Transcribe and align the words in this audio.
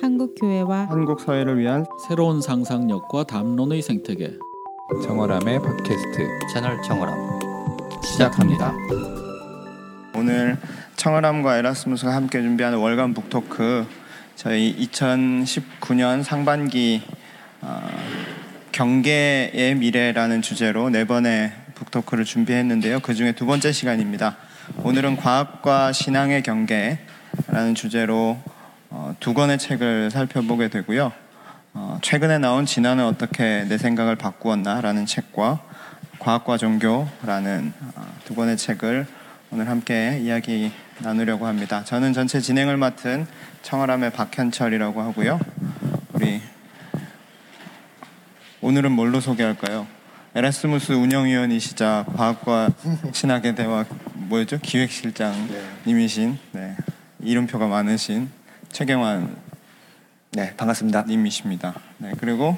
한국 0.00 0.36
교회와 0.36 0.86
한국 0.90 1.20
사회를 1.20 1.58
위한 1.58 1.84
새로운 2.06 2.40
상상력과 2.40 3.24
담론의 3.24 3.82
생태계 3.82 4.38
청어람의 5.04 5.58
팟캐스트 5.58 6.28
채널 6.52 6.80
청어람 6.82 7.16
시작합니다. 8.04 8.72
오늘 10.14 10.56
청어람과 10.96 11.58
에라스무스가 11.58 12.14
함께 12.14 12.40
준비하는 12.40 12.78
월간 12.78 13.12
북토크 13.12 13.86
저희 14.36 14.76
2019년 14.88 16.22
상반기 16.22 17.02
어, 17.60 17.88
경계의 18.70 19.74
미래라는 19.74 20.42
주제로 20.42 20.90
네 20.90 21.06
번의 21.06 21.52
북토크를 21.74 22.24
준비했는데요. 22.24 23.00
그 23.00 23.14
중에 23.14 23.32
두 23.32 23.46
번째 23.46 23.72
시간입니다. 23.72 24.36
오늘은 24.84 25.16
과학과 25.16 25.92
신앙의 25.92 26.44
경계라는 26.44 27.74
주제로 27.74 28.38
어, 28.44 28.47
두 29.20 29.34
권의 29.34 29.58
책을 29.58 30.10
살펴보게 30.10 30.68
되고요. 30.68 31.12
어, 31.74 31.98
최근에 32.02 32.38
나온 32.38 32.66
진화는 32.66 33.04
어떻게 33.04 33.64
내 33.68 33.78
생각을 33.78 34.16
바꾸었나라는 34.16 35.06
책과 35.06 35.60
과학과 36.18 36.56
종교라는 36.56 37.72
어, 37.96 38.06
두 38.24 38.34
권의 38.34 38.56
책을 38.56 39.06
오늘 39.50 39.68
함께 39.68 40.18
이야기 40.22 40.72
나누려고 41.00 41.46
합니다. 41.46 41.82
저는 41.84 42.12
전체 42.12 42.40
진행을 42.40 42.76
맡은 42.76 43.26
청어람의 43.62 44.12
박현철이라고 44.12 45.00
하고요. 45.00 45.40
우리 46.12 46.40
오늘은 48.60 48.92
뭘로 48.92 49.20
소개할까요? 49.20 49.86
에라스무스 50.34 50.92
운영위원이시자 50.92 52.04
과학과 52.14 52.70
신학의 53.12 53.54
대화 53.54 53.84
뭐였죠? 54.14 54.58
기획실장님이신 54.60 56.38
네. 56.52 56.76
이름표가 57.20 57.66
많으신 57.66 58.30
최경환 58.72 59.36
네 60.32 60.54
반갑습니다 60.56 61.04
님이십니다. 61.04 61.74
네, 61.98 62.12
그리고 62.20 62.56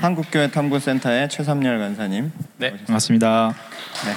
한국교회 0.00 0.50
탐구센터의 0.50 1.28
최삼열 1.28 1.78
간사님. 1.78 2.32
네 2.58 2.70
반갑습니다 2.86 3.54
네. 4.06 4.12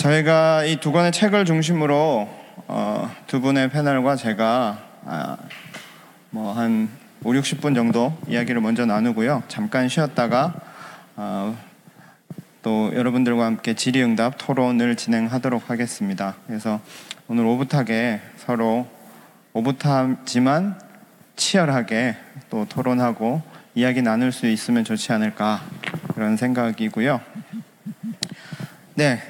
저희가 0.00 0.64
이 0.64 0.76
두 0.80 0.92
권의 0.92 1.12
책을 1.12 1.44
중심으로 1.44 2.28
어, 2.66 3.10
두 3.26 3.40
분의 3.40 3.70
패널과 3.70 4.16
제가 4.16 4.78
아, 5.06 5.36
뭐한 6.30 6.88
5, 7.22 7.32
60분 7.32 7.74
정도 7.74 8.16
이야기를 8.28 8.60
먼저 8.60 8.84
나누고요. 8.84 9.44
잠깐 9.48 9.88
쉬었다가 9.88 10.54
어, 11.16 11.56
또 12.62 12.90
여러분들과 12.94 13.44
함께 13.44 13.74
질의응답 13.74 14.34
토론을 14.38 14.96
진행하도록 14.96 15.70
하겠습니다. 15.70 16.34
그래서 16.46 16.80
오늘 17.28 17.44
오붓하게 17.46 18.20
서로 18.38 18.86
오붓하지만 19.54 20.80
치열하게 21.36 22.16
또 22.50 22.66
토론하고 22.68 23.40
이야기 23.76 24.02
나눌 24.02 24.32
수 24.32 24.48
있으면 24.48 24.82
좋지 24.82 25.12
않을까 25.12 25.62
그런 26.12 26.36
생각이고요. 26.36 27.20
네. 28.96 29.22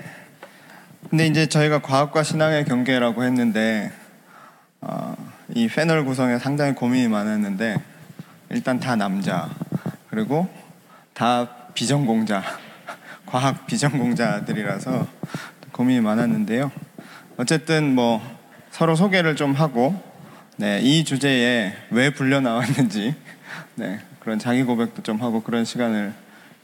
근데 1.11 1.27
이제 1.27 1.47
저희가 1.47 1.83
과학과 1.83 2.22
신앙의 2.22 2.64
경계라고 2.64 3.22
했는데 3.22 3.92
어, 4.81 5.14
이 5.50 5.69
패널 5.69 6.06
구성에 6.06 6.38
상당히 6.38 6.75
고민이 6.75 7.09
많았는데 7.09 7.77
일단 8.48 8.81
다 8.81 8.97
남자 8.97 9.50
그리고 10.09 10.48
다 11.12 11.47
비전공자 11.75 12.42
과학 13.27 13.66
비전공자들이라서 13.66 15.06
고민이 15.72 16.00
많았는데요. 16.00 16.72
어쨌든 17.36 17.94
뭐 17.94 18.22
서로 18.70 18.97
소개를 18.97 19.36
좀 19.36 19.53
하고 19.53 20.14
네, 20.56 20.80
이 20.80 21.02
주제에 21.05 21.74
왜 21.91 22.10
불려 22.10 22.41
나왔는지 22.41 23.14
네, 23.74 24.00
그런 24.20 24.38
자기 24.38 24.62
고백도 24.62 25.02
좀 25.02 25.20
하고 25.20 25.42
그런 25.42 25.64
시간을 25.64 26.12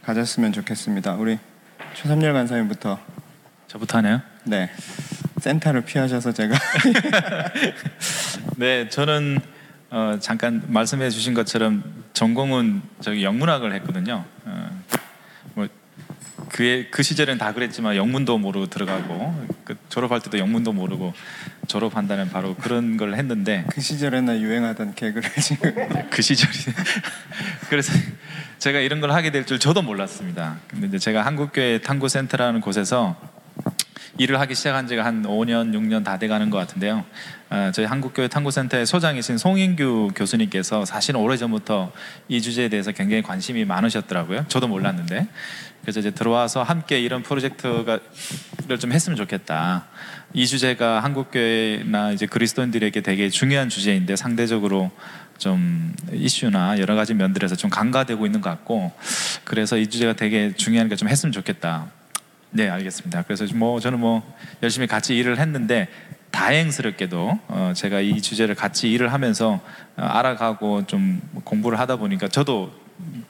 가졌으면 0.04 0.52
좋겠습니다. 0.52 1.14
우리 1.14 1.38
최삼열 1.94 2.32
간사님부터. 2.32 3.00
저부터 3.66 3.98
하네요? 3.98 4.20
네 4.44 4.70
센터를 5.40 5.82
피하셔서 5.82 6.32
제가. 6.32 6.56
네 8.56 8.88
저는 8.88 9.40
어, 9.90 10.18
잠깐 10.20 10.62
말씀해 10.68 11.10
주신 11.10 11.34
것처럼 11.34 11.82
전공은 12.12 12.82
저기 13.00 13.24
영문학을 13.24 13.72
했거든요. 13.74 14.24
어, 14.44 14.82
뭐 15.54 15.66
그의 16.48 16.90
그 16.92 17.02
시절엔 17.02 17.38
다 17.38 17.52
그랬지만 17.52 17.96
영문도 17.96 18.38
모르고 18.38 18.66
들어가고 18.66 19.46
그 19.64 19.76
졸업할 19.88 20.20
때도 20.20 20.38
영문도 20.38 20.72
모르고 20.72 21.12
졸업한다는 21.70 22.30
바로 22.30 22.56
그런 22.56 22.96
걸 22.96 23.14
했는데 23.14 23.64
그 23.70 23.80
시절에나 23.80 24.40
유행하던 24.40 24.94
개그를 24.96 25.30
지금 25.40 25.72
그 26.10 26.20
시절이 26.20 26.52
그래서 27.68 27.92
제가 28.58 28.80
이런 28.80 29.00
걸 29.00 29.12
하게 29.12 29.30
될 29.30 29.44
줄 29.46 29.58
저도 29.60 29.80
몰랐습니다. 29.82 30.56
근데 30.66 30.88
이제 30.88 30.98
제가 30.98 31.24
한국교회 31.24 31.80
탐구센터라는 31.82 32.60
곳에서 32.60 33.16
일을 34.18 34.40
하기 34.40 34.54
시작한 34.54 34.86
지가 34.86 35.04
한 35.04 35.22
5년, 35.22 35.72
6년 35.72 36.04
다 36.04 36.18
돼가는 36.18 36.50
것 36.50 36.58
같은데요. 36.58 37.04
아, 37.48 37.72
저희 37.72 37.86
한국교회 37.86 38.28
탐구센터의 38.28 38.86
소장이신 38.86 39.38
송인규 39.38 40.12
교수님께서 40.14 40.84
사실 40.84 41.16
오래 41.16 41.36
전부터 41.36 41.92
이 42.28 42.40
주제에 42.40 42.68
대해서 42.68 42.92
굉장히 42.92 43.22
관심이 43.22 43.64
많으셨더라고요. 43.64 44.46
저도 44.48 44.68
몰랐는데 44.68 45.26
그래서 45.82 46.00
이제 46.00 46.10
들어와서 46.10 46.62
함께 46.62 47.00
이런 47.00 47.22
프로젝트를 47.22 48.00
좀 48.78 48.92
했으면 48.92 49.16
좋겠다. 49.16 49.86
이 50.32 50.46
주제가 50.46 51.00
한국교회나 51.00 52.12
이제 52.12 52.26
그리스도인들에게 52.26 53.00
되게 53.00 53.30
중요한 53.30 53.68
주제인데 53.68 54.16
상대적으로 54.16 54.90
좀 55.38 55.94
이슈나 56.12 56.78
여러 56.78 56.94
가지 56.94 57.14
면들에서 57.14 57.56
좀 57.56 57.70
간과되고 57.70 58.26
있는 58.26 58.40
것 58.40 58.50
같고 58.50 58.92
그래서 59.44 59.76
이 59.78 59.86
주제가 59.86 60.12
되게 60.12 60.52
중요하니까 60.54 60.96
좀 60.96 61.08
했으면 61.08 61.32
좋겠다. 61.32 61.86
네, 62.52 62.68
알겠습니다. 62.68 63.22
그래서 63.22 63.46
뭐 63.54 63.78
저는 63.78 64.00
뭐 64.00 64.22
열심히 64.62 64.86
같이 64.86 65.16
일을 65.16 65.38
했는데 65.38 65.88
다행스럽게도 66.32 67.38
어 67.48 67.72
제가 67.74 68.00
이 68.00 68.20
주제를 68.20 68.54
같이 68.54 68.90
일을 68.90 69.12
하면서 69.12 69.60
어 69.96 70.02
알아가고 70.02 70.86
좀 70.86 71.20
공부를 71.44 71.78
하다 71.78 71.96
보니까 71.96 72.28
저도 72.28 72.72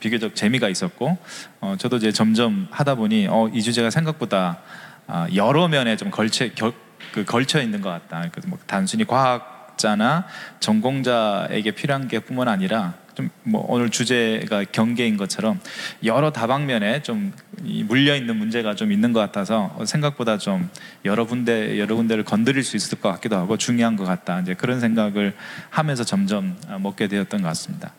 비교적 0.01 0.35
재미가 0.35 0.69
있었고 0.69 1.19
어 1.61 1.77
저도 1.79 1.97
이제 1.97 2.13
점점 2.13 2.69
하다 2.71 2.95
보니 2.95 3.27
어이 3.29 3.63
주제가 3.63 3.91
생각보다 3.91 4.59
아 5.07 5.27
여러 5.35 5.69
면에 5.69 5.97
좀 5.97 6.11
걸쳐 6.11 6.49
결, 6.55 6.73
그 7.13 7.25
걸쳐 7.25 7.61
있는 7.61 7.81
것 7.81 7.91
같다. 7.91 8.29
그뭐 8.31 8.59
단순히 8.67 9.07
과학 9.07 9.60
자나 9.81 10.27
전공자에게 10.61 11.73
필요한 11.73 12.09
게 12.09 12.21
뿐만 12.21 12.49
아니라 12.49 12.95
좀 13.15 13.31
뭐 13.43 13.65
오늘 13.69 13.91
주제가 13.91 14.65
경계인 14.65 15.17
것처럼 15.17 15.61
여러 16.05 16.31
다방면에 16.31 17.03
좀 17.03 17.33
물려 17.61 18.17
있는 18.17 18.37
문제가 18.37 18.75
좀 18.75 18.93
있는 18.93 19.13
것 19.13 19.21
같아서 19.21 19.77
생각보다 19.85 20.39
좀 20.39 20.69
여러 21.05 21.27
군데 21.27 21.79
여러 21.79 21.97
군데를 21.97 22.25
건드릴 22.25 22.63
수 22.63 22.77
있을 22.77 23.01
것 23.01 23.11
같기도 23.13 23.37
하고 23.37 23.57
중요한 23.57 23.97
것 23.97 24.05
같다 24.05 24.41
이제 24.41 24.55
그런 24.55 24.81
생각을 24.81 25.35
하면서 25.71 26.05
점점 26.05 26.57
먹게 26.81 27.09
되었던 27.09 27.43
것 27.43 27.49
같습니다. 27.49 27.93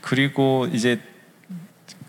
그리고 0.00 0.68
이제 0.72 1.00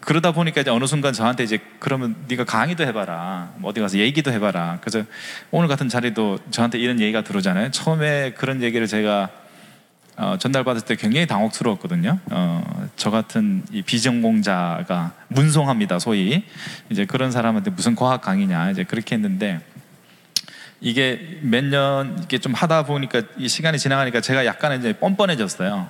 그러다 0.05 0.31
보니까 0.31 0.61
이제 0.61 0.69
어느 0.69 0.85
순간 0.85 1.13
저한테 1.13 1.43
이제 1.43 1.59
그러면 1.79 2.15
네가 2.27 2.43
강의도 2.45 2.83
해봐라. 2.83 3.53
뭐 3.57 3.71
어디 3.71 3.81
가서 3.81 3.97
얘기도 3.97 4.31
해봐라. 4.31 4.77
그래서 4.81 5.03
오늘 5.49 5.67
같은 5.67 5.89
자리도 5.89 6.39
저한테 6.51 6.77
이런 6.77 6.99
얘기가 6.99 7.23
들어오잖아요. 7.23 7.71
처음에 7.71 8.33
그런 8.37 8.61
얘기를 8.61 8.85
제가 8.85 9.29
어, 10.17 10.37
전달받았을 10.39 10.87
때 10.87 10.95
굉장히 10.95 11.25
당혹스러웠거든요. 11.25 12.19
어, 12.31 12.89
저 12.95 13.09
같은 13.09 13.63
이 13.71 13.81
비전공자가 13.81 15.11
문송합니다 15.27 15.97
소위. 15.97 16.43
이제 16.89 17.05
그런 17.05 17.31
사람한테 17.31 17.71
무슨 17.71 17.95
과학 17.95 18.21
강의냐 18.21 18.71
이제 18.71 18.83
그렇게 18.83 19.15
했는데 19.15 19.59
이게 20.81 21.39
몇 21.41 21.63
년 21.65 22.15
이렇게 22.19 22.37
좀 22.37 22.53
하다 22.53 22.85
보니까 22.85 23.23
이 23.37 23.49
시간이 23.49 23.79
지나가니까 23.79 24.21
제가 24.21 24.45
약간 24.45 24.77
이제 24.77 24.93
뻔뻔해졌어요. 24.93 25.89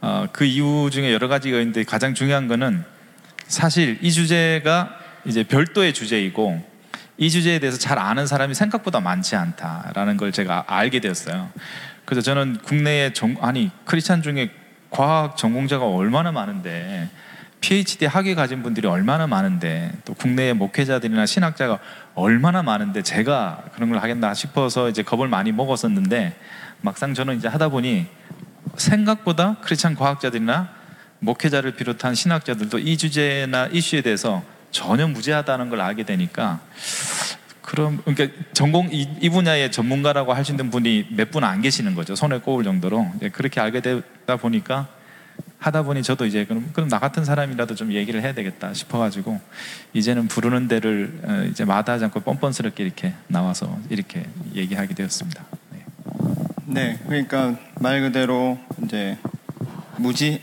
어, 0.00 0.26
그 0.32 0.44
이유 0.44 0.90
중에 0.92 1.12
여러 1.12 1.26
가지가 1.26 1.58
있는데 1.58 1.82
가장 1.82 2.14
중요한 2.14 2.46
거는 2.46 2.84
사실 3.48 3.98
이 4.02 4.12
주제가 4.12 4.96
이제 5.24 5.42
별도의 5.42 5.92
주제이고 5.92 6.64
이 7.16 7.30
주제에 7.30 7.58
대해서 7.58 7.78
잘 7.78 7.98
아는 7.98 8.26
사람이 8.26 8.54
생각보다 8.54 9.00
많지 9.00 9.34
않다라는 9.34 10.16
걸 10.16 10.30
제가 10.30 10.64
알게 10.68 11.00
되었어요. 11.00 11.50
그래서 12.04 12.22
저는 12.22 12.58
국내에 12.62 13.12
전, 13.12 13.36
아니 13.40 13.70
크리스찬 13.84 14.22
중에 14.22 14.50
과학 14.90 15.36
전공자가 15.36 15.86
얼마나 15.86 16.30
많은데 16.30 17.08
PhD 17.60 18.06
학위 18.06 18.34
가진 18.34 18.62
분들이 18.62 18.86
얼마나 18.86 19.26
많은데 19.26 19.92
또 20.04 20.14
국내의 20.14 20.54
목회자들이나 20.54 21.26
신학자가 21.26 21.80
얼마나 22.14 22.62
많은데 22.62 23.02
제가 23.02 23.64
그런 23.74 23.90
걸 23.90 23.98
하겠나 23.98 24.32
싶어서 24.32 24.88
이제 24.88 25.02
겁을 25.02 25.26
많이 25.26 25.50
먹었었는데 25.52 26.38
막상 26.82 27.14
저는 27.14 27.38
이제 27.38 27.48
하다 27.48 27.70
보니 27.70 28.06
생각보다 28.76 29.56
크리스찬 29.62 29.96
과학자들이나 29.96 30.77
목회자를 31.20 31.72
비롯한 31.72 32.14
신학자들도 32.14 32.78
이 32.78 32.96
주제나 32.96 33.66
이슈에 33.66 34.02
대해서 34.02 34.42
전혀 34.70 35.06
무지하다는 35.08 35.70
걸 35.70 35.80
알게 35.80 36.04
되니까 36.04 36.60
그럼 37.62 38.00
그러니까 38.04 38.34
전공 38.54 38.88
이, 38.92 39.06
이 39.20 39.28
분야의 39.28 39.70
전문가라고 39.72 40.32
할 40.32 40.44
수 40.44 40.52
있는 40.52 40.70
분이 40.70 41.08
몇 41.10 41.30
분 41.30 41.44
안 41.44 41.60
계시는 41.60 41.94
거죠. 41.94 42.14
손에 42.16 42.38
꼽을 42.38 42.64
정도로 42.64 43.06
그렇게 43.32 43.60
알게 43.60 43.80
되다 43.80 44.36
보니까 44.36 44.88
하다 45.58 45.82
보니 45.82 46.02
저도 46.02 46.24
이제 46.24 46.44
그럼 46.44 46.70
그럼 46.72 46.88
나 46.88 46.98
같은 46.98 47.24
사람이라도 47.24 47.74
좀 47.74 47.92
얘기를 47.92 48.22
해야 48.22 48.32
되겠다 48.32 48.72
싶어가지고 48.72 49.40
이제는 49.92 50.28
부르는 50.28 50.68
데를 50.68 51.20
어, 51.24 51.46
이제 51.50 51.64
마다하지 51.64 52.04
않고 52.04 52.20
뻔뻔스럽게 52.20 52.84
이렇게 52.84 53.12
나와서 53.26 53.78
이렇게 53.90 54.24
얘기하게 54.54 54.94
되었습니다. 54.94 55.44
네. 55.72 55.84
네, 56.66 56.98
그러니까 57.06 57.56
말 57.80 58.00
그대로 58.00 58.58
이제 58.84 59.18
무지 59.96 60.40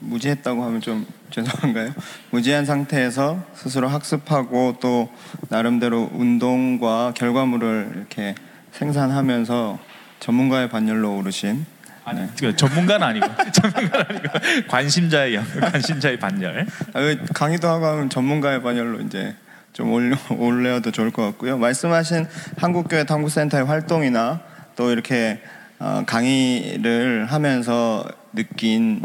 무지했다고 0.00 0.64
하면 0.64 0.80
좀 0.80 1.06
죄송한가요? 1.30 1.92
무지한 2.30 2.64
상태에서 2.64 3.44
스스로 3.54 3.88
학습하고 3.88 4.76
또 4.80 5.10
나름대로 5.48 6.10
운동과 6.12 7.12
결과물을 7.14 7.92
이렇게 7.96 8.34
생산하면서 8.72 9.78
전문가의 10.20 10.68
반열로 10.68 11.16
오르신 11.18 11.66
아니 12.04 12.26
그 12.36 12.56
전문가는 12.56 13.06
아니고 13.06 13.26
전문가는 13.52 14.06
아니고 14.08 14.28
관심자의 14.68 15.34
영, 15.34 15.44
관심자의 15.60 16.18
반열. 16.18 16.66
아, 16.94 17.00
왜 17.00 17.18
강의도 17.34 17.68
하고 17.68 17.86
하면 17.86 18.08
전문가의 18.08 18.62
반열로 18.62 19.00
이제 19.00 19.36
좀 19.74 19.92
올려 19.92 20.16
올려도 20.30 20.90
좋을 20.90 21.10
것 21.10 21.22
같고요. 21.22 21.58
말씀하신 21.58 22.26
한국교회 22.56 23.04
탐구센터의 23.04 23.64
활동이나 23.64 24.40
또 24.74 24.90
이렇게 24.90 25.42
어, 25.78 26.02
강의를 26.06 27.26
하면서 27.26 28.04
느낀 28.32 29.02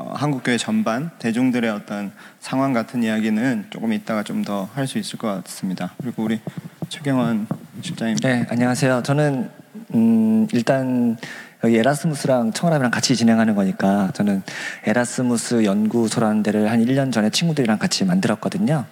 어, 0.00 0.14
한국교회 0.16 0.56
전반 0.56 1.10
대중들의 1.18 1.70
어떤 1.70 2.10
상황 2.40 2.72
같은 2.72 3.02
이야기는 3.02 3.66
조금 3.68 3.92
이따가 3.92 4.22
좀 4.22 4.42
더 4.44 4.66
할 4.74 4.86
수 4.86 4.96
있을 4.98 5.18
것 5.18 5.44
같습니다. 5.44 5.92
그리고 6.00 6.22
우리 6.24 6.40
최경환 6.88 7.46
실장님. 7.82 8.16
네, 8.16 8.46
안녕하세요. 8.48 9.02
저는 9.04 9.50
음, 9.94 10.46
일단 10.52 11.18
여기 11.62 11.76
에라스무스랑 11.76 12.52
청어람이랑 12.54 12.90
같이 12.90 13.14
진행하는 13.14 13.54
거니까 13.54 14.10
저는 14.14 14.42
에라스무스 14.86 15.64
연구소라는 15.64 16.42
데를 16.42 16.70
한 16.70 16.82
1년 16.82 17.12
전에 17.12 17.28
친구들이랑 17.28 17.78
같이 17.78 18.06
만들었거든요. 18.06 18.86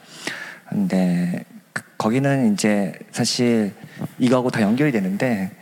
근데 0.69 1.43
그- 1.73 1.83
거기는 1.97 2.53
이제 2.53 2.93
사실 3.13 3.73
이거하고 4.19 4.51
다 4.51 4.61
연결이 4.61 4.93
되는데 4.93 5.53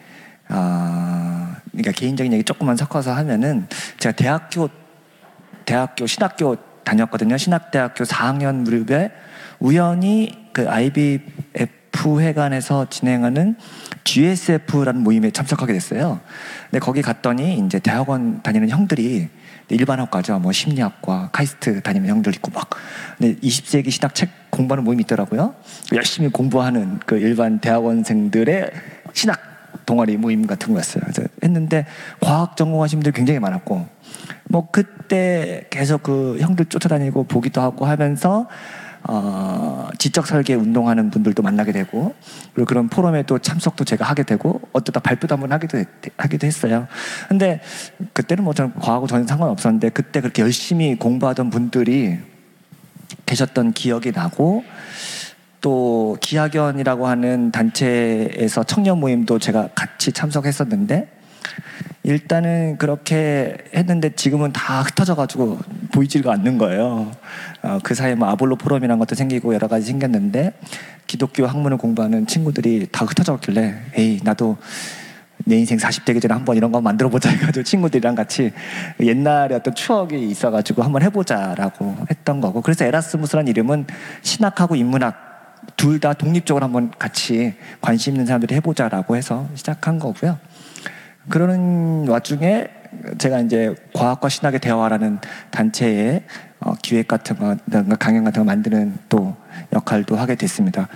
아, 0.49 1.55
그러니까 1.71 1.93
개인적인 1.93 2.33
얘기 2.33 2.43
조금만 2.43 2.77
섞어서 2.77 3.13
하면은 3.15 3.69
제가 4.01 4.17
대학교 4.17 4.69
대학교 5.67 6.07
신학교 6.07 6.57
다녔거든요. 6.85 7.37
신학대학교 7.37 8.05
4학년 8.05 8.63
무렵에 8.63 9.11
우연히 9.59 10.49
그 10.53 10.71
IBF 10.71 12.21
회관에서 12.21 12.89
진행하는 12.89 13.57
GSF라는 14.05 15.03
모임에 15.03 15.31
참석하게 15.31 15.73
됐어요. 15.73 16.21
근데 16.71 16.79
거기 16.79 17.03
갔더니 17.03 17.59
이제 17.59 17.79
대학원 17.79 18.43
다니는 18.43 18.69
형들이 18.69 19.29
일반 19.69 19.99
학과죠. 19.99 20.39
뭐 20.39 20.53
심리학과, 20.53 21.31
카이스트 21.33 21.83
다니는 21.83 22.09
형들 22.09 22.35
있고 22.37 22.53
막 22.53 22.71
근데 23.19 23.35
20세기 23.41 23.91
신학 23.91 24.15
책 24.15 24.31
공부하는 24.51 24.85
모임이 24.85 25.03
있더라고요. 25.03 25.55
열심히 25.93 26.29
공부하는 26.29 27.01
그 27.05 27.19
일반 27.19 27.59
대학원생들의 27.59 28.71
신학 29.13 29.41
동아리 29.87 30.17
모임 30.17 30.47
같은 30.47 30.73
거였어요. 30.73 31.03
그래서 31.03 31.23
했는데 31.43 31.87
과학 32.21 32.57
전공하신 32.57 32.99
분들 32.99 33.13
굉장히 33.13 33.41
많았고 33.41 33.87
뭐 34.49 34.69
그때 34.71 35.67
계속 35.71 36.03
그 36.03 36.39
형들 36.41 36.67
쫓아다니고 36.67 37.25
보기도 37.25 37.61
하고 37.61 37.87
하면서 37.87 38.47
어, 39.09 39.89
지적 39.99 40.27
설계 40.27 40.55
운동하는 40.55 41.11
분들도 41.11 41.41
만나게 41.43 41.71
되고 41.71 42.15
그리고 42.55 42.67
그런 42.67 42.89
포럼에 42.89 43.23
또 43.23 43.39
참석도 43.39 43.85
제가 43.85 44.05
하게 44.05 44.25
되고 44.25 44.61
어쩌다 44.73 44.99
발표도 44.99 45.35
한번 45.35 45.53
하기도 45.53 45.79
했, 45.79 45.87
하기도 46.17 46.47
했어요. 46.47 46.89
근데 47.29 47.61
그때는 48.13 48.43
뭐 48.43 48.53
저는 48.53 48.75
과하고 48.75 49.07
전혀 49.07 49.25
상관없었는데 49.27 49.91
그때 49.91 50.21
그렇게 50.21 50.43
열심히 50.43 50.97
공부하던 50.97 51.51
분들이 51.51 52.19
계셨던 53.27 53.73
기억이 53.73 54.11
나고 54.11 54.65
또 55.67 56.17
기학연이라고 56.21 57.09
하는 57.09 57.51
단체에서 57.51 58.63
청년 58.63 59.01
모임도 59.01 59.41
제가 59.41 59.71
같이 59.75 60.13
참석했었는데 60.13 61.09
일단은 62.05 62.79
그렇게 62.79 63.57
했는데 63.75 64.11
지금은 64.11 64.53
다 64.53 64.83
흩어져가지고 64.83 65.59
보이지가 65.93 66.33
않는 66.35 66.59
거예요. 66.59 67.11
어, 67.63 67.79
그 67.83 67.97
사이에 67.97 68.15
뭐 68.15 68.29
아볼로 68.29 68.55
포럼이라는 68.55 68.97
것도 69.01 69.17
생기고 69.17 69.55
여러 69.55 69.67
가지 69.67 69.87
생겼는데 69.87 70.53
기독교 71.09 71.45
학문을 71.47 71.79
공부하는 71.79 72.29
친구들이 72.29 72.87
다 72.93 73.05
흩어졌길래 73.05 73.75
에이 73.97 74.21
나도 74.23 74.59
내 75.47 75.59
인생 75.59 75.79
40 75.79 76.05
되기 76.05 76.21
전에 76.21 76.33
한번 76.33 76.57
이런 76.57 76.71
거 76.71 76.81
만들어 76.81 77.09
보자 77.09 77.29
해가지고 77.29 77.65
친구들이랑 77.65 78.15
같이 78.15 78.53
옛날에 79.01 79.57
어떤 79.57 79.75
추억이 79.75 80.29
있어가지고 80.31 80.85
한번 80.85 81.03
해보자라고 81.03 82.07
했던 82.09 82.41
거고 82.41 82.61
그래서 82.61 82.85
에라스무스란 82.85 83.49
이름은 83.49 83.89
신학하고 84.23 84.77
인문학 84.77 85.26
둘 85.77 86.01
다 86.01 86.13
독립적으로 86.15 86.65
한번 86.65 86.91
같이 86.99 87.55
관심 87.81 88.15
있는 88.15 88.27
사람들이 88.27 88.55
해보자라고 88.57 89.17
해서 89.17 89.49
시작한 89.55 89.99
거고요. 89.99 90.39
그러는 91.29 92.09
와중에 92.09 92.69
제가 93.19 93.41
이제 93.41 93.75
과학과 93.95 94.29
신학의 94.29 94.61
대화라는 94.61 95.19
단체의 95.51 96.25
어, 96.61 96.75
기획 96.83 97.09
같은 97.09 97.37
거, 97.37 97.57
강연 97.99 98.25
같은 98.25 98.41
거 98.41 98.45
만드는 98.45 98.97
또 99.09 99.37
역할도 99.73 100.17
하게 100.17 100.35
됐습니다. 100.37 100.89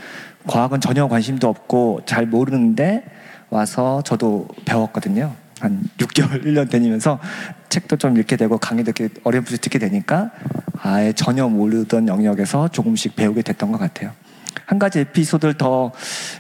과학은 0.47 0.81
전혀 0.81 1.07
관심도 1.09 1.49
없고 1.49 2.01
잘 2.07 2.27
모르는데 2.27 3.05
와서 3.51 4.03
저도 4.03 4.49
배웠거든요. 4.65 5.35
한 5.61 5.83
6개월, 5.99 6.45
1년 6.45 6.71
다니면서 6.71 7.19
책도 7.69 7.97
좀 7.97 8.17
읽게 8.17 8.37
되고 8.37 8.57
강의도 8.57 8.93
이렇게 8.97 9.13
어렴풋이 9.25 9.59
듣게 9.61 9.79
되니까 9.79 10.31
아예 10.83 11.13
전혀 11.13 11.47
모르던 11.49 12.09
영역에서 12.09 12.69
조금씩 12.69 13.17
배우게 13.17 13.43
됐던 13.43 13.71
것 13.71 13.79
같아요. 13.79 14.13
한 14.67 14.79
가지 14.79 15.01
에피소드를 15.01 15.55
더 15.55 15.93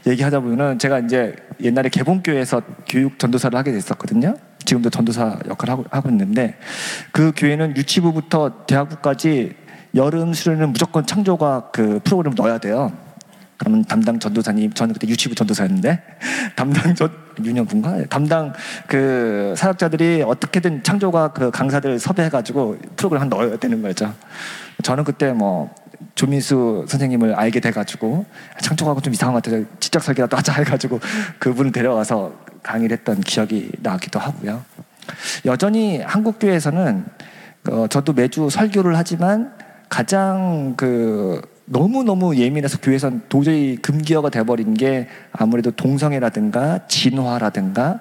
얘기하다 0.06 0.40
보면은 0.40 0.78
제가 0.78 1.00
이제 1.00 1.34
옛날에 1.60 1.88
개봉교회에서 1.88 2.62
교육 2.88 3.18
전도사를 3.18 3.56
하게 3.56 3.72
됐었거든요. 3.72 4.34
지금도 4.64 4.90
전도사 4.90 5.38
역할을 5.48 5.72
하고, 5.72 5.84
하고 5.90 6.08
있는데 6.10 6.56
그 7.12 7.32
교회는 7.36 7.76
유치부부터 7.76 8.66
대학부까지 8.66 9.54
여름 9.94 10.32
수련은 10.32 10.72
무조건 10.72 11.06
창조과학 11.06 11.72
그 11.72 12.00
프로그램을 12.04 12.36
넣어야 12.36 12.58
돼요. 12.58 12.92
그러면 13.56 13.84
담당 13.84 14.18
전도사님 14.18 14.72
저는 14.72 14.94
그때 14.94 15.06
유치부 15.06 15.34
전도사였는데 15.34 16.02
담당 16.56 16.94
전 16.94 17.10
유년군가 17.44 18.06
담당 18.08 18.54
그 18.86 19.54
사역자들이 19.56 20.22
어떻게든 20.26 20.82
창조과학 20.82 21.34
그 21.34 21.50
강사들 21.50 21.98
섭외해가지고 21.98 22.79
프로그램 22.96 23.20
한 23.20 23.29
넣어야 23.29 23.56
되는 23.58 23.82
거죠. 23.82 24.14
저는 24.82 25.05
그때 25.05 25.32
뭐 25.32 25.74
조민수 26.14 26.86
선생님을 26.88 27.34
알게 27.34 27.60
돼가지고 27.60 28.24
창조과학은 28.60 29.02
좀 29.02 29.12
이상한 29.12 29.34
것 29.34 29.42
같아서 29.42 29.64
지적 29.80 30.02
설계라도 30.02 30.36
하자 30.36 30.52
해가지고 30.54 31.00
그분을 31.38 31.72
데려가서 31.72 32.32
강의를 32.62 32.98
했던 32.98 33.20
기억이 33.20 33.70
나기도 33.80 34.19
하고요. 34.19 34.62
여전히 35.44 36.00
한국 36.00 36.38
교회에서는 36.38 37.04
어, 37.70 37.86
저도 37.88 38.12
매주 38.12 38.48
설교를 38.48 38.96
하지만 38.96 39.52
가장 39.88 40.74
그 40.76 41.42
너무 41.66 42.02
너무 42.02 42.36
예민해서 42.36 42.78
교회에선 42.78 43.22
도저히 43.28 43.76
금기어가 43.76 44.30
돼버린 44.30 44.74
게 44.74 45.08
아무래도 45.32 45.70
동성애라든가 45.70 46.86
진화라든가 46.88 48.00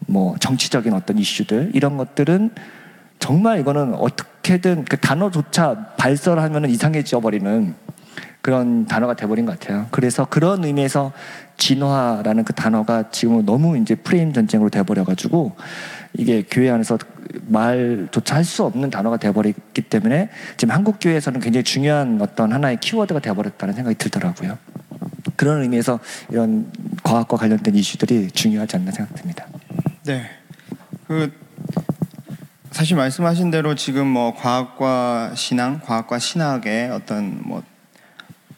뭐 0.00 0.36
정치적인 0.40 0.92
어떤 0.92 1.18
이슈들 1.18 1.70
이런 1.74 1.96
것들은 1.96 2.50
정말 3.18 3.60
이거는 3.60 3.94
어떻게든 3.94 4.84
그 4.84 4.96
단어조차 4.98 5.94
발설하면 5.96 6.70
이상해져 6.70 7.20
버리는 7.20 7.74
그런 8.40 8.86
단어가 8.86 9.14
돼버린 9.14 9.44
것 9.44 9.58
같아요. 9.58 9.86
그래서 9.90 10.24
그런 10.24 10.64
의미에서 10.64 11.12
진화라는 11.56 12.44
그 12.44 12.52
단어가 12.52 13.10
지금은 13.10 13.44
너무 13.44 13.76
이제 13.76 13.94
프레임 13.94 14.32
전쟁으로 14.32 14.70
돼버려가지고 14.70 15.56
이게 16.16 16.44
교회 16.48 16.70
안에서 16.70 16.98
말조차 17.46 18.36
할 18.36 18.44
수 18.44 18.64
없는 18.64 18.90
단어가 18.90 19.18
돼버렸기 19.18 19.82
때문에 19.82 20.30
지금 20.56 20.74
한국 20.74 20.96
교회에서는 21.00 21.40
굉장히 21.40 21.64
중요한 21.64 22.18
어떤 22.22 22.52
하나의 22.52 22.78
키워드가 22.80 23.20
돼버렸다는 23.20 23.74
생각이 23.74 23.98
들더라고요. 23.98 24.56
그런 25.36 25.60
의미에서 25.62 26.00
이런 26.30 26.72
과학과 27.02 27.36
관련된 27.36 27.74
이슈들이 27.74 28.30
중요하지 28.30 28.76
않나 28.76 28.90
생각됩니다. 28.92 29.46
네. 30.04 30.24
그 31.06 31.30
사실 32.78 32.96
말씀하신 32.96 33.50
대로 33.50 33.74
지금 33.74 34.06
뭐 34.06 34.36
과학과 34.36 35.32
신앙, 35.34 35.80
과학과 35.80 36.20
신학의 36.20 36.92
어떤 36.92 37.40
뭐 37.42 37.64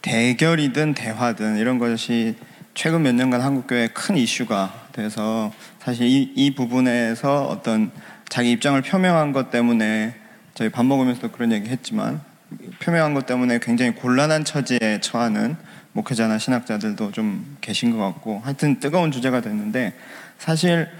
대결이든 0.02 0.92
대화든 0.92 1.56
이런 1.56 1.78
것이 1.78 2.36
최근 2.74 3.00
몇 3.00 3.14
년간 3.14 3.40
한국 3.40 3.66
교회의 3.66 3.94
큰 3.94 4.18
이슈가 4.18 4.88
돼서 4.92 5.54
사실 5.78 6.06
이, 6.06 6.34
이 6.36 6.54
부분에서 6.54 7.46
어떤 7.46 7.90
자기 8.28 8.50
입장을 8.50 8.82
표명한 8.82 9.32
것 9.32 9.50
때문에 9.50 10.14
저희 10.52 10.68
밥 10.68 10.84
먹으면서도 10.84 11.30
그런 11.30 11.50
얘기 11.52 11.70
했지만 11.70 12.20
표명한 12.80 13.14
것 13.14 13.24
때문에 13.24 13.58
굉장히 13.58 13.92
곤란한 13.92 14.44
처지에 14.44 15.00
처하는 15.00 15.56
목회자나 15.92 16.36
신학자들도 16.36 17.12
좀 17.12 17.56
계신 17.62 17.96
것 17.96 18.04
같고 18.04 18.42
하여튼 18.44 18.80
뜨거운 18.80 19.12
주제가 19.12 19.40
됐는데 19.40 19.94
사실 20.36 20.90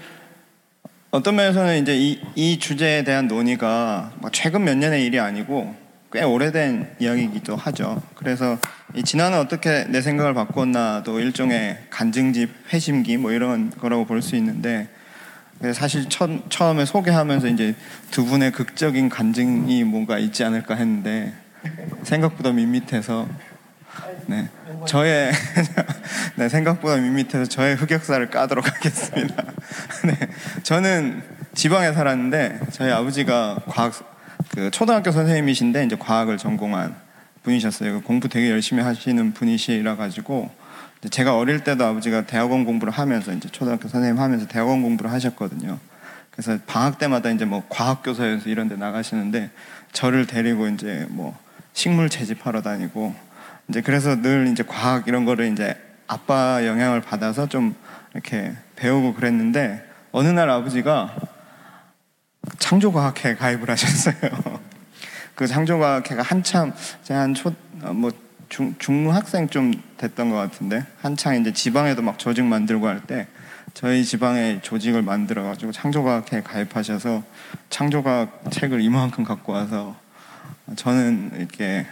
어떤 1.11 1.35
면에서는 1.35 1.81
이제 1.81 1.97
이, 1.97 2.21
이 2.35 2.57
주제에 2.57 3.03
대한 3.03 3.27
논의가 3.27 4.13
막 4.21 4.31
최근 4.31 4.63
몇 4.63 4.77
년의 4.77 5.05
일이 5.05 5.19
아니고 5.19 5.75
꽤 6.09 6.23
오래된 6.23 6.95
이야기이기도 6.99 7.57
하죠. 7.57 8.01
그래서 8.15 8.57
이 8.95 9.03
진화는 9.03 9.37
어떻게 9.37 9.83
내 9.89 10.01
생각을 10.01 10.33
바꿨나도 10.33 11.19
일종의 11.19 11.79
간증집, 11.89 12.49
회심기 12.71 13.17
뭐 13.17 13.33
이런 13.33 13.71
거라고 13.71 14.05
볼 14.05 14.21
수 14.21 14.37
있는데 14.37 14.87
사실 15.73 16.07
처, 16.07 16.27
처음에 16.47 16.85
소개하면서 16.85 17.47
이제 17.49 17.75
두 18.09 18.25
분의 18.25 18.51
극적인 18.53 19.09
간증이 19.09 19.83
뭔가 19.83 20.17
있지 20.17 20.45
않을까 20.45 20.75
했는데 20.75 21.33
생각보다 22.03 22.51
밋밋해서 22.53 23.27
네 24.27 24.49
저의 24.87 25.31
네 26.35 26.49
생각보다 26.49 26.97
밋밋해서 26.97 27.45
저의 27.45 27.75
흑역사를 27.75 28.29
까도록 28.29 28.67
하겠습니다. 28.67 29.43
네 30.05 30.17
저는 30.63 31.21
지방에 31.53 31.91
살았는데 31.93 32.59
저희 32.71 32.91
아버지가 32.91 33.59
과학 33.67 33.93
그 34.49 34.71
초등학교 34.71 35.11
선생님이신데 35.11 35.85
이제 35.85 35.95
과학을 35.97 36.37
전공한 36.37 36.95
분이셨어요. 37.43 38.01
공부 38.01 38.29
되게 38.29 38.51
열심히 38.51 38.83
하시는 38.83 39.33
분이시라 39.33 39.95
가지고 39.95 40.51
제가 41.09 41.37
어릴 41.37 41.63
때도 41.63 41.83
아버지가 41.83 42.27
대학원 42.27 42.65
공부를 42.65 42.93
하면서 42.93 43.33
이제 43.33 43.49
초등학교 43.49 43.87
선생님 43.87 44.21
하면서 44.21 44.47
대학원 44.47 44.83
공부를 44.83 45.11
하셨거든요. 45.11 45.79
그래서 46.29 46.57
방학 46.65 46.97
때마다 46.99 47.29
이제 47.29 47.45
뭐 47.45 47.63
과학 47.69 48.03
교사에서 48.03 48.49
이런 48.49 48.69
데 48.69 48.75
나가시는데 48.75 49.49
저를 49.91 50.27
데리고 50.27 50.67
이제 50.67 51.05
뭐 51.09 51.37
식물 51.73 52.09
채집하러 52.09 52.61
다니고 52.61 53.15
이제 53.71 53.79
그래서 53.79 54.21
늘 54.21 54.49
이제 54.49 54.63
과학 54.67 55.07
이런 55.07 55.23
거를 55.23 55.49
이제 55.49 55.77
아빠 56.05 56.65
영향을 56.65 56.99
받아서 56.99 57.47
좀 57.47 57.73
이렇게 58.13 58.51
배우고 58.75 59.13
그랬는데 59.13 59.81
어느 60.11 60.27
날 60.27 60.49
아버지가 60.49 61.15
창조과학회 62.59 63.35
가입을 63.35 63.69
하셨어요. 63.69 64.15
그 65.35 65.47
창조과학회가 65.47 66.21
한참 66.21 66.73
한초뭐 67.07 68.11
중, 68.49 68.75
중학생 68.77 69.47
좀 69.47 69.71
됐던 69.95 70.29
것 70.29 70.35
같은데 70.35 70.85
한창 71.01 71.39
이제 71.39 71.53
지방에도 71.53 72.01
막 72.01 72.19
조직 72.19 72.43
만들고 72.43 72.89
할 72.89 72.99
때 73.07 73.27
저희 73.73 74.03
지방에 74.03 74.59
조직을 74.61 75.01
만들어 75.01 75.43
가지고 75.43 75.71
창조과학회에 75.71 76.41
가입하셔서 76.41 77.23
창조과학 77.69 78.51
책을 78.51 78.81
이만큼 78.81 79.23
갖고 79.23 79.53
와서 79.53 79.95
저는 80.75 81.31
이렇게 81.37 81.87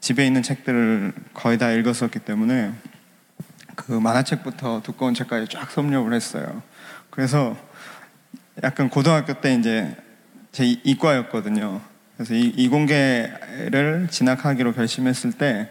집에 0.00 0.26
있는 0.26 0.42
책들을 0.42 1.12
거의 1.34 1.58
다 1.58 1.70
읽었었기 1.70 2.20
때문에 2.20 2.72
그 3.74 3.92
만화책부터 3.92 4.82
두꺼운 4.82 5.14
책까지 5.14 5.48
쫙 5.50 5.70
섭렵을 5.70 6.12
했어요. 6.12 6.62
그래서 7.10 7.56
약간 8.62 8.88
고등학교 8.90 9.40
때 9.40 9.54
이제 9.54 9.96
제 10.52 10.64
이- 10.64 10.80
이과였거든요. 10.84 11.80
그래서 12.16 12.34
이, 12.34 12.40
이공계를 12.56 14.08
진학하기로 14.10 14.72
결심했을 14.74 15.32
때 15.32 15.70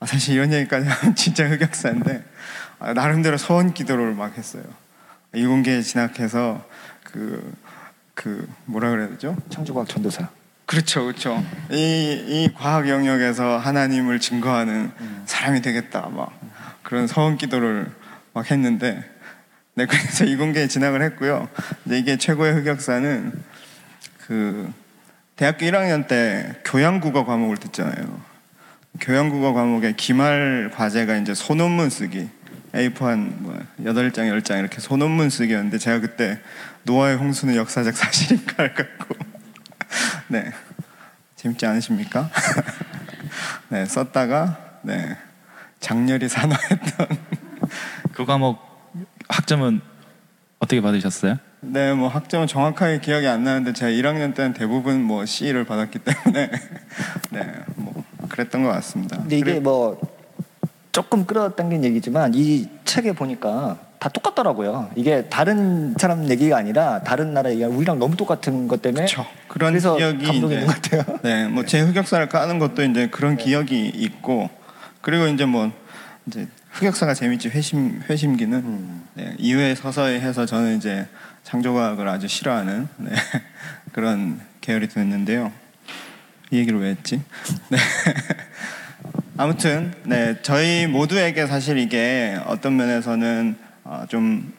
아, 0.00 0.06
사실 0.06 0.34
이런 0.34 0.52
얘기까지 0.52 0.88
하면 0.88 1.14
진짜 1.16 1.48
흑역사인데 1.48 2.24
아, 2.78 2.92
나름대로 2.92 3.36
소원 3.36 3.72
기도를 3.72 4.14
막 4.14 4.36
했어요. 4.36 4.64
이공계에 5.34 5.82
진학해서 5.82 6.66
그, 7.04 7.54
그 8.14 8.48
뭐라 8.64 8.90
그래야 8.90 9.08
되죠? 9.08 9.36
창조과학 9.50 9.88
전도사. 9.88 10.28
그렇죠, 10.66 11.04
그렇죠. 11.04 11.44
이, 11.70 12.24
이 12.26 12.50
과학 12.54 12.88
영역에서 12.88 13.56
하나님을 13.56 14.18
증거하는 14.18 14.90
사람이 15.24 15.62
되겠다, 15.62 16.08
막 16.12 16.32
그런 16.82 17.06
서원 17.06 17.38
기도를 17.38 17.90
막 18.32 18.50
했는데, 18.50 19.04
네 19.74 19.86
그래서 19.86 20.24
이공계에 20.24 20.66
진학을 20.66 21.02
했고요. 21.02 21.48
이제 21.84 21.98
이게 21.98 22.16
최고의 22.16 22.54
흑역사는 22.54 23.32
그 24.26 24.72
대학교 25.36 25.66
1학년 25.66 26.08
때 26.08 26.56
교양국어 26.64 27.24
과목을 27.24 27.58
듣잖아요. 27.58 28.20
교양국어 29.00 29.52
과목의 29.52 29.96
기말 29.96 30.70
과제가 30.74 31.16
이제 31.18 31.34
소논문 31.34 31.90
쓰기. 31.90 32.28
A4 32.72 33.00
한뭐 33.00 33.58
8장, 33.84 34.12
10장 34.40 34.58
이렇게 34.58 34.80
소논문 34.80 35.30
쓰기였는데 35.30 35.78
제가 35.78 36.00
그때 36.00 36.40
노아의 36.82 37.16
홍수는 37.16 37.54
역사적 37.54 37.96
사실인가를 37.96 38.74
갖고 38.74 39.14
네. 40.28 40.52
재밌지 41.36 41.66
않으십니까? 41.66 42.30
네, 43.68 43.84
썼다가 43.84 44.78
네. 44.82 45.16
장렬히 45.80 46.28
산화했던 46.28 47.08
그 48.12 48.24
과목 48.24 48.58
학점은 49.28 49.80
어떻게 50.58 50.80
받으셨어요? 50.80 51.38
네, 51.60 51.92
뭐 51.92 52.08
학점은 52.08 52.46
정확하게 52.46 53.00
기억이 53.00 53.26
안 53.26 53.44
나는데 53.44 53.72
제가 53.72 53.90
1학년 53.90 54.34
때는 54.34 54.52
대부분 54.54 55.02
뭐 55.02 55.26
C를 55.26 55.64
받았기 55.64 55.98
때문에 55.98 56.50
네, 57.30 57.52
뭐 57.76 58.04
그랬던 58.28 58.62
것 58.62 58.70
같습니다. 58.70 59.18
근데 59.18 59.36
이게 59.36 59.44
그리고- 59.54 59.60
뭐 59.62 60.16
조금 60.92 61.26
끌어당긴 61.26 61.84
얘기지만 61.84 62.32
이 62.34 62.68
책에 62.84 63.12
보니까 63.12 63.78
다 64.06 64.10
똑같더라고요. 64.10 64.88
이게 64.94 65.24
다른 65.24 65.92
사람 65.98 66.30
얘기가 66.30 66.56
아니라 66.56 67.02
다른 67.02 67.34
나라 67.34 67.50
얘기가 67.50 67.66
우리랑 67.66 67.98
너무 67.98 68.14
똑같은 68.16 68.68
것 68.68 68.80
때문에 68.80 69.06
그렇죠. 69.06 69.26
그런 69.48 69.72
그래서 69.72 69.96
기억이 69.96 70.24
감동이 70.24 70.54
있는 70.54 70.66
것 70.68 70.74
같아요. 70.80 71.02
네, 71.24 71.48
뭐 71.48 71.64
제 71.66 71.80
흑역사를 71.80 72.28
까는 72.28 72.60
것도 72.60 72.84
이제 72.84 73.08
그런 73.08 73.36
기억이 73.36 73.88
있고 73.88 74.48
그리고 75.00 75.26
이제 75.26 75.44
뭐 75.44 75.72
이제 76.28 76.46
흑역사가 76.70 77.14
재밌지 77.14 77.48
회심 77.48 78.00
회심기는 78.08 79.02
네, 79.14 79.34
이후에 79.38 79.74
서서히 79.74 80.20
해서 80.20 80.46
저는 80.46 80.76
이제 80.76 81.08
창조과학을 81.42 82.06
아주 82.06 82.28
싫어하는 82.28 82.86
네, 82.98 83.10
그런 83.90 84.40
계열이 84.60 84.86
됐는데요. 84.88 85.50
이 86.52 86.58
얘기를 86.58 86.78
왜 86.78 86.90
했지? 86.90 87.20
네. 87.70 87.78
아무튼 89.36 89.92
네 90.04 90.36
저희 90.42 90.86
모두에게 90.86 91.48
사실 91.48 91.78
이게 91.78 92.38
어떤 92.46 92.76
면에서는 92.76 93.56
어, 93.60 93.65
좀 94.08 94.52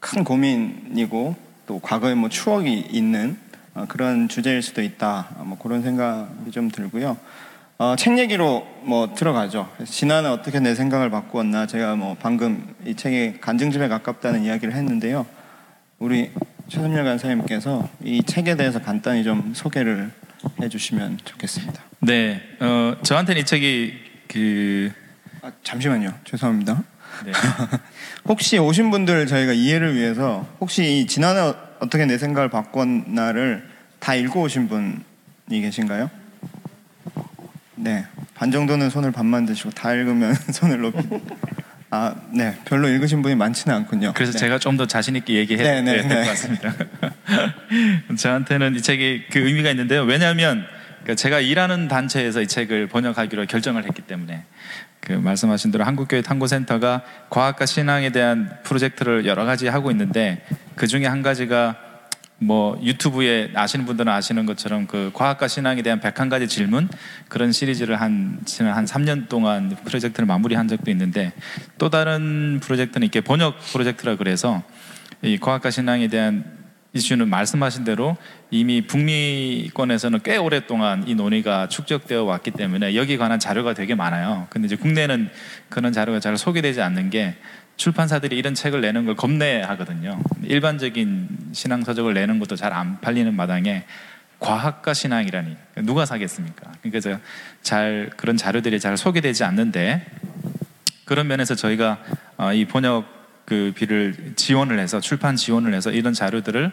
큰 0.00 0.24
고민이고 0.24 1.36
또 1.66 1.78
과거에 1.78 2.14
뭐 2.14 2.28
추억이 2.28 2.80
있는 2.90 3.38
어, 3.74 3.84
그런 3.86 4.28
주제일 4.28 4.62
수도 4.62 4.82
있다 4.82 5.28
어, 5.36 5.44
뭐 5.44 5.58
그런 5.58 5.82
생각이 5.82 6.50
좀 6.50 6.70
들고요. 6.70 7.16
어, 7.78 7.94
책 7.96 8.18
얘기로 8.18 8.66
뭐 8.82 9.14
들어가죠. 9.14 9.70
진화는 9.84 10.30
어떻게 10.30 10.58
내 10.58 10.74
생각을 10.74 11.10
바꾸었나 11.10 11.66
제가 11.66 11.96
뭐 11.96 12.16
방금 12.18 12.74
이 12.84 12.94
책이 12.94 13.40
간증집에 13.40 13.88
가깝다는 13.88 14.42
이야기를 14.42 14.74
했는데요. 14.74 15.26
우리 15.98 16.30
최선열 16.68 17.04
간사님께서 17.04 17.88
이 18.02 18.22
책에 18.22 18.56
대해서 18.56 18.80
간단히 18.80 19.22
좀 19.22 19.52
소개를 19.54 20.10
해주시면 20.60 21.18
좋겠습니다. 21.24 21.82
네, 22.00 22.40
어, 22.60 22.96
저한테는 23.02 23.42
이 23.42 23.44
책이 23.44 23.94
그 24.28 24.92
아, 25.42 25.52
잠시만요. 25.62 26.12
죄송합니다. 26.24 26.82
네. 27.24 27.32
혹시 28.26 28.58
오신 28.58 28.90
분들 28.90 29.26
저희가 29.26 29.52
이해를 29.52 29.94
위해서 29.94 30.46
혹시 30.60 31.00
이 31.00 31.06
지난해 31.06 31.40
어- 31.40 31.56
어떻게 31.80 32.04
내 32.06 32.18
생각을 32.18 32.48
바꿨나를 32.50 33.68
다 33.98 34.14
읽고 34.14 34.42
오신 34.42 34.68
분이 34.68 35.60
계신가요? 35.62 36.10
네. 37.76 38.04
반 38.34 38.50
정도는 38.50 38.90
손을 38.90 39.10
반만 39.12 39.46
드시고 39.46 39.70
다 39.70 39.92
읽으면 39.94 40.34
손을 40.52 40.80
높이. 40.80 40.98
아, 41.92 42.14
네. 42.32 42.56
별로 42.66 42.88
읽으신 42.88 43.20
분이 43.22 43.34
많지는 43.34 43.74
않군요. 43.76 44.12
그래서 44.14 44.32
네. 44.32 44.38
제가 44.38 44.58
좀 44.58 44.76
더 44.76 44.86
자신 44.86 45.16
있게 45.16 45.34
얘기해야 45.34 45.80
네, 45.80 45.82
네, 45.82 45.96
될 46.02 46.08
네. 46.08 46.14
것 46.22 46.26
같습니다. 46.30 46.72
저한테는 48.16 48.76
이 48.76 48.82
책이 48.82 49.24
그 49.30 49.38
의미가 49.40 49.70
있는데요. 49.70 50.02
왜냐하면 50.04 50.64
그 51.04 51.16
제가 51.16 51.40
일하는 51.40 51.88
단체에서 51.88 52.42
이 52.42 52.46
책을 52.46 52.86
번역하기로 52.88 53.46
결정을 53.46 53.84
했기 53.84 54.02
때문에 54.02 54.44
그 55.00 55.12
말씀하신 55.12 55.70
대로 55.70 55.84
한국교회 55.84 56.22
탐구센터가 56.22 57.02
과학과 57.30 57.66
신앙에 57.66 58.10
대한 58.10 58.58
프로젝트를 58.62 59.26
여러 59.26 59.44
가지 59.44 59.66
하고 59.66 59.90
있는데 59.90 60.44
그 60.76 60.86
중에 60.86 61.06
한 61.06 61.22
가지가 61.22 61.76
뭐 62.42 62.78
유튜브에 62.82 63.50
아시는 63.54 63.84
분들은 63.84 64.10
아시는 64.10 64.46
것처럼 64.46 64.86
그 64.86 65.10
과학과 65.12 65.46
신앙에 65.46 65.82
대한 65.82 66.00
101가지 66.00 66.48
질문? 66.48 66.88
그런 67.28 67.52
시리즈를 67.52 68.00
한 68.00 68.40
지난 68.46 68.74
한 68.74 68.86
3년 68.86 69.28
동안 69.28 69.76
프로젝트를 69.84 70.26
마무리한 70.26 70.66
적도 70.66 70.90
있는데 70.90 71.32
또 71.76 71.90
다른 71.90 72.60
프로젝트는 72.62 73.04
이렇게 73.04 73.20
번역 73.20 73.58
프로젝트라 73.58 74.16
그래서 74.16 74.62
이 75.20 75.36
과학과 75.38 75.70
신앙에 75.70 76.08
대한 76.08 76.59
이슈는 76.92 77.28
말씀하신 77.28 77.84
대로 77.84 78.16
이미 78.50 78.80
북미권에서는 78.86 80.20
꽤 80.24 80.36
오랫동안 80.36 81.06
이 81.06 81.14
논의가 81.14 81.68
축적되어 81.68 82.24
왔기 82.24 82.50
때문에 82.50 82.96
여기 82.96 83.16
관한 83.16 83.38
자료가 83.38 83.74
되게 83.74 83.94
많아요. 83.94 84.48
근데 84.50 84.66
이제 84.66 84.76
국내는 84.76 85.30
그런 85.68 85.92
자료가 85.92 86.18
잘 86.18 86.36
소개되지 86.36 86.82
않는 86.82 87.10
게 87.10 87.36
출판사들이 87.76 88.36
이런 88.36 88.54
책을 88.54 88.80
내는 88.80 89.06
걸 89.06 89.14
겁내하거든요. 89.14 90.20
일반적인 90.42 91.28
신앙 91.52 91.84
서적을 91.84 92.12
내는 92.14 92.38
것도 92.40 92.56
잘 92.56 92.72
안 92.72 93.00
팔리는 93.00 93.34
마당에 93.34 93.84
과학과 94.40 94.92
신앙이라니 94.94 95.56
누가 95.82 96.06
사겠습니까? 96.06 96.72
그러니까 96.82 97.20
잘 97.62 98.10
그런 98.16 98.36
자료들이 98.36 98.80
잘 98.80 98.96
소개되지 98.96 99.44
않는데 99.44 100.04
그런 101.04 101.26
면에서 101.26 101.54
저희가 101.54 101.98
어, 102.36 102.52
이 102.52 102.64
번역 102.64 103.19
그 103.50 103.72
비를 103.74 104.14
지원을 104.36 104.78
해서 104.78 105.00
출판 105.00 105.34
지원을 105.34 105.74
해서 105.74 105.90
이런 105.90 106.12
자료들을 106.12 106.70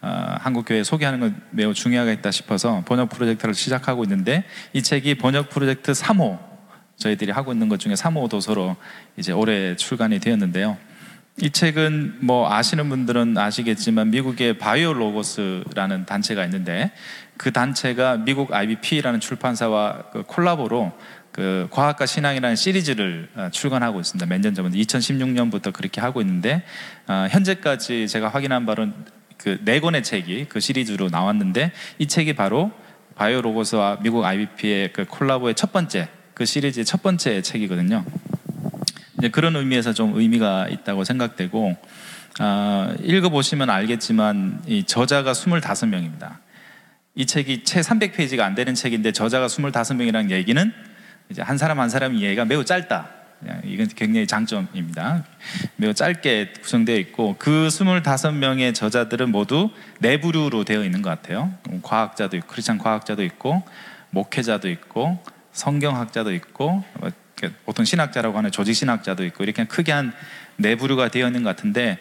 어, 0.00 0.36
한국 0.38 0.64
교회에 0.64 0.84
소개하는 0.84 1.18
건 1.18 1.42
매우 1.50 1.74
중요하겠다 1.74 2.30
싶어서 2.30 2.84
번역 2.86 3.08
프로젝트를 3.08 3.52
시작하고 3.52 4.04
있는데 4.04 4.44
이 4.72 4.80
책이 4.80 5.16
번역 5.16 5.50
프로젝트 5.50 5.90
3호 5.90 6.38
저희들이 6.98 7.32
하고 7.32 7.52
있는 7.52 7.68
것 7.68 7.80
중에 7.80 7.94
3호 7.94 8.30
도서로 8.30 8.76
이제 9.16 9.32
올해 9.32 9.74
출간이 9.74 10.20
되었는데요. 10.20 10.78
이 11.42 11.50
책은 11.50 12.18
뭐 12.20 12.52
아시는 12.52 12.88
분들은 12.88 13.36
아시겠지만 13.36 14.10
미국의 14.10 14.58
바이오 14.58 14.92
로고스라는 14.92 16.06
단체가 16.06 16.44
있는데 16.44 16.92
그 17.36 17.50
단체가 17.50 18.18
미국 18.18 18.52
IBP라는 18.52 19.18
출판사와 19.18 20.10
그 20.12 20.22
콜라보로 20.22 20.92
그 21.32 21.68
과학과 21.70 22.06
신앙이라는 22.06 22.56
시리즈를 22.56 23.28
어, 23.34 23.48
출간하고 23.52 24.00
있습니다. 24.00 24.26
몇 24.26 24.40
년 24.40 24.54
전부터 24.54 24.76
2016년부터 24.76 25.72
그렇게 25.72 26.00
하고 26.00 26.20
있는데 26.20 26.64
어, 27.06 27.26
현재까지 27.30 28.08
제가 28.08 28.28
확인한 28.28 28.66
바로는 28.66 28.94
그네 29.36 29.80
권의 29.80 30.02
책이 30.02 30.46
그 30.48 30.60
시리즈로 30.60 31.08
나왔는데 31.08 31.72
이 31.98 32.06
책이 32.06 32.34
바로 32.34 32.72
바이오 33.14 33.42
로고스와 33.42 33.98
미국 34.02 34.24
IBP의 34.24 34.92
그 34.92 35.04
콜라보의 35.06 35.54
첫 35.54 35.72
번째 35.72 36.08
그 36.34 36.44
시리즈의 36.44 36.84
첫 36.84 37.02
번째 37.02 37.42
책이거든요. 37.42 38.04
이제 39.18 39.28
그런 39.28 39.56
의미에서 39.56 39.92
좀 39.92 40.18
의미가 40.18 40.68
있다고 40.68 41.04
생각되고 41.04 41.76
아, 42.38 42.94
읽어보시면 43.02 43.68
알겠지만 43.68 44.62
이 44.66 44.84
저자가 44.84 45.32
25명입니다. 45.32 46.38
이 47.14 47.26
책이 47.26 47.64
채 47.64 47.80
300페이지가 47.80 48.40
안 48.40 48.54
되는 48.54 48.74
책인데 48.74 49.12
저자가 49.12 49.48
25명이라는 49.48 50.30
얘기는 50.30 50.72
이제 51.30 51.42
한 51.42 51.56
사람 51.58 51.80
한 51.80 51.88
사람 51.88 52.14
이해가 52.14 52.44
매우 52.44 52.64
짧다. 52.64 53.08
이건 53.64 53.88
굉장히 53.88 54.26
장점입니다. 54.26 55.24
매우 55.76 55.94
짧게 55.94 56.54
구성되어 56.60 56.96
있고 56.96 57.36
그 57.38 57.68
25명의 57.70 58.74
저자들은 58.74 59.30
모두 59.30 59.70
내부류로 60.00 60.64
되어 60.64 60.84
있는 60.84 61.00
것 61.00 61.08
같아요. 61.08 61.54
과학자도 61.82 62.36
있고 62.36 62.48
크리스찬 62.48 62.78
과학자도 62.78 63.22
있고 63.24 63.62
목회자도 64.10 64.68
있고 64.68 65.22
성경학자도 65.52 66.34
있고 66.34 66.84
어, 67.00 67.08
보통 67.64 67.84
신학자라고 67.84 68.36
하는 68.36 68.50
조직 68.50 68.74
신학자도 68.74 69.24
있고 69.26 69.44
이렇게 69.44 69.64
크게 69.64 69.92
한 69.92 70.12
내부류가 70.56 71.08
되어 71.08 71.28
있는 71.28 71.42
것 71.42 71.56
같은데 71.56 71.98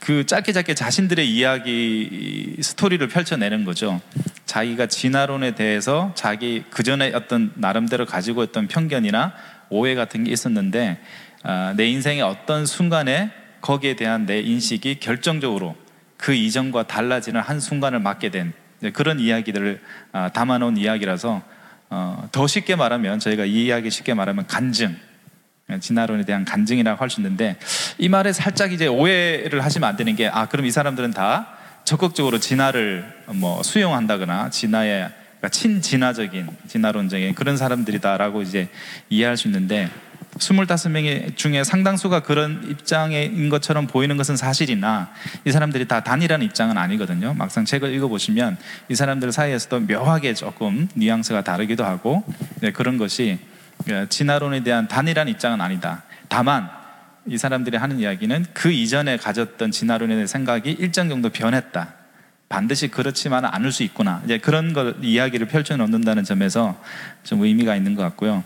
그 0.00 0.26
짧게 0.26 0.52
짧게 0.52 0.74
자신들의 0.74 1.30
이야기 1.30 2.56
스토리를 2.60 3.06
펼쳐내는 3.08 3.64
거죠. 3.64 4.00
자기가 4.48 4.86
진화론에 4.86 5.54
대해서 5.54 6.10
자기 6.14 6.64
그 6.70 6.82
전에 6.82 7.12
어떤 7.14 7.52
나름대로 7.56 8.06
가지고 8.06 8.42
있던 8.44 8.66
편견이나 8.66 9.34
오해 9.68 9.94
같은 9.94 10.24
게 10.24 10.32
있었는데 10.32 10.98
아, 11.42 11.74
내 11.76 11.86
인생의 11.86 12.22
어떤 12.22 12.64
순간에 12.64 13.30
거기에 13.60 13.94
대한 13.94 14.24
내 14.24 14.40
인식이 14.40 15.00
결정적으로 15.00 15.76
그 16.16 16.32
이전과 16.32 16.86
달라지는 16.86 17.42
한 17.42 17.60
순간을 17.60 18.00
맞게 18.00 18.30
된 18.30 18.54
그런 18.94 19.20
이야기들을 19.20 19.82
아, 20.12 20.30
담아놓은 20.30 20.78
이야기라서 20.78 21.42
어, 21.90 22.28
더 22.32 22.46
쉽게 22.46 22.74
말하면 22.74 23.18
저희가 23.18 23.44
이 23.44 23.66
이야기 23.66 23.90
쉽게 23.90 24.14
말하면 24.14 24.46
간증 24.46 24.96
진화론에 25.80 26.24
대한 26.24 26.46
간증이라고 26.46 26.98
할 26.98 27.10
수 27.10 27.20
있는데 27.20 27.58
이 27.98 28.08
말에 28.08 28.32
살짝 28.32 28.72
이제 28.72 28.86
오해를 28.86 29.62
하시면 29.62 29.86
안 29.86 29.96
되는 29.96 30.16
게 30.16 30.26
아 30.32 30.46
그럼 30.46 30.64
이 30.64 30.70
사람들은 30.70 31.10
다 31.10 31.57
적극적으로 31.88 32.38
진화를 32.38 33.02
뭐 33.28 33.62
수용한다거나 33.62 34.50
진화의 34.50 35.08
그러니까 35.38 35.48
친진화적인 35.48 36.46
진화론적인 36.66 37.34
그런 37.34 37.56
사람들이다라고 37.56 38.42
이제 38.42 38.68
이해할 39.08 39.38
수 39.38 39.48
있는데 39.48 39.88
25명 40.36 41.34
중에 41.34 41.64
상당수가 41.64 42.20
그런 42.24 42.62
입장인 42.68 43.48
것처럼 43.48 43.86
보이는 43.86 44.18
것은 44.18 44.36
사실이나 44.36 45.10
이 45.46 45.50
사람들이 45.50 45.88
다 45.88 46.04
단일한 46.04 46.42
입장은 46.42 46.76
아니거든요. 46.76 47.32
막상 47.32 47.64
책을 47.64 47.94
읽어보시면 47.94 48.58
이 48.90 48.94
사람들 48.94 49.32
사이에서도 49.32 49.80
묘하게 49.80 50.34
조금 50.34 50.88
뉘앙스가 50.94 51.42
다르기도 51.42 51.86
하고 51.86 52.22
네, 52.60 52.70
그런 52.70 52.98
것이 52.98 53.38
진화론에 54.10 54.62
대한 54.62 54.88
단일한 54.88 55.28
입장은 55.28 55.62
아니다. 55.62 56.02
다만 56.28 56.68
이 57.30 57.38
사람들이 57.38 57.76
하는 57.76 57.98
이야기는 57.98 58.46
그 58.52 58.70
이전에 58.70 59.16
가졌던 59.16 59.70
진화론에 59.70 60.26
생각이 60.26 60.72
일정 60.72 61.08
정도 61.08 61.28
변했다. 61.30 61.94
반드시 62.48 62.88
그렇지만 62.88 63.44
않을 63.44 63.72
수 63.72 63.82
있구나. 63.82 64.22
이제 64.24 64.38
그런 64.38 64.72
걸 64.72 64.96
이야기를 65.02 65.48
펼쳐 65.48 65.76
놓는다는 65.76 66.24
점에서 66.24 66.80
좀 67.22 67.42
의미가 67.42 67.76
있는 67.76 67.94
것 67.94 68.02
같고요. 68.02 68.42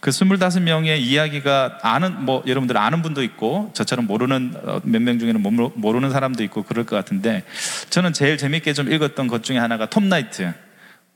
그 0.00 0.10
25명의 0.10 0.98
이야기가 0.98 1.78
아는 1.82 2.24
뭐 2.24 2.42
여러분들 2.46 2.76
아는 2.76 3.00
분도 3.00 3.22
있고 3.22 3.70
저처럼 3.74 4.06
모르는 4.06 4.54
어, 4.64 4.80
몇명 4.82 5.18
중에는 5.18 5.42
모르는 5.76 6.10
사람도 6.10 6.42
있고 6.44 6.62
그럴 6.62 6.84
것 6.84 6.96
같은데 6.96 7.44
저는 7.90 8.12
제일 8.12 8.36
재밌게 8.36 8.74
좀 8.74 8.92
읽었던 8.92 9.28
것 9.28 9.44
중에 9.44 9.56
하나가 9.56 9.86
톰 9.86 10.08
나이트. 10.08 10.52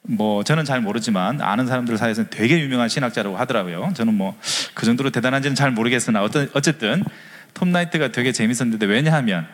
뭐 0.03 0.43
저는 0.43 0.65
잘 0.65 0.81
모르지만 0.81 1.41
아는 1.41 1.67
사람들 1.67 1.99
사이에서는 1.99 2.31
되게 2.31 2.61
유명한 2.61 2.89
신학자라고 2.89 3.37
하더라고요. 3.37 3.93
저는 3.95 4.15
뭐 4.15 4.35
그 4.79 4.87
정도로 4.87 5.11
대단한지는 5.11 5.57
잘 5.57 5.73
모르겠으나 5.73 6.23
어떤 6.23 6.49
어쨌든 6.55 7.03
톰 7.53 7.73
나이트가 7.73 8.13
되게 8.13 8.31
재밌었는데 8.31 8.87
왜냐하면 8.87 9.45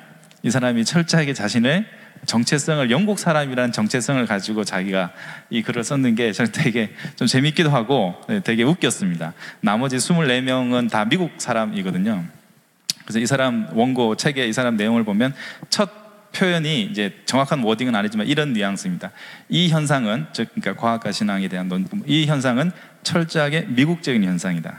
이 0.43 0.51
사람이 0.51 0.85
철저하게 0.85 1.33
자신의 1.33 1.87
정체성을 2.27 2.91
영국 2.91 3.19
사람이라는 3.19 3.73
정체성을 3.73 4.27
가지고 4.27 4.65
자기가 4.65 5.13
이 5.49 5.63
글을 5.63 5.83
썼는 5.83 6.15
게 6.15 6.33
저는 6.33 6.53
되게 6.53 6.91
좀 7.17 7.27
재밌기도 7.27 7.71
하고 7.71 8.15
네, 8.29 8.41
되게 8.41 8.65
웃겼습니다. 8.65 9.33
나머지 9.61 9.97
24명은 9.97 10.91
다 10.91 11.07
미국 11.07 11.33
사람이거든요. 11.39 12.23
그래서 13.05 13.19
이 13.19 13.25
사람 13.25 13.69
원고 13.73 14.17
책에 14.17 14.47
이 14.47 14.53
사람 14.53 14.77
내용을 14.77 15.05
보면 15.05 15.33
첫 15.71 16.04
표현이 16.35 16.83
이제 16.85 17.15
정확한 17.25 17.63
워딩은 17.63 17.95
아니지만 17.95 18.27
이런 18.27 18.53
뉘앙스입니다. 18.53 19.11
이 19.49 19.69
현상은 19.69 20.27
즉 20.33 20.49
그러니까 20.55 20.81
과학과 20.81 21.13
신앙에 21.13 21.49
대한 21.49 21.69
논, 21.69 21.87
이 22.07 22.27
현상은 22.27 22.73
철저하게 23.03 23.67
미국적인 23.69 24.25
현상이다. 24.25 24.79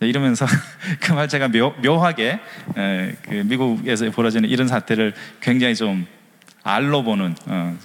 네, 0.00 0.08
이러면서 0.08 0.46
그 1.00 1.12
말 1.12 1.28
제가 1.28 1.48
묘, 1.48 1.74
묘하게 1.82 2.40
에, 2.76 3.16
그 3.22 3.34
미국에서 3.46 4.10
벌어지는 4.10 4.48
이런 4.48 4.68
사태를 4.68 5.12
굉장히 5.40 5.74
좀 5.74 6.06
알로 6.62 7.02
보는 7.02 7.34
어, 7.46 7.76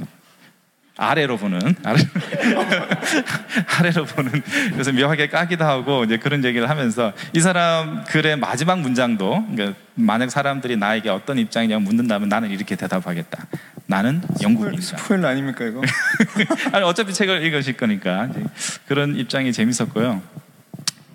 아래로 0.95 1.37
보는 1.37 1.75
아래, 1.83 2.03
로 3.95 4.05
보는 4.05 4.43
그래서 4.71 4.91
묘하게 4.91 5.27
까기도 5.27 5.65
하고 5.65 6.03
이제 6.03 6.17
그런 6.17 6.43
얘기를 6.43 6.69
하면서 6.69 7.13
이 7.33 7.39
사람 7.39 8.03
글의 8.03 8.37
마지막 8.37 8.79
문장도 8.79 9.47
그러니까 9.51 9.79
만약 9.95 10.29
사람들이 10.29 10.77
나에게 10.77 11.09
어떤 11.09 11.39
입장이냐고 11.39 11.81
묻는다면 11.81 12.29
나는 12.29 12.51
이렇게 12.51 12.75
대답하겠다. 12.75 13.47
나는 13.87 14.21
영국인이다. 14.41 14.97
스포일러 14.97 15.29
아닙니까 15.29 15.65
이거? 15.65 15.81
아니 16.71 16.83
어차피 16.85 17.11
책을 17.11 17.43
읽으실 17.43 17.75
거니까 17.75 18.29
그런 18.87 19.15
입장이 19.15 19.51
재밌었고요. 19.51 20.21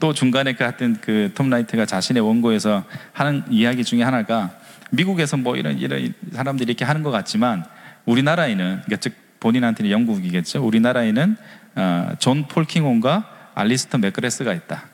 또 0.01 0.13
중간에 0.13 0.55
그 0.55 0.65
하여튼 0.65 1.01
그 1.01 1.26
톰 1.26 1.51
라이트가 1.51 1.87
자신의 1.87 2.21
원고에서 2.23 2.85
하는 3.13 3.45
이야기 3.49 3.85
중에 3.85 4.03
하나가 4.03 4.51
미국에서 4.91 5.37
뭐 5.37 5.57
이런 5.57 5.79
이런 5.79 6.15
사람들이 6.33 6.71
이렇게 6.71 6.85
하는 6.85 7.05
것 7.05 7.13
같지만 7.13 7.65
우리나라에는 8.07 8.83
그러니까 8.85 8.97
즉 8.97 9.28
본인한테는 9.41 9.91
영국이겠죠. 9.91 10.65
우리나라에는 10.65 11.37
어, 11.77 12.11
존 12.19 12.47
폴킹혼과 12.49 13.53
알리스터 13.55 13.99
맥그레스가 13.99 14.53
있다. 14.55 14.87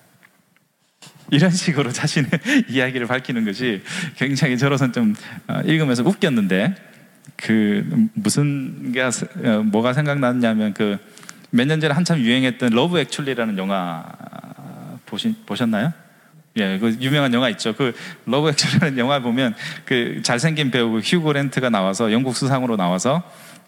이런 1.31 1.51
식으로 1.51 1.91
자신의 1.93 2.31
이야기를 2.69 3.07
밝히는 3.07 3.45
것이 3.45 3.83
굉장히 4.17 4.59
저로선 4.59 4.93
좀 4.93 5.15
어, 5.49 5.61
읽으면서 5.65 6.03
웃겼는데 6.03 6.75
그 7.37 8.09
무슨 8.15 8.93
게 8.93 9.03
어, 9.03 9.11
뭐가 9.65 9.93
생각났냐면 9.93 10.75
그 10.75 10.99
몇 11.55 11.69
년 11.69 11.79
전에 11.79 11.95
한참 11.95 12.19
유행했던 12.19 12.71
러브 12.71 12.99
액츄얼리라는 12.99 13.59
영화 13.59 14.05
보신 15.07 15.37
보셨나요? 15.47 15.93
예, 16.57 16.79
그 16.81 16.97
유명한 17.01 17.33
영화 17.33 17.49
있죠. 17.51 17.77
그 17.77 17.95
러브 18.27 18.49
액츄얼리라는 18.49 18.99
영화 18.99 19.21
보면 19.21 19.55
그 19.85 20.21
잘생긴 20.25 20.73
배우 20.73 20.99
휴 20.99 21.33
그랜트가 21.33 21.71
나와서 21.71 22.11
영국 22.11 22.35
수상으로 22.35 22.77
나와서 22.77 23.23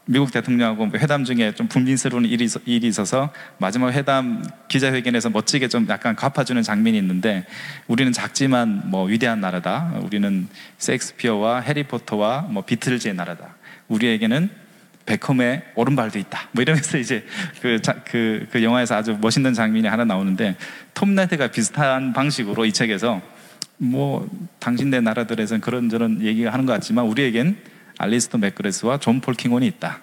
미국 0.09 0.31
대통령하고 0.31 0.89
회담 0.99 1.25
중에 1.25 1.53
좀 1.53 1.67
불미스러운 1.67 2.25
일이, 2.27 2.49
일이 2.65 2.87
있어서 2.87 3.33
마지막 3.59 3.93
회담 3.93 4.45
기자회견에서 4.69 5.31
멋지게 5.31 5.67
좀 5.67 5.85
약간 5.89 6.15
갚아주는 6.15 6.63
장면이 6.63 6.97
있는데 6.99 7.45
우리는 7.89 8.13
작지만 8.13 8.83
뭐 8.87 9.07
위대한 9.07 9.41
나라다. 9.41 9.95
우리는 10.03 10.47
섹스피어와 10.79 11.61
해리포터와 11.61 12.43
뭐 12.43 12.63
비틀즈의 12.63 13.15
나라다. 13.15 13.57
우리에게는 13.89 14.49
베컴의 15.07 15.63
오른발도 15.75 16.21
있다. 16.21 16.49
뭐 16.53 16.63
이러면서 16.63 16.99
이제 16.99 17.25
그, 17.61 17.83
자, 17.83 17.95
그, 18.05 18.47
그 18.53 18.63
영화에서 18.63 18.95
아주 18.95 19.19
멋있는 19.21 19.55
장면이 19.55 19.89
하나 19.89 20.05
나오는데 20.05 20.57
톰 20.95 21.17
라이트가 21.17 21.49
비슷한 21.49 22.13
방식으로 22.13 22.65
이 22.65 22.73
책에서 22.73 23.21
뭐 23.79 24.29
당신네 24.61 25.01
나라들에서는 25.01 25.61
그런저런 25.61 26.23
얘기가 26.23 26.53
하는 26.53 26.65
것 26.65 26.73
같지만 26.75 27.07
우리에겐 27.07 27.57
알리스터 27.99 28.39
맥그레스와 28.39 28.99
존 28.99 29.21
폴킹혼이 29.21 29.67
있다. 29.67 30.03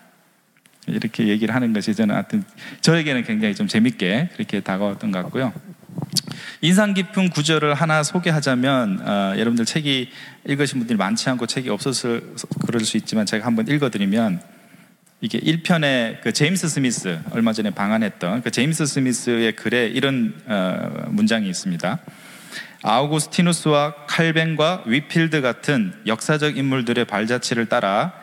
이렇게 0.88 1.28
얘기를 1.28 1.56
하는 1.56 1.72
것이 1.74 1.96
저는 1.96 2.16
하여튼 2.16 2.44
저에게는 2.82 3.24
굉장히 3.24 3.56
좀 3.56 3.68
재밌게 3.68 4.30
그렇게 4.34 4.60
다가왔던 4.60 5.12
것 5.12 5.24
같고요. 5.24 5.54
인상 6.62 6.94
깊은 6.94 7.30
구절을 7.30 7.74
하나 7.74 8.04
소개하자면 8.04 9.08
어, 9.08 9.34
여러분들 9.38 9.66
책이 9.66 10.10
읽으신 10.46 10.80
분들이 10.80 10.98
많지 10.98 11.30
않고 11.30 11.46
책이 11.46 11.70
없어서 11.70 12.20
그럴 12.66 12.84
수 12.84 12.98
있지만 12.98 13.26
제가 13.26 13.46
한번 13.46 13.68
읽어드리면 13.68 14.42
이게 15.22 15.40
1편의 15.40 16.22
그 16.22 16.34
제임스 16.34 16.68
스미스 16.68 17.20
얼마 17.32 17.54
전에 17.54 17.70
방한했던 17.70 18.42
그 18.42 18.52
제임스 18.52 18.86
스미스의 18.86 19.56
글에 19.56 19.88
이런 19.88 20.34
어, 20.48 21.06
문장이 21.10 21.48
있습니다. 21.48 22.00
아우구스티누스와 22.84 24.06
칼벤과 24.08 24.84
위필드 24.86 25.42
같은 25.42 25.94
역사적 26.06 26.58
인물들의 26.58 27.06
발자취를 27.06 27.68
따라 27.68 28.14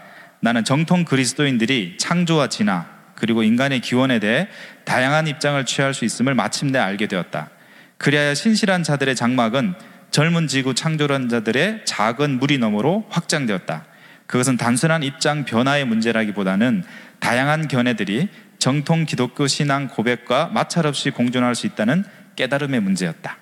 나는 0.41 0.65
정통 0.65 1.05
그리스도인들이 1.05 1.97
창조와 1.99 2.49
진화 2.49 2.87
그리고 3.15 3.43
인간의 3.43 3.81
기원에 3.81 4.19
대해 4.19 4.49
다양한 4.85 5.27
입장을 5.27 5.63
취할 5.67 5.93
수 5.95 6.05
있음을 6.05 6.35
마침내 6.35 6.79
알게 6.79 7.07
되었다. 7.07 7.51
그리하여 7.99 8.35
신실한 8.35 8.83
자들의 8.83 9.15
장막은 9.15 9.75
젊은 10.11 10.49
지구 10.49 10.75
창조론자들의 10.75 11.83
작은 11.85 12.39
무리 12.39 12.59
너머로 12.59 13.07
확장되었다. 13.11 13.85
그것은 14.27 14.57
단순한 14.57 15.03
입장 15.03 15.45
변화의 15.45 15.85
문제라기보다는 15.85 16.85
다양한 17.19 17.69
견해들이 17.69 18.29
정통 18.59 19.05
기독교 19.05 19.47
신앙 19.47 19.89
고백과 19.89 20.51
마찰 20.53 20.87
없이 20.87 21.11
공존할 21.11 21.55
수 21.55 21.67
있다는 21.67 22.05
깨달음의 22.37 22.81
문제였다. 22.81 23.37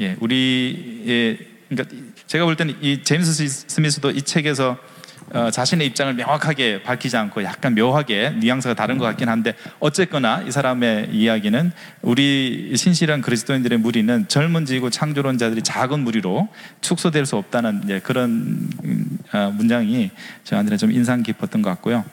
예, 0.00 0.16
우리의 0.20 1.38
그러니까 1.68 1.96
제가 2.26 2.44
볼 2.44 2.56
때는 2.56 2.76
이 2.80 3.02
제임스 3.02 3.48
스미스도 3.68 4.10
이 4.10 4.22
책에서 4.22 4.78
어, 5.34 5.50
자신의 5.50 5.86
입장을 5.88 6.14
명확하게 6.14 6.82
밝히지 6.82 7.16
않고 7.16 7.42
약간 7.42 7.74
묘하게 7.74 8.30
뉘앙스가 8.30 8.74
다른 8.74 8.96
것 8.96 9.04
같긴 9.04 9.28
한데 9.28 9.54
어쨌거나 9.78 10.42
이 10.42 10.50
사람의 10.50 11.10
이야기는 11.12 11.72
우리 12.00 12.72
신실한 12.74 13.20
그리스도인들의 13.20 13.78
무리는 13.78 14.26
젊은 14.28 14.64
지고 14.64 14.88
창조론자들이 14.88 15.62
작은 15.62 16.00
무리로 16.00 16.48
축소될 16.80 17.26
수 17.26 17.36
없다는 17.36 17.82
이제 17.84 18.00
그런 18.00 18.70
음, 18.84 19.18
어, 19.32 19.52
문장이 19.54 20.10
저한테는 20.44 20.78
좀 20.78 20.92
인상 20.92 21.22
깊었던 21.22 21.60
것 21.60 21.68
같고요. 21.70 22.04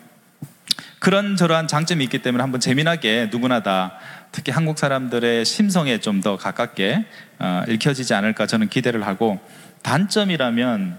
그런 0.99 1.35
저러한 1.35 1.67
장점이 1.67 2.03
있기 2.05 2.19
때문에 2.19 2.41
한번 2.41 2.59
재미나게 2.59 3.29
누구나 3.31 3.61
다 3.61 3.93
특히 4.35 4.51
한국 4.51 4.77
사람들의 4.77 5.45
심성에 5.45 5.99
좀 5.99 6.21
더 6.21 6.37
가깝게 6.37 7.05
어, 7.39 7.63
읽혀지지 7.67 8.13
않을까 8.13 8.47
저는 8.47 8.69
기대를 8.69 9.05
하고 9.05 9.39
단점이라면 9.83 10.97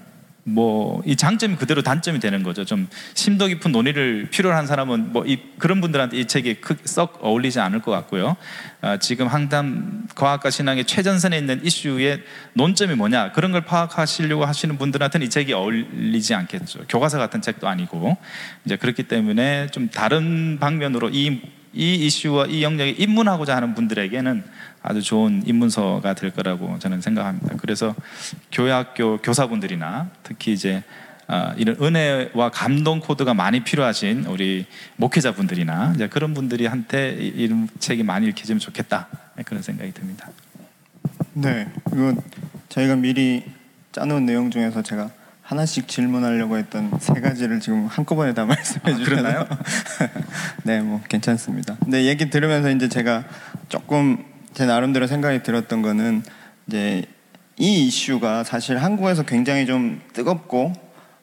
뭐 0.48 1.02
이 1.04 1.16
장점이 1.16 1.56
그대로 1.56 1.82
단점이 1.82 2.20
되는 2.20 2.42
거죠. 2.44 2.64
좀 2.64 2.86
심도 3.14 3.46
깊은 3.48 3.72
논의를 3.72 4.28
필요로 4.30 4.54
한 4.56 4.66
사람은 4.68 5.12
뭐 5.12 5.24
이 5.26 5.38
그런 5.58 5.80
분들한테 5.80 6.16
이 6.18 6.26
책이 6.26 6.60
크- 6.60 6.76
썩 6.84 7.18
어울리지 7.20 7.58
않을 7.58 7.80
것 7.82 7.90
같고요. 7.90 8.36
아, 8.80 8.96
지금 8.98 9.26
항담 9.26 10.06
과학과 10.14 10.50
신앙의 10.50 10.84
최전선에 10.84 11.36
있는 11.36 11.64
이슈의 11.64 12.22
논점이 12.54 12.94
뭐냐 12.94 13.32
그런 13.32 13.50
걸 13.50 13.62
파악하시려고 13.62 14.44
하시는 14.44 14.78
분들한테는 14.78 15.26
이 15.26 15.30
책이 15.30 15.52
어울리지 15.52 16.34
않겠죠. 16.34 16.84
교과서 16.88 17.18
같은 17.18 17.40
책도 17.42 17.66
아니고 17.66 18.16
이제 18.64 18.76
그렇기 18.76 19.02
때문에 19.04 19.66
좀 19.72 19.88
다른 19.90 20.58
방면으로 20.60 21.10
이 21.12 21.40
이 21.76 21.94
이슈와 22.06 22.46
이 22.46 22.62
영역에 22.62 22.90
입문하고자 22.90 23.54
하는 23.54 23.74
분들에게는 23.74 24.42
아주 24.82 25.02
좋은 25.02 25.42
입문서가 25.46 26.14
될 26.14 26.30
거라고 26.32 26.78
저는 26.78 27.02
생각합니다. 27.02 27.56
그래서 27.58 27.94
교회학교 28.50 29.18
교사분들이나 29.18 30.08
특히 30.22 30.52
이제 30.54 30.82
아, 31.28 31.54
이런 31.58 31.76
은혜와 31.82 32.50
감동 32.50 33.00
코드가 33.00 33.34
많이 33.34 33.60
필요하신 33.64 34.26
우리 34.26 34.64
목회자분들이나 34.96 35.92
이제 35.96 36.08
그런 36.08 36.34
분들이 36.34 36.66
한테 36.66 37.16
이- 37.20 37.26
이런 37.44 37.68
책이 37.80 38.04
많이 38.04 38.28
읽혀지면 38.28 38.60
좋겠다 38.60 39.08
네, 39.36 39.42
그런 39.42 39.60
생각이 39.62 39.92
듭니다. 39.92 40.30
네, 41.32 41.68
이거 41.92 42.14
저희가 42.68 42.94
미리 42.96 43.42
짜놓은 43.92 44.24
내용 44.24 44.50
중에서 44.50 44.82
제가 44.82 45.10
하나씩 45.46 45.86
질문하려고 45.86 46.58
했던 46.58 46.90
세 46.98 47.14
가지를 47.20 47.60
지금 47.60 47.86
한꺼번에 47.86 48.34
다 48.34 48.44
말씀해 48.46 48.96
주셨나요? 48.96 49.46
네, 50.64 50.80
뭐 50.80 51.00
괜찮습니다. 51.08 51.76
근데 51.80 52.04
얘기 52.04 52.28
들으면서 52.28 52.68
이제 52.70 52.88
제가 52.88 53.24
조금 53.68 54.24
제 54.54 54.66
나름대로 54.66 55.06
생각이 55.06 55.44
들었던 55.44 55.82
거는 55.82 56.24
이제 56.66 57.04
이 57.58 57.86
이슈가 57.86 58.42
사실 58.42 58.78
한국에서 58.78 59.22
굉장히 59.22 59.66
좀 59.66 60.02
뜨겁고 60.12 60.72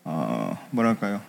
어 0.06 0.58
뭐랄까요? 0.72 1.22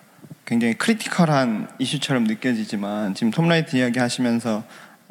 굉장히 0.47 0.75
critical한 0.75 1.71
이슈처럼 1.81 2.25
느껴지지만 2.25 3.15
지금 3.15 3.33
톰 3.33 3.47
라이트 3.47 3.77
이야기 3.77 3.99
하시면서 3.99 4.63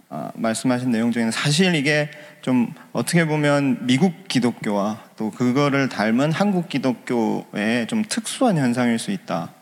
아, 0.09 0.31
말씀하신 0.35 0.91
내용 0.91 1.11
중에는 1.11 1.31
사실 1.31 1.75
이게 1.75 2.09
좀 2.43 2.73
어떻게 2.91 3.25
보면 3.25 3.87
미국 3.87 4.27
기독교와 4.27 4.99
또 5.15 5.31
그거를 5.31 5.87
닮은 5.87 6.33
한국 6.33 6.67
기독교의 6.67 7.87
좀 7.87 8.03
특수한 8.07 8.57
현상일 8.57 8.99
수 8.99 9.11
있다. 9.11 9.53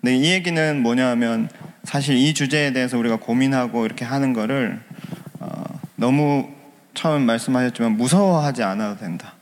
근데 0.00 0.16
이 0.16 0.32
얘기는 0.32 0.82
뭐냐면 0.82 1.50
사실 1.84 2.16
이 2.16 2.32
주제에 2.32 2.72
대해서 2.72 2.96
우리가 2.96 3.16
고민하고 3.16 3.84
이렇게 3.84 4.06
하는 4.06 4.32
거를 4.32 4.80
어, 5.38 5.62
너무 5.96 6.48
처음 6.94 7.26
말씀하셨지만 7.26 7.98
무서워하지 7.98 8.62
않아도 8.62 8.98
된다. 8.98 9.34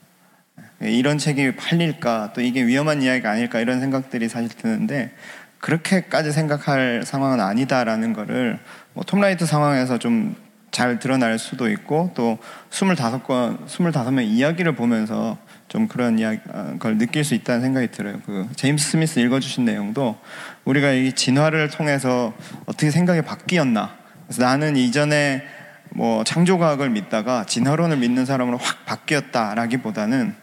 이런 0.80 1.18
책이 1.18 1.54
팔릴까 1.54 2.32
또 2.34 2.40
이게 2.40 2.66
위험한 2.66 3.02
이야기가 3.02 3.30
아닐까 3.30 3.60
이런 3.60 3.78
생각들이 3.78 4.28
사실 4.28 4.48
드는데 4.48 5.12
그렇게까지 5.60 6.32
생각할 6.32 7.04
상황은 7.04 7.40
아니다라는 7.40 8.12
거를 8.12 8.58
뭐 8.92 9.04
톰라이트 9.04 9.46
상황에서 9.46 10.00
좀 10.00 10.34
잘 10.70 10.98
드러날 10.98 11.38
수도 11.38 11.68
있고 11.70 12.10
또 12.14 12.38
25건 12.70 13.66
25명 13.66 14.24
이야기를 14.24 14.72
보면서 14.74 15.38
좀 15.68 15.86
그런 15.88 16.18
이야기 16.18 16.40
어, 16.48 16.76
걸 16.78 16.98
느낄 16.98 17.24
수 17.24 17.34
있다는 17.34 17.60
생각이 17.60 17.90
들어요. 17.90 18.20
그 18.24 18.48
제임스 18.56 18.90
스미스 18.92 19.18
읽어주신 19.20 19.64
내용도 19.64 20.16
우리가 20.64 20.92
이 20.92 21.12
진화를 21.12 21.68
통해서 21.70 22.34
어떻게 22.66 22.90
생각이 22.90 23.22
바뀌었나. 23.22 23.94
그래서 24.26 24.42
나는 24.42 24.76
이전에 24.76 25.42
뭐 25.90 26.22
창조과학을 26.24 26.90
믿다가 26.90 27.44
진화론을 27.44 27.96
믿는 27.98 28.26
사람으로 28.26 28.58
확 28.58 28.84
바뀌었다라기보다는 28.86 30.34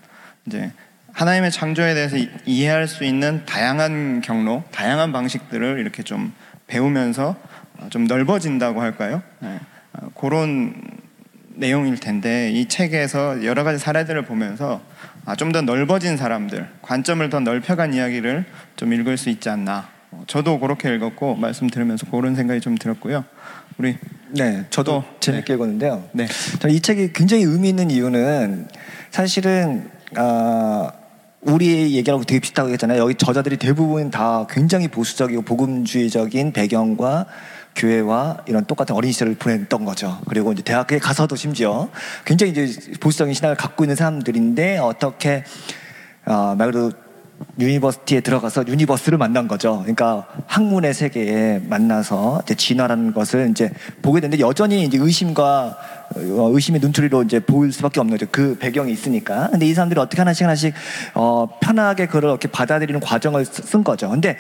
이제 0.48 0.72
하나님의 1.14 1.52
창조에 1.52 1.94
대해서 1.94 2.18
이- 2.18 2.30
이해할 2.46 2.88
수 2.88 3.04
있는 3.04 3.46
다양한 3.46 4.22
경로, 4.22 4.64
다양한 4.72 5.12
방식들을 5.12 5.80
이렇게 5.80 6.04
좀 6.04 6.34
배우면서 6.68 7.36
어, 7.78 7.88
좀 7.90 8.06
넓어진다고 8.06 8.82
할까요? 8.82 9.22
네. 9.40 9.60
어, 9.98 10.10
그런 10.16 10.74
내용일 11.56 11.98
텐데 11.98 12.52
이 12.52 12.68
책에서 12.68 13.46
여러 13.46 13.64
가지 13.64 13.80
사례들을 13.80 14.24
보면서 14.24 14.82
아, 15.26 15.36
좀 15.36 15.52
더 15.52 15.62
넓어진 15.62 16.18
사람들, 16.18 16.68
관점을 16.82 17.28
더 17.30 17.40
넓혀간 17.40 17.94
이야기를 17.94 18.46
좀 18.76 18.94
읽을 18.94 19.18
수 19.18 19.30
있지 19.30 19.50
않나. 19.50 19.90
어, 20.12 20.24
저도 20.28 20.60
그렇게 20.60 20.94
읽었고 20.94 21.36
말씀 21.36 21.68
들으면서 21.68 22.06
그런 22.12 22.36
생각이 22.36 22.62
좀 22.62 22.78
들었고요. 22.78 23.26
우리 23.78 23.98
네, 24.30 24.66
저도 24.70 25.04
또, 25.04 25.20
재밌게 25.20 25.54
읽었는데요. 25.54 26.10
네. 26.12 26.28
저는 26.60 26.76
이 26.76 26.80
책이 26.80 27.14
굉장히 27.14 27.44
의미 27.44 27.70
있는 27.70 27.90
이유는 27.90 28.68
사실은 29.10 29.90
아, 30.16 30.92
우리 31.42 31.96
얘기하고 31.96 32.24
되게 32.24 32.40
비슷하고 32.40 32.70
했잖아요. 32.72 33.00
여기 33.00 33.16
저자들이 33.16 33.58
대부분 33.58 34.12
다 34.12 34.46
굉장히 34.50 34.88
보수적이고 34.88 35.44
복음주의적인 35.44 36.54
배경과 36.54 37.26
교회와 37.76 38.38
이런 38.48 38.66
똑같은 38.66 38.96
어린 38.96 39.12
시절을 39.12 39.36
보냈던 39.36 39.86
거죠. 39.86 40.20
그리고 40.28 40.52
이제 40.54 40.64
대학에 40.64 40.98
가서도 41.00 41.36
심지어 41.36 41.90
굉장히 42.26 42.52
이제 42.54 42.92
보수적인 43.00 43.34
신앙을 43.34 43.56
갖고 43.58 43.84
있는 43.84 43.96
사람들인데 43.96 44.78
어떻게 44.78 45.44
어, 46.26 46.56
말 46.58 46.72
그대로 46.72 46.92
university에 47.60 48.22
들어가서 48.22 48.66
universe를 48.66 49.18
만난 49.18 49.50
거죠. 49.50 49.80
그러니까 49.80 50.26
학문의 50.48 50.94
세계에 50.94 51.60
만나서 51.68 52.42
이제 52.46 52.56
진화라는 52.56 53.14
것을 53.14 53.50
이제 53.52 53.72
보게 54.02 54.22
되는데 54.22 54.42
여전히 54.42 54.86
이제 54.86 54.98
의심과 54.98 55.78
어, 56.16 56.50
의심의 56.54 56.80
눈초리로 56.80 57.24
이제 57.24 57.40
보일 57.42 57.74
수밖에 57.74 58.00
없는 58.00 58.18
거죠. 58.18 58.30
그 58.32 58.58
배경이 58.58 58.90
있으니까. 58.94 59.50
근데 59.52 59.66
이 59.66 59.74
사람들이 59.74 60.00
어떻게 60.00 60.22
하나씩 60.22 60.46
하나씩 60.46 60.74
어, 61.14 61.48
편하게 61.60 62.06
그걸 62.06 62.24
이렇게 62.24 62.48
받아들이는 62.48 63.02
과정을 63.02 63.44
쓰- 63.44 63.64
쓴 63.64 63.84
거죠. 63.84 64.10
근데 64.10 64.38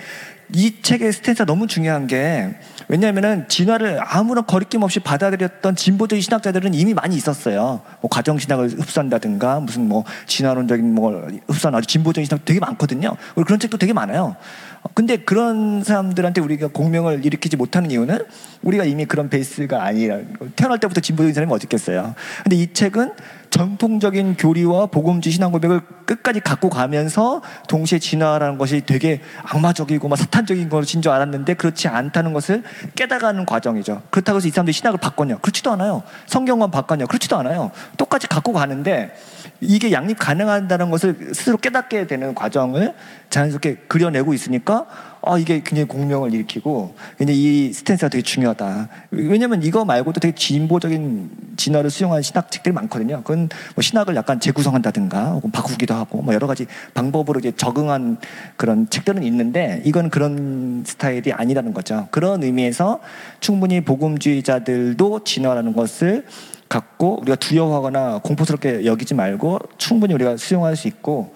이 0.53 0.81
책의 0.81 1.11
스탠스가 1.11 1.45
너무 1.45 1.67
중요한 1.67 2.07
게 2.07 2.55
왜냐하면은 2.87 3.47
진화를 3.47 3.99
아무런 4.01 4.45
거리낌 4.45 4.83
없이 4.83 4.99
받아들였던 4.99 5.75
진보적인 5.75 6.21
신학자들은 6.21 6.73
이미 6.73 6.93
많이 6.93 7.15
있었어요. 7.15 7.81
뭐 8.01 8.09
가정 8.09 8.37
신학을 8.37 8.69
흡수한다든가 8.69 9.59
무슨 9.59 9.87
뭐 9.87 10.03
진화론적인 10.27 10.93
뭐 10.93 11.27
흡수한 11.47 11.75
아주 11.75 11.87
진보적인 11.87 12.25
신학 12.25 12.45
되게 12.45 12.59
많거든요. 12.59 13.15
그런 13.45 13.59
책도 13.59 13.77
되게 13.77 13.93
많아요. 13.93 14.35
어, 14.83 14.89
근데 14.93 15.17
그런 15.17 15.83
사람들한테 15.83 16.41
우리가 16.41 16.67
공명을 16.67 17.25
일으키지 17.25 17.57
못하는 17.57 17.89
이유는 17.89 18.19
우리가 18.61 18.85
이미 18.85 19.05
그런 19.05 19.29
베이스가 19.29 19.83
아니라 19.83 20.19
태어날 20.55 20.79
때부터 20.79 21.01
진보적인 21.01 21.33
사람이 21.33 21.51
어딨겠어요. 21.53 22.13
근데 22.43 22.55
이 22.55 22.71
책은 22.71 23.11
전통적인 23.55 24.35
교리와 24.35 24.87
복음주의 24.87 25.31
신앙 25.31 25.53
고백을 25.53 25.79
끝까지 26.05 26.41
갖고 26.41 26.69
가면서 26.69 27.41
동시에 27.69 27.99
진화라는 27.99 28.57
것이 28.57 28.81
되게 28.85 29.21
악마적이고 29.43 30.09
막 30.09 30.17
사탄적인 30.17 30.67
것인 30.67 31.01
줄 31.01 31.13
알았는데 31.13 31.53
그렇지 31.53 31.87
않다는 31.87 32.33
것을 32.33 32.63
깨달아가는 32.95 33.45
과정이죠. 33.45 34.01
그렇다고 34.09 34.37
해서 34.37 34.49
이 34.49 34.51
사람들이 34.51 34.73
신학을 34.73 34.99
바꿨냐? 34.99 35.37
그렇지도 35.37 35.71
않아요. 35.71 36.03
성경만 36.25 36.69
바꿨냐? 36.69 37.05
그렇지도 37.05 37.37
않아요. 37.37 37.71
똑같이 37.95 38.27
갖고 38.27 38.51
가는데 38.51 39.15
이게 39.61 39.93
양립 39.93 40.19
가능하다는 40.19 40.91
것을 40.91 41.29
스스로 41.33 41.55
깨닫게 41.55 42.07
되는 42.07 42.35
과정을 42.35 42.93
자연스럽게 43.29 43.75
그려내고 43.87 44.33
있으니까 44.33 44.85
아 45.25 45.37
이게 45.37 45.61
굉장히 45.63 45.87
공명을 45.87 46.33
일으키고 46.33 46.95
굉장히 47.17 47.67
이 47.67 47.73
스탠스가 47.73 48.09
되게 48.09 48.21
중요하다. 48.21 48.89
왜냐면 49.11 49.63
이거 49.63 49.83
말고도 49.85 50.19
되게 50.19 50.35
진보적인 50.35 51.29
진화를 51.57 51.89
수용한 51.89 52.21
신학책들이 52.21 52.73
많거든요. 52.73 53.21
그건 53.23 53.49
뭐 53.75 53.81
신학을 53.81 54.15
약간 54.15 54.39
재구성한다든가 54.39 55.31
혹은 55.31 55.51
바꾸기도 55.51 55.93
하고 55.93 56.21
뭐 56.21 56.33
여러 56.33 56.47
가지 56.47 56.67
방법으로 56.93 57.39
이제 57.39 57.51
적응한 57.51 58.17
그런 58.55 58.89
책들은 58.89 59.23
있는데 59.23 59.81
이건 59.85 60.09
그런 60.09 60.83
스타일이 60.85 61.33
아니라는 61.33 61.73
거죠. 61.73 62.07
그런 62.11 62.43
의미에서 62.43 62.99
충분히 63.39 63.81
복음주의자들도 63.81 65.23
진화라는 65.23 65.73
것을 65.73 66.25
갖고 66.67 67.19
우리가 67.21 67.35
두려워하거나 67.35 68.19
공포스럽게 68.23 68.85
여기지 68.85 69.13
말고 69.13 69.59
충분히 69.77 70.13
우리가 70.13 70.37
수용할 70.37 70.75
수 70.75 70.87
있고 70.87 71.33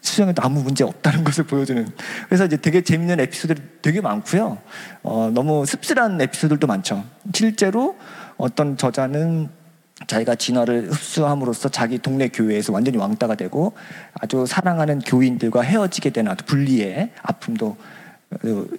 수영에도 0.00 0.42
아무 0.42 0.62
문제 0.62 0.84
없다는 0.84 1.22
것을 1.24 1.44
보여주는. 1.44 1.86
그래서 2.26 2.46
이제 2.46 2.56
되게 2.56 2.82
재밌는 2.82 3.20
에피소드들이 3.20 3.66
되게 3.82 4.00
많고요. 4.00 4.58
어, 5.02 5.30
너무 5.32 5.66
씁쓸한 5.66 6.20
에피소드들도 6.20 6.66
많죠. 6.66 7.04
실제로 7.34 7.96
어떤 8.36 8.76
저자는 8.76 9.48
자기가 10.06 10.34
진화를 10.34 10.90
흡수함으로써 10.90 11.68
자기 11.68 11.98
동네 11.98 12.28
교회에서 12.28 12.72
완전히 12.72 12.98
왕따가 12.98 13.36
되고 13.36 13.72
아주 14.14 14.46
사랑하는 14.46 15.00
교인들과 15.00 15.62
헤어지게 15.62 16.10
되는 16.10 16.32
아주 16.32 16.44
분리의 16.44 17.12
아픔도 17.22 17.66
어, 17.66 17.76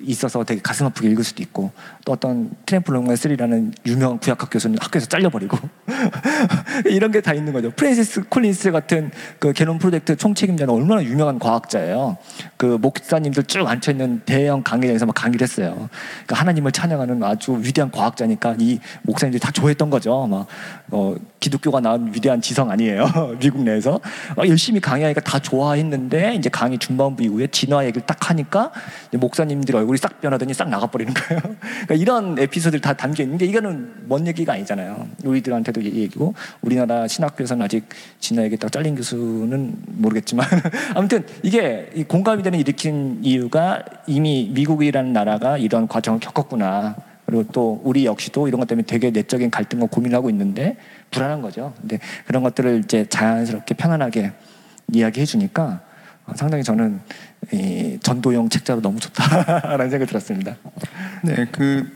있어서 0.01 0.43
되게 0.43 0.61
가슴 0.61 0.85
아프게 0.85 1.09
읽을 1.09 1.23
수도 1.23 1.41
있고 1.41 1.71
또 2.05 2.11
어떤 2.11 2.51
트렘퍼 2.67 2.95
롱맨 2.95 3.15
3세라는 3.15 3.73
유명한 3.87 4.19
구약학 4.19 4.49
교수는 4.51 4.77
학교에서 4.79 5.07
잘려버리고 5.07 5.57
이런 6.85 7.11
게 7.11 7.23
다 7.23 7.33
있는 7.33 7.53
거죠. 7.53 7.71
프랜시스 7.71 8.23
콜린스 8.29 8.71
같은 8.71 9.09
그 9.39 9.53
게놈 9.53 9.79
프로젝트 9.79 10.15
총책임자는 10.15 10.71
얼마나 10.71 11.03
유명한 11.03 11.39
과학자예요. 11.39 12.17
그 12.57 12.77
목사님들 12.79 13.43
쭉 13.45 13.67
앉혀 13.67 13.91
있는 13.91 14.21
대형 14.25 14.61
강의장에서 14.61 15.05
막 15.07 15.13
강의를 15.13 15.41
했어요. 15.43 15.89
그러니까 16.25 16.35
하나님을 16.35 16.71
찬양하는 16.71 17.23
아주 17.23 17.57
위대한 17.63 17.89
과학자니까 17.89 18.57
이 18.59 18.79
목사님들이 19.03 19.39
다 19.39 19.51
좋아했던 19.51 19.89
거죠. 19.89 20.27
막 20.27 20.45
어, 20.91 21.15
기독교가 21.43 21.81
낳은 21.81 22.15
위대한 22.15 22.39
지성 22.39 22.71
아니에요. 22.71 23.05
미국 23.39 23.63
내에서 23.63 23.99
막 24.37 24.47
열심히 24.47 24.79
강의하니까 24.79 25.19
다 25.21 25.39
좋아했는데 25.39 26.35
이제 26.35 26.49
강의 26.49 26.77
중반부 26.77 27.21
이후에 27.23 27.47
진화 27.47 27.83
얘기를 27.83 28.05
딱 28.05 28.29
하니까 28.29 28.71
목사님들 29.11 29.75
얼굴이 29.75 29.97
싹 29.97 30.21
변하더니 30.21 30.53
싹 30.53 30.69
나가버리는 30.69 31.13
거예요. 31.13 31.41
그러니까 31.83 31.95
이런 31.95 32.39
에피소드를 32.39 32.79
다 32.79 32.93
담겨 32.93 33.23
있는 33.23 33.37
게 33.37 33.45
이거는 33.45 34.05
먼 34.07 34.25
얘기가 34.25 34.53
아니잖아요. 34.53 35.05
우리들한테도 35.25 35.81
이 35.81 35.85
얘기고 36.03 36.33
우리나라 36.61 37.07
신학교에서는 37.07 37.63
아직 37.65 37.89
진화 38.21 38.43
얘기 38.43 38.55
딱 38.55 38.71
잘린 38.71 38.95
교수는 38.95 39.75
모르겠지만 39.87 40.47
아무튼 40.95 41.25
이게 41.41 41.89
이 41.93 42.03
공감이 42.05 42.41
되는 42.41 42.57
일으킨 42.57 43.19
이유가 43.21 43.83
이미 44.07 44.49
미국이라는 44.53 45.11
나라가 45.11 45.57
이런 45.57 45.89
과정을 45.89 46.21
겪었구나. 46.21 46.95
그리고 47.25 47.43
또 47.51 47.81
우리 47.83 48.05
역시도 48.05 48.47
이런 48.47 48.59
것 48.59 48.67
때문에 48.67 48.85
되게 48.85 49.11
내적인 49.11 49.49
갈등과 49.49 49.87
고민을 49.87 50.15
하고 50.15 50.29
있는데 50.29 50.77
불안한 51.11 51.41
거죠. 51.41 51.73
근데 51.79 51.99
그런 52.25 52.43
것들을 52.43 52.81
이제 52.83 53.05
자연스럽게 53.07 53.75
편안하게 53.75 54.31
이야기해 54.91 55.25
주니까 55.25 55.81
어, 56.25 56.33
상당히 56.35 56.63
저는 56.63 56.99
이 57.51 57.97
전도용 58.01 58.49
책자로 58.49 58.81
너무 58.81 58.99
좋다라는 58.99 59.89
생각이 59.91 60.09
들었습니다. 60.09 60.55
네, 61.23 61.47
그 61.51 61.89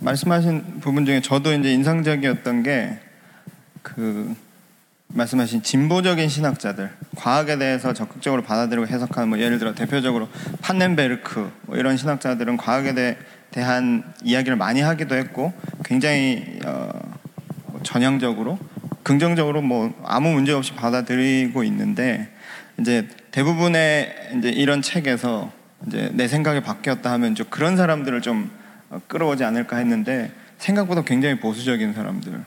말씀하신 0.00 0.80
부분 0.80 1.06
중에 1.06 1.20
저도 1.20 1.52
이제 1.52 1.72
인상적이었던 1.72 2.62
게 2.62 2.98
그 3.94 4.34
말씀하신 5.08 5.62
진보적인 5.62 6.28
신학자들 6.28 6.90
과학에 7.16 7.56
대해서 7.56 7.94
적극적으로 7.94 8.42
받아들이고 8.42 8.86
해석하는 8.86 9.30
뭐 9.30 9.38
예를 9.38 9.58
들어 9.58 9.74
대표적으로 9.74 10.28
판넨베르크 10.60 11.50
뭐 11.62 11.76
이런 11.76 11.96
신학자들은 11.96 12.58
과학에 12.58 12.94
대, 12.94 13.16
대한 13.50 14.04
이야기를 14.22 14.56
많이 14.56 14.80
하기도 14.80 15.14
했고 15.14 15.52
굉장히 15.84 16.58
어, 16.64 16.90
뭐 17.66 17.80
전향적으로 17.82 18.58
긍정적으로 19.02 19.62
뭐 19.62 19.94
아무 20.04 20.32
문제 20.32 20.52
없이 20.52 20.74
받아들이고 20.74 21.64
있는데 21.64 22.28
이제 22.78 23.08
대부분의 23.30 24.32
이제 24.36 24.50
이런 24.50 24.82
책에서 24.82 25.50
이제 25.86 26.10
내 26.12 26.28
생각이 26.28 26.60
바뀌었다 26.60 27.10
하면 27.12 27.34
좀 27.34 27.46
그런 27.50 27.76
사람들을 27.76 28.20
좀 28.20 28.50
어, 28.90 29.00
끌어오지 29.06 29.44
않을까 29.44 29.76
했는데 29.76 30.30
생각보다 30.58 31.02
굉장히 31.02 31.38
보수적인 31.38 31.94
사람들 31.94 32.44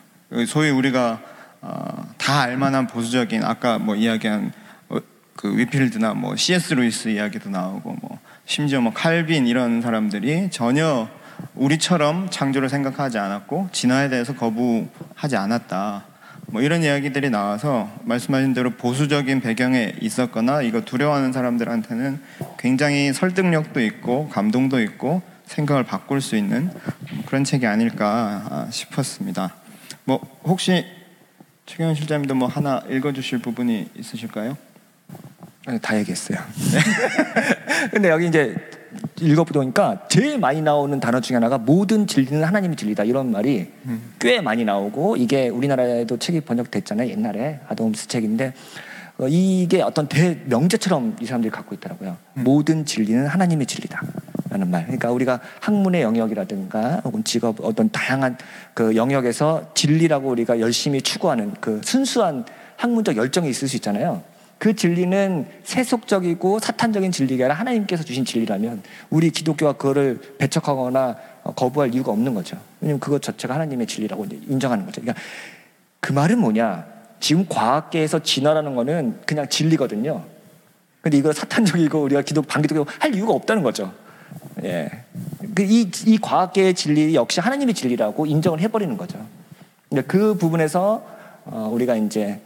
소위 0.47 0.69
우리가 0.69 1.21
어, 1.61 2.07
다 2.17 2.41
알만한 2.41 2.87
보수적인 2.87 3.43
아까 3.43 3.77
뭐 3.77 3.95
이야기한 3.95 4.51
어, 4.89 4.97
그 5.35 5.57
위필드나 5.57 6.13
뭐 6.13 6.35
C.S. 6.35 6.73
루이스 6.73 7.09
이야기도 7.09 7.49
나오고 7.49 7.97
뭐 8.01 8.19
심지어 8.51 8.81
뭐 8.81 8.91
칼빈 8.91 9.47
이런 9.47 9.81
사람들이 9.81 10.49
전혀 10.51 11.07
우리처럼 11.55 12.29
창조를 12.29 12.67
생각하지 12.67 13.17
않았고 13.17 13.69
진화에 13.71 14.09
대해서 14.09 14.35
거부하지 14.35 15.37
않았다. 15.37 16.03
뭐 16.47 16.61
이런 16.61 16.83
이야기들이 16.83 17.29
나와서 17.29 17.89
말씀하신 18.03 18.53
대로 18.53 18.71
보수적인 18.71 19.39
배경에 19.39 19.93
있었거나 20.01 20.63
이거 20.63 20.81
두려워하는 20.81 21.31
사람들한테는 21.31 22.21
굉장히 22.59 23.13
설득력도 23.13 23.79
있고 23.79 24.27
감동도 24.27 24.81
있고 24.81 25.21
생각을 25.45 25.85
바꿀 25.85 26.19
수 26.19 26.35
있는 26.35 26.71
그런 27.27 27.45
책이 27.45 27.65
아닐까 27.65 28.45
아, 28.49 28.67
싶었습니다. 28.69 29.55
뭐 30.03 30.19
혹시 30.43 30.85
최경현 31.67 31.95
실장님도 31.95 32.35
뭐 32.35 32.49
하나 32.49 32.83
읽어주실 32.89 33.39
부분이 33.39 33.91
있으실까요? 33.95 34.57
아니, 35.65 35.79
다 35.79 35.97
얘기했어요. 35.97 36.39
근데 37.91 38.09
여기 38.09 38.27
이제 38.27 38.55
읽어보니까 39.19 40.07
제일 40.09 40.39
많이 40.39 40.61
나오는 40.61 40.99
단어 40.99 41.21
중에 41.21 41.35
하나가 41.35 41.57
모든 41.57 42.07
진리는 42.07 42.43
하나님의 42.43 42.75
진리다 42.75 43.03
이런 43.03 43.31
말이 43.31 43.71
꽤 44.19 44.41
많이 44.41 44.65
나오고 44.65 45.17
이게 45.17 45.49
우리나라에도 45.49 46.17
책이 46.17 46.41
번역됐잖아요 46.41 47.09
옛날에 47.09 47.59
아dom스 47.69 48.07
책인데 48.07 48.53
어, 49.19 49.27
이게 49.27 49.81
어떤 49.81 50.07
대명제처럼 50.07 51.17
이 51.21 51.25
사람들이 51.25 51.51
갖고 51.51 51.75
있더라고요. 51.75 52.17
모든 52.33 52.85
진리는 52.85 53.27
하나님의 53.27 53.67
진리다. 53.67 54.01
라는 54.49 54.69
말. 54.69 54.83
그러니까 54.83 55.11
우리가 55.11 55.39
학문의 55.61 56.01
영역이라든가 56.01 57.01
혹은 57.05 57.23
직업 57.23 57.63
어떤 57.63 57.89
다양한 57.89 58.37
그 58.73 58.95
영역에서 58.95 59.71
진리라고 59.75 60.29
우리가 60.29 60.59
열심히 60.59 61.01
추구하는 61.01 61.53
그 61.61 61.79
순수한 61.85 62.45
학문적 62.75 63.15
열정이 63.15 63.49
있을 63.49 63.67
수 63.69 63.77
있잖아요. 63.77 64.23
그 64.61 64.75
진리는 64.75 65.47
세속적이고 65.63 66.59
사탄적인 66.59 67.11
진리가 67.11 67.45
아니라 67.45 67.55
하나님께서 67.55 68.03
주신 68.03 68.25
진리라면 68.25 68.83
우리 69.09 69.31
기독교가 69.31 69.73
그거를 69.73 70.19
배척하거나 70.37 71.17
어, 71.41 71.53
거부할 71.55 71.95
이유가 71.95 72.11
없는 72.11 72.35
거죠. 72.35 72.57
왜냐하면 72.79 72.99
그것 72.99 73.23
자체가 73.23 73.55
하나님의 73.55 73.87
진리라고 73.87 74.27
인정하는 74.47 74.85
거죠. 74.85 75.01
그러니까 75.01 75.19
그 75.99 76.13
말은 76.13 76.37
뭐냐? 76.37 76.85
지금 77.19 77.47
과학계에서 77.49 78.21
진화라는 78.21 78.75
거는 78.75 79.21
그냥 79.25 79.49
진리거든요. 79.49 80.23
근데 81.01 81.17
이거 81.17 81.33
사탄적이고 81.33 81.99
우리가 81.99 82.21
기독 82.21 82.45
반기독교 82.45 82.85
할 82.99 83.15
이유가 83.15 83.33
없다는 83.33 83.63
거죠. 83.63 83.91
예. 84.63 84.91
그 85.55 85.63
이, 85.63 85.89
이 86.05 86.19
과학계의 86.19 86.75
진리 86.75 87.15
역시 87.15 87.39
하나님의 87.39 87.73
진리라고 87.73 88.27
인정을 88.27 88.59
해버리는 88.59 88.95
거죠. 88.95 89.25
근데 89.89 90.03
그 90.03 90.35
부분에서 90.35 91.03
어, 91.45 91.67
우리가 91.73 91.95
이제 91.95 92.39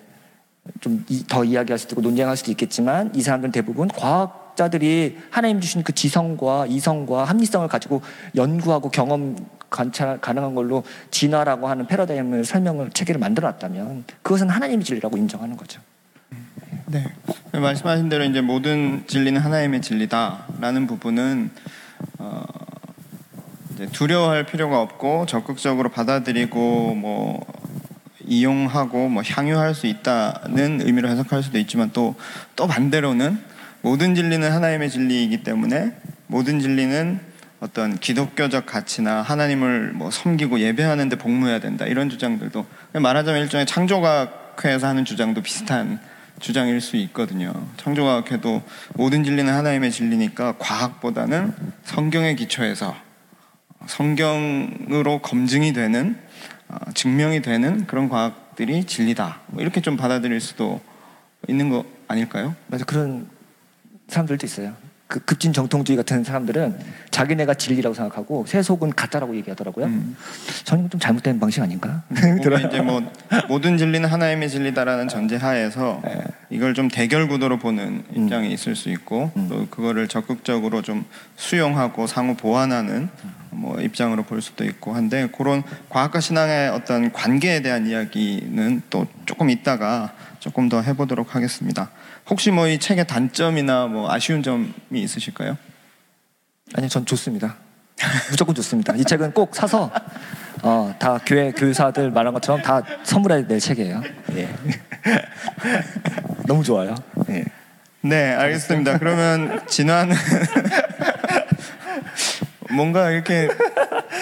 좀 0.81 1.05
더 1.27 1.43
이야기할 1.43 1.77
수도 1.77 1.93
있고 1.93 2.01
논쟁할 2.01 2.37
수도 2.37 2.51
있겠지만 2.51 3.11
이 3.15 3.21
사람들은 3.21 3.51
대부분 3.51 3.87
과학자들이 3.87 5.17
하나님 5.29 5.59
주신 5.59 5.83
그 5.83 5.93
지성과 5.93 6.67
이성과 6.67 7.25
합리성을 7.25 7.67
가지고 7.67 8.01
연구하고 8.35 8.89
경험 8.89 9.35
관찰 9.69 10.19
가능한 10.21 10.55
걸로 10.55 10.83
진화라고 11.11 11.67
하는 11.67 11.87
패러다임을 11.87 12.45
설명을 12.45 12.91
체계를 12.91 13.19
만들어놨다면 13.19 14.05
그것은 14.21 14.49
하나님의 14.49 14.85
진리라고 14.85 15.17
인정하는 15.17 15.57
거죠. 15.57 15.81
네. 16.87 17.03
말씀하신 17.51 18.09
대로 18.09 18.23
이제 18.23 18.41
모든 18.41 19.05
진리는 19.07 19.39
하나님의 19.41 19.81
진리다라는 19.81 20.87
부분은 20.87 21.49
어, 22.19 22.43
두려워할 23.91 24.45
필요가 24.45 24.81
없고 24.81 25.25
적극적으로 25.25 25.89
받아들이고 25.89 26.95
뭐 26.95 27.45
이용하고 28.27 29.09
뭐 29.09 29.23
향유할 29.25 29.73
수 29.75 29.87
있다는 29.87 30.81
의미로 30.81 31.09
해석할 31.09 31.43
수도 31.43 31.57
있지만 31.57 31.91
또 31.91 32.15
또 32.55 32.67
반대로는 32.67 33.37
모든 33.81 34.15
진리는 34.15 34.49
하나님의 34.49 34.89
진리이기 34.89 35.43
때문에 35.43 35.93
모든 36.27 36.59
진리는 36.59 37.19
어떤 37.59 37.97
기독교적 37.97 38.65
가치나 38.65 39.21
하나님을 39.21 39.91
뭐 39.93 40.11
섬기고 40.11 40.59
예배하는데 40.59 41.15
복무해야 41.17 41.59
된다 41.59 41.85
이런 41.85 42.09
주장들도 42.09 42.65
말하자면 42.93 43.41
일종의 43.43 43.65
창조과학회에서 43.65 44.87
하는 44.87 45.05
주장도 45.05 45.41
비슷한 45.41 45.99
주장일 46.39 46.81
수 46.81 46.97
있거든요. 46.97 47.53
창조과학회도 47.77 48.61
모든 48.95 49.23
진리는 49.23 49.51
하나님의 49.51 49.91
진리니까 49.91 50.55
과학보다는 50.57 51.53
성경의 51.83 52.35
기초에서 52.35 52.95
성경으로 53.87 55.19
검증이 55.19 55.73
되는 55.73 56.17
어, 56.67 56.77
증명이 56.93 57.41
되는 57.41 57.85
그런 57.85 58.09
과학들이 58.09 58.85
진리다. 58.85 59.41
뭐 59.47 59.61
이렇게 59.61 59.81
좀 59.81 59.97
받아들일 59.97 60.39
수도 60.41 60.81
있는 61.47 61.69
거 61.69 61.85
아닐까요? 62.07 62.55
맞아 62.67 62.85
그런 62.85 63.27
사람들도 64.07 64.45
있어요. 64.45 64.73
그 65.07 65.19
급진 65.19 65.53
정통주의 65.53 65.95
같은 65.97 66.23
사람들은 66.23 66.79
자기네가 67.11 67.53
진리라고 67.53 67.93
생각하고 67.93 68.45
세속은 68.47 68.89
가짜라고 68.95 69.35
얘기하더라고요. 69.35 69.85
음. 69.85 70.17
저는 70.63 70.89
좀 70.89 70.99
잘못된 70.99 71.39
방식 71.39 71.61
아닌가? 71.61 72.03
보면 72.43 72.61
이제 72.67 72.81
뭐 72.81 73.01
모든 73.47 73.77
진리는 73.77 74.09
하나님의 74.09 74.49
진리다라는 74.49 75.07
전제하에서 75.07 76.01
이걸 76.49 76.73
좀 76.73 76.87
대결 76.87 77.27
구도로 77.27 77.59
보는 77.59 78.03
입장이 78.15 78.51
있을 78.51 78.75
수 78.75 78.89
있고 78.89 79.31
또 79.47 79.67
그거를 79.69 80.07
적극적으로 80.07 80.81
좀 80.81 81.05
수용하고 81.35 82.07
상호 82.07 82.33
보완하는 82.35 83.09
뭐 83.55 83.79
입장으로 83.81 84.23
볼 84.23 84.41
수도 84.41 84.63
있고 84.63 84.93
한데 84.93 85.27
그런 85.35 85.63
과학과 85.89 86.19
신앙의 86.19 86.69
어떤 86.69 87.11
관계에 87.11 87.61
대한 87.61 87.87
이야기는 87.87 88.81
또 88.89 89.07
조금 89.25 89.49
있다가 89.49 90.13
조금 90.39 90.69
더 90.69 90.81
해보도록 90.81 91.35
하겠습니다. 91.35 91.89
혹시 92.29 92.51
뭐 92.51 92.67
이 92.67 92.79
책의 92.79 93.07
단점이나 93.07 93.87
뭐 93.87 94.11
아쉬운 94.11 94.43
점이 94.43 94.73
있으실까요? 94.91 95.57
아니요, 96.75 96.89
전 96.89 97.05
좋습니다. 97.05 97.55
무조건 98.29 98.53
좋습니다. 98.55 98.95
이 98.95 99.03
책은 99.03 99.31
꼭 99.33 99.55
사서 99.55 99.91
어, 100.63 100.93
다 100.99 101.19
교회 101.25 101.51
교사들 101.51 102.11
말한 102.11 102.33
것처럼 102.33 102.61
다 102.61 102.81
선물해야 103.03 103.47
될 103.47 103.59
책이에요. 103.59 104.01
예. 104.33 104.49
너무 106.47 106.63
좋아요. 106.63 106.95
예. 107.29 107.45
네, 108.01 108.33
알겠습니다. 108.33 108.97
그러면 108.99 109.65
진화는 109.67 110.15
뭔가 112.75 113.09
이렇게 113.11 113.47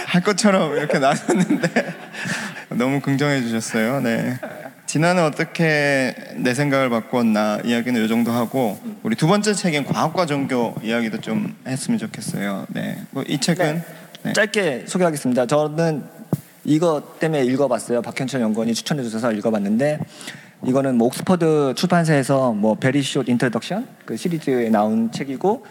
할 0.08 0.22
것처럼 0.22 0.76
이렇게 0.78 1.00
나눴는데 1.00 1.96
너무 2.70 3.02
긍정해 3.02 3.42
주셨어요. 3.42 4.02
네. 4.02 4.38
진화는 4.86 5.24
어떻게 5.24 6.14
내 6.36 6.54
생각을 6.54 6.90
바꿨나 6.90 7.62
이야기는 7.64 8.06
이 8.06 8.08
정도 8.08 8.32
하고 8.32 8.80
우리 9.02 9.16
두 9.16 9.28
번째 9.28 9.54
책인 9.54 9.86
과학과 9.86 10.26
종교 10.26 10.76
이야기도 10.84 11.20
좀 11.20 11.56
했으면 11.66 11.98
좋겠어요. 11.98 12.68
네. 12.70 13.02
뭐 13.12 13.34
이 13.34 13.40
책은 13.40 13.84
네. 14.24 14.34
짧게 14.34 14.86
소개하겠습니다. 14.88 15.48
저는 15.48 16.04
이거 16.64 17.16
때문에 17.20 17.44
읽어봤어요. 17.44 18.02
박현철 18.02 18.42
연구원이 18.42 18.74
추천해 18.74 19.04
주셔서 19.04 19.32
읽어봤는데 19.32 20.00
이거는 20.66 20.96
뭐 20.96 21.08
옥스퍼드 21.08 21.74
출판사에서 21.76 22.54
뭐 22.54 22.76
Very 22.76 23.02
Short 23.02 23.28
Introduction 23.28 23.88
그 24.06 24.16
시리즈에 24.16 24.70
나온 24.70 25.12
책이고 25.12 25.66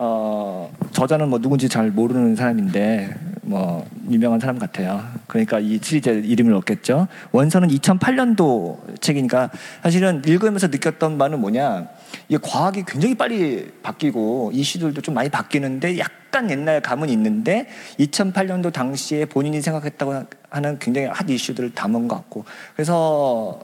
어 0.00 0.72
저자는 0.90 1.28
뭐 1.28 1.38
누군지 1.38 1.68
잘 1.68 1.90
모르는 1.90 2.34
사람인데 2.34 3.14
뭐 3.42 3.86
유명한 4.10 4.40
사람 4.40 4.58
같아요. 4.58 5.04
그러니까 5.28 5.60
이 5.60 5.78
시리즈 5.80 6.08
이름을 6.08 6.52
얻겠죠. 6.54 7.06
원서는 7.30 7.68
2008년도 7.68 9.00
책이니까 9.00 9.50
사실은 9.82 10.22
읽으면서 10.26 10.66
느꼈던 10.66 11.18
바는 11.18 11.40
뭐냐 11.40 11.88
이게 12.28 12.38
과학이 12.42 12.84
굉장히 12.86 13.14
빨리 13.14 13.70
바뀌고 13.82 14.50
이슈들도 14.52 15.00
좀 15.00 15.14
많이 15.14 15.28
바뀌는데 15.28 15.98
약간 15.98 16.50
옛날 16.50 16.80
감은 16.80 17.08
있는데 17.10 17.68
2008년도 18.00 18.72
당시에 18.72 19.26
본인이 19.26 19.60
생각했다고 19.60 20.24
하는 20.50 20.78
굉장히 20.80 21.06
핫 21.06 21.28
이슈들을 21.28 21.74
담은 21.74 22.08
것 22.08 22.16
같고 22.16 22.44
그래서 22.74 23.60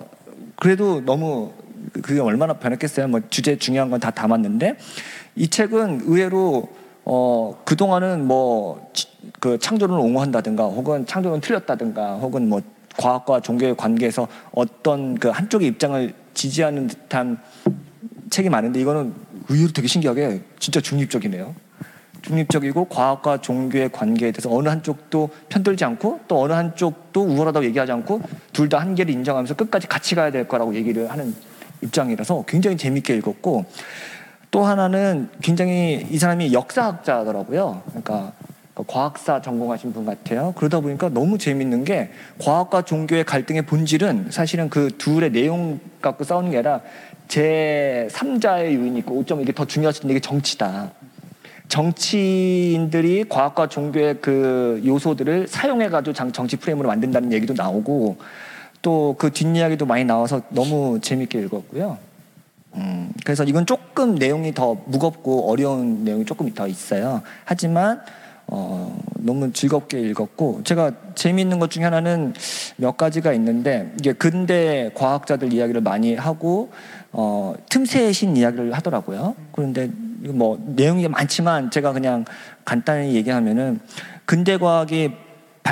그래도 0.57 1.05
너무 1.05 1.53
그게 2.03 2.21
얼마나 2.21 2.53
변했겠어요. 2.53 3.09
뭐 3.09 3.21
주제 3.31 3.57
중요한 3.57 3.91
건 3.91 3.99
다 4.01 4.11
담았는데 4.11 4.77
이 5.37 5.49
책은 5.49 6.03
의외로 6.05 6.69
어 7.05 7.61
그동안은 7.65 8.27
뭐 8.27 8.91
그 9.41 9.59
창조론을 9.59 10.03
옹호한다든가 10.03 10.65
혹은 10.65 11.07
창조론 11.07 11.41
틀렸다든가 11.41 12.17
혹은 12.17 12.49
뭐 12.49 12.61
과학과 12.97 13.41
종교의 13.41 13.77
관계에서 13.77 14.29
어떤 14.53 15.15
그 15.15 15.29
한쪽의 15.29 15.69
입장을 15.69 16.13
지지하는 16.35 16.87
듯한 16.87 17.39
책이 18.29 18.49
많은데 18.51 18.81
이거는 18.81 19.15
의외로 19.49 19.73
되게 19.73 19.89
신기하게 19.89 20.43
진짜 20.59 20.81
중립적이네요. 20.81 21.55
중립적이고 22.23 22.85
과학과 22.87 23.41
종교의 23.41 23.91
관계에 23.93 24.31
대해서 24.31 24.55
어느 24.55 24.69
한쪽도 24.69 25.31
편들지 25.49 25.85
않고 25.85 26.21
또 26.29 26.43
어느 26.43 26.53
한쪽도 26.53 27.23
우월하다고 27.23 27.65
얘기하지 27.67 27.93
않고 27.93 28.21
둘 28.53 28.69
다 28.69 28.79
한계를 28.79 29.13
인정하면서 29.13 29.55
끝까지 29.55 29.87
같이 29.87 30.15
가야 30.15 30.31
될 30.31 30.47
거라고 30.47 30.75
얘기를 30.75 31.11
하는 31.11 31.35
입장이라서 31.83 32.45
굉장히 32.47 32.77
재밌게 32.77 33.17
읽었고 33.17 33.65
또 34.51 34.65
하나는 34.65 35.29
굉장히 35.41 36.07
이 36.11 36.19
사람이 36.19 36.53
역사학자더라고요. 36.53 37.83
그러니까 37.87 38.33
그 38.75 38.83
과학사 38.87 39.41
전공하신 39.43 39.93
분 39.93 40.05
같아요. 40.07 40.53
그러다 40.57 40.81
보니까 40.81 41.09
너무 41.09 41.39
재밌는 41.39 41.85
게 41.85 42.11
과학과 42.41 42.83
종교의 42.83 43.25
갈등의 43.25 43.63
본질은 43.63 44.29
사실은 44.31 44.69
그 44.71 44.89
둘의 44.99 45.31
내용 45.33 45.79
갖고 46.01 46.25
싸우는 46.25 46.51
게 46.51 46.59
아니라 46.59 46.81
제 47.29 48.09
3자의 48.11 48.75
요인이 48.75 48.99
있고 49.01 49.25
좀 49.25 49.41
이게 49.41 49.53
더 49.53 49.65
중요하신 49.65 50.09
게 50.09 50.19
정치다. 50.19 50.91
정치인들이 51.69 53.27
과학과 53.29 53.69
종교의 53.69 54.17
그 54.21 54.83
요소들을 54.85 55.47
사용해가지고 55.47 56.13
장- 56.13 56.33
정치 56.33 56.57
프레임으로 56.57 56.89
만든다는 56.89 57.33
얘기도 57.33 57.55
나오고 57.55 58.17
또 58.83 59.15
그 59.19 59.31
뒷이야기도 59.31 59.87
많이 59.87 60.05
나와서 60.05 60.41
너무 60.49 60.99
재밌게 61.01 61.39
읽었고요. 61.43 61.99
음, 62.75 63.13
그래서 63.25 63.45
이건 63.45 63.67
조금 63.67 64.15
내용이 64.15 64.55
더 64.55 64.77
무겁고 64.87 65.51
어려운 65.51 66.05
내용이 66.05 66.25
조금 66.25 66.53
더 66.55 66.67
있어요. 66.67 67.23
하지만 67.45 68.01
어, 68.53 68.99
너무 69.15 69.53
즐겁게 69.53 70.01
읽었고 70.01 70.63
제가 70.65 70.93
재미있는 71.15 71.61
것 71.61 71.71
중에 71.71 71.85
하나는 71.85 72.35
몇 72.77 72.97
가지가 72.97 73.33
있는데 73.35 73.93
이게 73.99 74.13
근대 74.13 74.91
과학자들 74.95 75.53
이야기를 75.53 75.81
많이 75.83 76.17
하고 76.17 76.71
어, 77.13 77.55
틈새의 77.69 78.13
신 78.13 78.37
이야기를 78.37 78.73
하더라고요. 78.73 79.37
그런데 79.53 79.89
뭐 80.19 80.59
내용이 80.67 81.07
많지만 81.09 81.71
제가 81.71 81.93
그냥 81.93 82.25
간단히 82.65 83.15
얘기하면은 83.15 83.81
근대 84.25 84.59
과학이 84.59 85.13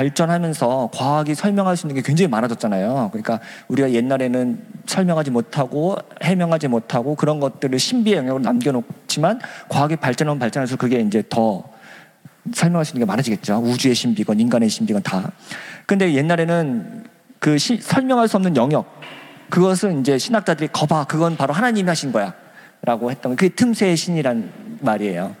발전하면서 0.09 0.91
과학이 0.93 1.35
설명할 1.35 1.75
수 1.75 1.85
있는 1.85 1.95
게 1.95 2.01
굉장히 2.01 2.29
많아졌잖아요. 2.29 3.09
그러니까 3.11 3.41
우리가 3.67 3.91
옛날에는 3.91 4.63
설명하지 4.85 5.29
못하고 5.31 5.97
해명하지 6.23 6.69
못하고 6.69 7.15
그런 7.15 7.41
것들을 7.41 7.77
신비의 7.77 8.17
영역으로 8.19 8.41
남겨놓지만 8.41 9.41
과학이 9.67 9.97
발전하면 9.97 10.39
발전할수록 10.39 10.79
그게 10.79 11.01
이제 11.01 11.21
더 11.29 11.65
설명할 12.53 12.85
수 12.85 12.91
있는 12.95 13.05
게 13.05 13.09
많아지겠죠. 13.09 13.57
우주의 13.57 13.93
신비건 13.93 14.39
인간의 14.39 14.69
신비건 14.69 15.03
다. 15.03 15.31
근데 15.85 16.13
옛날에는 16.13 17.03
그 17.39 17.57
시- 17.57 17.81
설명할 17.81 18.29
수 18.29 18.37
없는 18.37 18.55
영역 18.55 18.85
그것은 19.49 19.99
이제 19.99 20.17
신학자들이 20.17 20.69
거봐 20.71 21.05
그건 21.05 21.35
바로 21.35 21.53
하나님이 21.53 21.89
하신 21.89 22.13
거야라고 22.13 23.11
했던 23.11 23.31
거. 23.33 23.35
그게 23.35 23.49
틈새의 23.49 23.97
신이란 23.97 24.79
말이에요. 24.79 25.35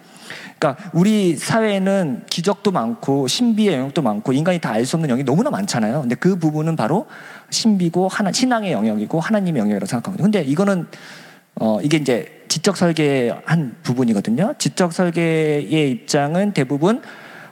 그러니까 0.59 0.89
우리 0.93 1.37
사회에는 1.37 2.23
기적도 2.29 2.71
많고 2.71 3.27
신비의 3.27 3.73
영역도 3.75 4.01
많고 4.01 4.33
인간이 4.33 4.59
다 4.59 4.73
알 4.73 4.85
수 4.85 4.97
없는 4.97 5.09
영역이 5.09 5.25
너무나 5.25 5.49
많잖아요. 5.49 6.01
근데 6.01 6.15
그 6.15 6.37
부분은 6.37 6.75
바로 6.75 7.07
신비고 7.49 8.09
하나 8.09 8.31
신앙의 8.31 8.73
영역이고 8.73 9.19
하나님의 9.19 9.61
영역이라고 9.61 9.85
생각하거든요. 9.85 10.23
근데 10.23 10.41
이거는 10.41 10.87
어 11.55 11.79
이게 11.81 11.97
이제 11.97 12.43
지적 12.49 12.77
설계의 12.77 13.35
한 13.45 13.75
부분이거든요. 13.83 14.55
지적 14.57 14.91
설계의 14.93 15.91
입장은 15.91 16.51
대부분 16.53 17.01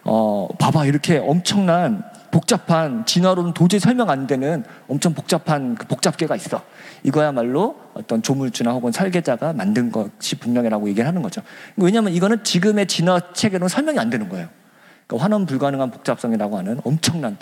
어 0.04 0.48
봐봐 0.60 0.86
이렇게 0.86 1.18
엄청난 1.18 2.04
복잡한 2.32 3.06
진화로는 3.06 3.54
도저히 3.54 3.80
설명 3.80 4.10
안 4.10 4.28
되는 4.28 4.64
엄청 4.88 5.14
복잡한 5.14 5.76
그 5.76 5.86
복잡계가 5.88 6.36
있어. 6.36 6.62
이거야말로 7.04 7.76
어떤 7.94 8.22
조물주나 8.22 8.72
혹은 8.72 8.92
설계자가 8.92 9.54
만든 9.54 9.92
것이 9.92 10.36
분명이라고 10.40 10.88
얘기를 10.90 11.08
하는 11.08 11.22
거죠. 11.22 11.42
왜냐하면 11.78 12.14
이거는 12.14 12.44
지금의 12.44 12.88
진화 12.88 13.20
체계로는 13.34 13.70
설명이 13.70 13.98
안 14.00 14.10
되는 14.10 14.28
거예요. 14.30 14.48
그러니까 15.08 15.24
환원 15.24 15.46
불가능한 15.46 15.92
복잡성이라고 15.92 16.58
하는 16.58 16.80
엄청난. 16.84 17.38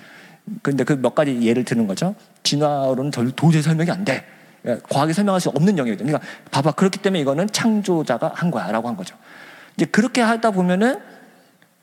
근데 0.62 0.84
그 0.84 0.94
몇 0.96 1.16
가지 1.16 1.42
예를 1.42 1.64
드는 1.64 1.88
거죠. 1.88 2.14
진화로는 2.44 3.12
도- 3.12 3.32
도저히 3.32 3.62
설명이 3.64 3.90
안 3.90 4.06
돼. 4.06 4.24
그러니까 4.62 4.88
과학이 4.90 5.14
설명할 5.14 5.42
수 5.42 5.50
없는 5.50 5.78
영역이죠. 5.78 6.06
그러니까 6.06 6.26
봐봐 6.52 6.72
그렇기 6.74 7.00
때문에 7.00 7.20
이거는 7.22 7.48
창조자가 7.52 8.32
한 8.36 8.52
거야라고 8.52 8.88
한 8.88 8.96
거죠. 8.96 9.16
이제 9.76 9.86
그렇게 9.86 10.22
하다 10.22 10.52
보면은 10.52 11.00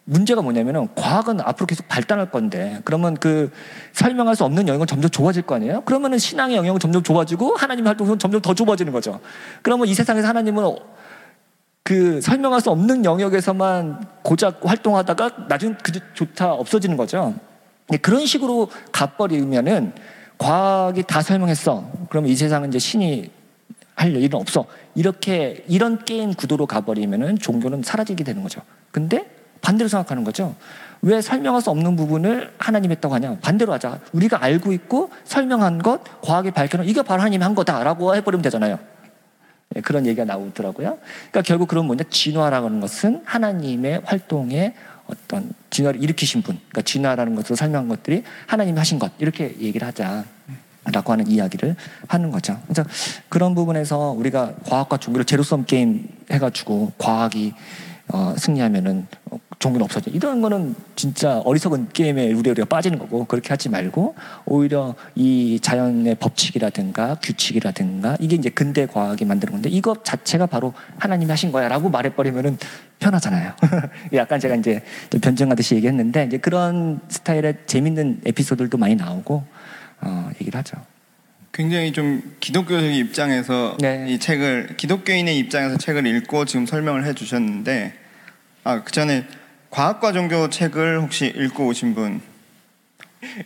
문제가 0.05 0.43
뭐냐면은 0.43 0.89
과학은 0.95 1.41
앞으로 1.41 1.67
계속 1.67 1.87
발달할 1.89 2.31
건데 2.31 2.81
그러면 2.85 3.15
그 3.15 3.51
설명할 3.93 4.35
수 4.35 4.45
없는 4.45 4.67
영역은 4.67 4.87
점점 4.87 5.11
좁아질 5.11 5.43
거 5.43 5.55
아니에요? 5.55 5.83
그러면은 5.83 6.19
신앙의 6.19 6.57
영역은 6.57 6.81
점점 6.81 7.03
좁아지고 7.03 7.55
하나님의 7.57 7.89
활동은 7.89 8.19
점점 8.19 8.41
더 8.41 8.55
좁아지는 8.55 8.93
거죠. 8.93 9.21
그러면 9.63 9.87
이 9.87 9.95
세상에서 9.95 10.27
하나님은 10.27 10.77
그 11.85 12.21
설명할 12.21 12.61
수 12.61 12.71
없는 12.71 13.05
영역에서만 13.05 14.07
고작 14.23 14.61
활동하다가 14.65 15.47
나중에 15.49 15.75
그조차 15.83 16.53
없어지는 16.53 16.97
거죠. 16.97 17.35
그런 18.01 18.27
식으로 18.27 18.71
가버리면은 18.91 19.93
과학이 20.39 21.05
다 21.05 21.23
설명했어. 21.23 21.91
그러면 22.09 22.31
이 22.31 22.35
세상은 22.35 22.69
이제 22.69 22.79
신이 22.79 23.31
할 23.95 24.17
일은 24.17 24.41
없어. 24.41 24.65
이렇게 24.95 25.65
이런 25.69 26.05
게임 26.05 26.35
구도로 26.35 26.67
가버리면은 26.67 27.39
종교는 27.39 27.83
사라지게 27.83 28.25
되는 28.25 28.43
거죠. 28.43 28.61
근데 28.91 29.32
반대로 29.63 29.89
생각하는 29.89 30.25
거죠. 30.25 30.55
왜 31.01 31.21
설명할 31.21 31.63
수 31.63 31.71
없는 31.71 31.97
부분을 31.97 32.53
하나님 32.59 32.91
했다고 32.91 33.15
하냐? 33.15 33.39
반대로 33.41 33.73
하자. 33.73 33.99
우리가 34.13 34.43
알고 34.43 34.73
있고 34.73 35.11
설명한 35.25 35.83
것, 35.83 36.03
과학이 36.21 36.51
밝혀놓은 36.51 36.89
이게 36.89 37.03
바로 37.03 37.23
하나님이 37.23 37.43
한 37.43 37.55
거다라고 37.55 38.15
해버리면 38.15 38.43
되잖아요. 38.43 38.79
예, 39.75 39.81
그런 39.81 40.07
얘기가 40.07 40.25
나오더라고요. 40.25 40.99
그러니까 40.99 41.43
결국 41.43 41.69
그런 41.69 41.87
뭐냐 41.87 42.05
진화라는 42.11 42.81
것은 42.81 43.23
하나님의 43.25 44.03
활동에 44.05 44.75
어떤 45.07 45.51
진화를 45.71 46.03
일으키신 46.03 46.43
분, 46.43 46.59
그러니까 46.69 46.83
진화라는 46.83 47.35
것을 47.35 47.57
설명한 47.57 47.89
것들이 47.89 48.23
하나님이 48.47 48.79
하신 48.79 48.99
것 48.99 49.11
이렇게 49.19 49.57
얘기를 49.59 49.87
하자 49.87 50.25
라고 50.85 51.13
하는 51.13 51.29
이야기를 51.29 51.77
하는 52.09 52.31
거죠. 52.31 52.61
그래서 52.65 52.85
그런 53.29 53.55
부분에서 53.55 54.11
우리가 54.11 54.55
과학과 54.67 54.97
종교를 54.97 55.25
제로섬 55.25 55.65
게임 55.65 56.09
해가지고 56.31 56.93
과학이 56.99 57.55
어, 58.13 58.35
승리하면은 58.37 59.07
어, 59.31 59.39
종교는 59.59 59.85
없어져. 59.85 60.11
이런 60.11 60.43
거는 60.43 60.75
진짜 60.97 61.39
어리석은 61.39 61.91
게임에 61.93 62.33
우리 62.33 62.51
우리가 62.51 62.67
빠지는 62.67 62.99
거고 62.99 63.25
그렇게 63.25 63.49
하지 63.49 63.69
말고 63.69 64.15
오히려 64.45 64.95
이 65.15 65.59
자연의 65.63 66.17
법칙이라든가 66.17 67.17
규칙이라든가 67.23 68.17
이게 68.21 68.37
이제 68.37 68.51
근대 68.51 68.87
과학이 68.87 69.25
만드는 69.25 69.53
건데 69.53 69.71
이것 69.71 70.05
자체가 70.05 70.47
바로 70.47 70.75
하나님이 70.99 71.31
하신 71.31 71.53
거야라고 71.53 71.89
말해버리면은 71.91 72.59
편하잖아요. 72.99 73.55
약간 74.15 74.41
제가 74.41 74.57
이제 74.57 74.83
좀 75.11 75.21
변증하듯이 75.21 75.77
얘기했는데 75.77 76.27
이제 76.27 76.39
그런 76.39 77.01
스타일의 77.09 77.55
재밌는 77.67 78.23
에피소드들도 78.27 78.77
많이 78.79 78.95
나오고 78.95 79.45
어, 80.03 80.31
얘기를 80.41 80.59
하죠. 80.59 80.77
굉장히 81.53 81.93
좀 81.93 82.35
기독교적인 82.41 82.95
입장에서 82.95 83.77
네. 83.79 84.07
이 84.09 84.19
책을 84.19 84.75
기독교인의 84.77 85.39
입장에서 85.39 85.77
책을 85.77 86.07
읽고 86.07 86.47
지금 86.47 86.67
설명을 86.67 87.05
해주셨는데 87.05 88.02
아 88.65 88.81
그 88.85 88.93
전에 88.93 89.27
과학과 89.71 90.13
종교 90.13 90.49
책을 90.51 91.01
혹시 91.01 91.27
읽고 91.27 91.67
오신 91.67 91.95
분? 91.95 92.21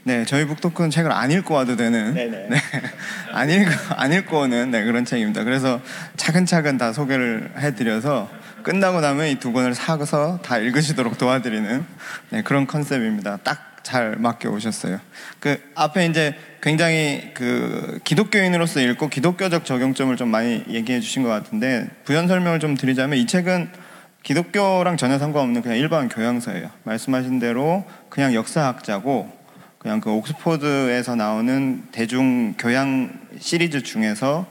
네, 0.05 0.25
저희 0.25 0.47
북토크는 0.47 0.91
책을 0.91 1.13
안 1.13 1.31
읽고 1.31 1.55
와도 1.55 1.77
되는 1.77 2.15
네네. 2.15 2.49
네, 2.49 2.57
안 3.33 3.51
읽고 3.51 3.71
안 3.97 4.13
읽고 4.13 4.41
오는 4.41 4.71
네, 4.71 4.85
그런 4.85 5.05
책입니다. 5.05 5.45
그래서 5.45 5.81
차근차근 6.17 6.79
다 6.79 6.93
소개를 6.93 7.51
해드려서 7.59 8.31
끝나고 8.63 9.01
나면 9.01 9.29
이 9.29 9.37
두 9.37 9.53
권을 9.53 9.75
사서 9.75 10.41
다 10.43 10.59
읽으시도록 10.59 11.19
도와드리는 11.19 11.85
네, 12.31 12.43
그런 12.43 12.67
컨셉입니다. 12.67 13.37
딱잘 13.39 14.17
맡겨 14.17 14.51
오셨어요. 14.51 14.99
그 15.39 15.63
앞에 15.75 16.07
이제 16.07 16.35
굉장히 16.63 17.31
그 17.35 18.01
기독교인으로서 18.03 18.81
읽고 18.81 19.09
기독교적 19.09 19.65
적용점을 19.65 20.17
좀 20.17 20.29
많이 20.31 20.65
얘기해 20.69 21.01
주신 21.01 21.23
것 21.23 21.29
같은데 21.29 21.89
부연 22.05 22.27
설명을 22.27 22.59
좀 22.59 22.77
드리자면 22.77 23.19
이 23.19 23.27
책은 23.27 23.86
기독교랑 24.27 24.97
전혀 24.97 25.21
상관없는 25.21 25.63
그냥 25.63 25.79
일반 25.79 26.09
교양서예요. 26.09 26.69
말씀하신 26.83 27.39
대로 27.39 27.85
그냥 28.09 28.35
역사학자고 28.35 29.31
그냥 29.79 30.01
그 30.01 30.11
옥스포드에서 30.11 31.15
나오는 31.15 31.85
대중 31.93 32.55
교양 32.59 33.21
시리즈 33.39 33.85
중에서 33.85 34.45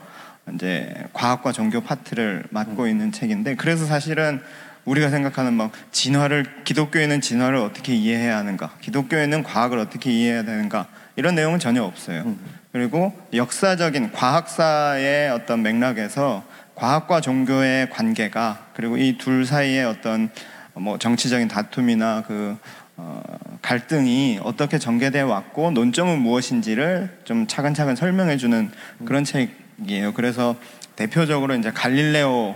이제 0.54 0.94
과학과 1.12 1.52
종교 1.52 1.82
파트를 1.82 2.44
맡고 2.48 2.86
있는 2.86 3.12
책인데 3.12 3.56
그래서 3.56 3.84
사실은 3.84 4.40
우리가 4.86 5.10
생각하는 5.10 5.52
막 5.52 5.72
진화를 5.92 6.46
기독교에는 6.64 7.20
진화를 7.20 7.58
어떻게 7.58 7.94
이해해야 7.94 8.38
하는가, 8.38 8.70
기독교에는 8.80 9.42
과학을 9.42 9.78
어떻게 9.78 10.10
이해해야 10.10 10.44
되는가 10.44 10.86
이런 11.16 11.34
내용은 11.34 11.58
전혀 11.58 11.82
없어요. 11.82 12.34
그리고 12.72 13.12
역사적인 13.34 14.12
과학사의 14.12 15.32
어떤 15.32 15.60
맥락에서 15.60 16.44
과학과 16.76 17.20
종교의 17.20 17.90
관계가 17.90 18.66
그리고 18.74 18.96
이 18.96 19.16
둘 19.18 19.44
사이의 19.46 19.84
어떤 19.86 20.30
뭐 20.74 20.98
정치적인 20.98 21.48
다툼이나 21.48 22.22
그 22.26 22.56
어, 22.98 23.22
갈등이 23.62 24.40
어떻게 24.42 24.78
전개되어 24.78 25.26
왔고 25.26 25.70
논점은 25.70 26.18
무엇인지를 26.20 27.20
좀 27.24 27.46
차근차근 27.46 27.96
설명해 27.96 28.36
주는 28.36 28.70
그런 29.04 29.24
책이에요. 29.24 30.12
그래서 30.14 30.56
대표적으로 30.96 31.54
이제 31.54 31.70
갈릴레오 31.70 32.54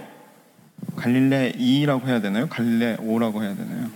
갈릴레이라고 0.96 2.08
해야 2.08 2.20
되나요? 2.20 2.48
갈릴레오라고 2.48 3.42
해야 3.42 3.54
되나요? 3.54 3.90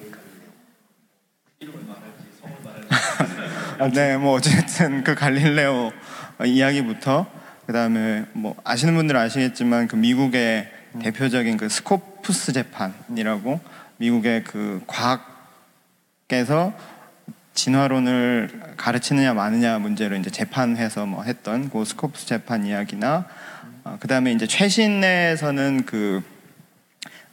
네, 3.93 4.17
뭐 4.17 4.35
어쨌든 4.35 5.03
그 5.05 5.15
갈릴레오 5.15 5.93
이야기부터 6.45 7.27
그다음에 7.67 8.25
뭐 8.33 8.55
아시는 8.65 8.95
분들은 8.95 9.19
아시겠지만 9.21 9.89
그 9.89 9.97
미국의 9.97 10.71
대표적인 11.03 11.57
그 11.57 11.69
스코프스 11.69 12.53
재판이라고 12.53 13.61
미국의 13.97 14.45
그 14.45 14.83
과학계에서 14.87 16.73
진화론을 17.55 18.75
가르치느냐 18.77 19.33
마느냐 19.35 19.79
문제로 19.79 20.17
이제 20.17 20.31
재판해서 20.31 21.07
뭐 21.07 21.23
했던 21.23 21.71
그 21.71 21.85
스코프스 21.85 22.27
재판 22.27 22.67
이야기나 22.67 23.27
어, 23.85 23.97
그다음에 24.01 24.33
이제 24.33 24.47
최신에서는 24.47 25.85
그 25.87 26.23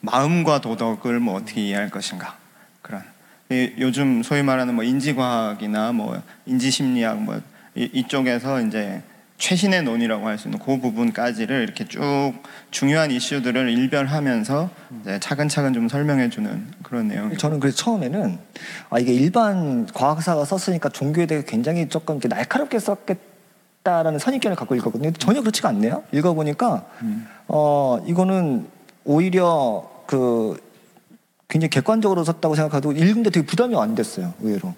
마음과 0.01 0.61
도덕을 0.61 1.19
뭐 1.19 1.35
어떻게 1.35 1.61
이해할 1.61 1.89
것인가 1.89 2.37
그런. 2.81 3.03
이- 3.49 3.73
요즘 3.79 4.23
소위 4.23 4.43
말하는 4.43 4.75
뭐 4.75 4.83
인지과학이나 4.83 5.91
뭐 5.91 6.21
인지심리학 6.45 7.21
뭐 7.21 7.41
이, 7.75 7.89
이쪽에서 7.93 8.61
이제 8.61 9.01
최신의 9.41 9.81
논이라고 9.83 10.27
할 10.27 10.37
수 10.37 10.47
있는 10.47 10.59
그 10.59 10.79
부분까지를 10.79 11.63
이렇게 11.63 11.85
쭉 11.85 12.33
중요한 12.69 13.09
이슈들을 13.11 13.69
일별하면서 13.69 14.69
차근차근 15.19 15.73
좀 15.73 15.89
설명해주는 15.89 16.67
그런 16.83 17.07
내용. 17.07 17.35
저는 17.35 17.59
그래서 17.59 17.75
처음에는 17.77 18.37
아 18.91 18.99
이게 18.99 19.13
일반 19.13 19.87
과학사가 19.87 20.45
썼으니까 20.45 20.89
종교에 20.89 21.25
대해 21.25 21.43
굉장히 21.45 21.89
조금 21.89 22.15
이렇게 22.17 22.27
날카롭게 22.27 22.77
썼겠다라는 22.79 24.19
선입견을 24.19 24.55
갖고 24.55 24.75
읽었거든요. 24.75 25.11
전혀 25.13 25.41
그렇지가 25.41 25.69
않네요. 25.69 26.03
읽어보니까 26.11 26.85
어 27.47 27.99
이거는 28.05 28.67
오히려 29.05 29.89
그 30.05 30.55
굉장히 31.47 31.69
객관적으로 31.71 32.23
썼다고 32.23 32.53
생각하고 32.55 32.91
읽는데 32.91 33.31
되게 33.31 33.45
부담이 33.45 33.75
안 33.75 33.95
됐어요. 33.95 34.33
의외로. 34.41 34.75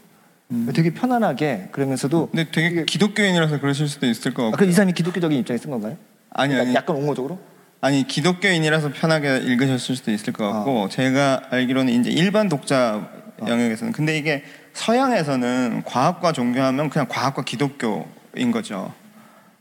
되게 0.74 0.93
편안하게 0.93 1.70
그러면서도 1.72 2.30
근데 2.30 2.49
되게 2.51 2.86
기독교인이라서 2.86 3.60
그러실 3.60 3.88
수도 3.88 4.08
있을 4.08 4.34
것 4.34 4.43
아, 4.43 4.45
같고 4.45 4.58
그럼 4.58 4.70
이 4.70 4.74
사람이 4.74 4.93
기독교적인 4.93 5.38
입장에 5.39 5.58
쓴 5.58 5.72
건가요? 5.72 5.97
아니 6.32 6.56
아니 6.56 6.74
약간 6.74 6.95
옹호적으로? 6.95 7.39
아니 7.82 8.08
기독교인이라서 8.08 8.91
편하게 8.93 9.38
읽으셨을 9.38 9.95
수도 9.95 10.12
있을 10.12 10.32
것 10.34 10.49
같고 10.51 10.89
제가 10.89 11.43
알기로는 11.49 11.93
이제 11.93 12.10
일반 12.12 12.47
독자 12.49 13.10
영역에서는 13.45 13.91
근데 13.93 14.18
이게 14.18 14.43
서양에서는 14.74 15.84
과학과 15.86 16.32
종교하면 16.32 16.89
그냥 16.89 17.08
과학과 17.10 17.43
기독교인 17.43 18.51
거죠. 18.51 18.93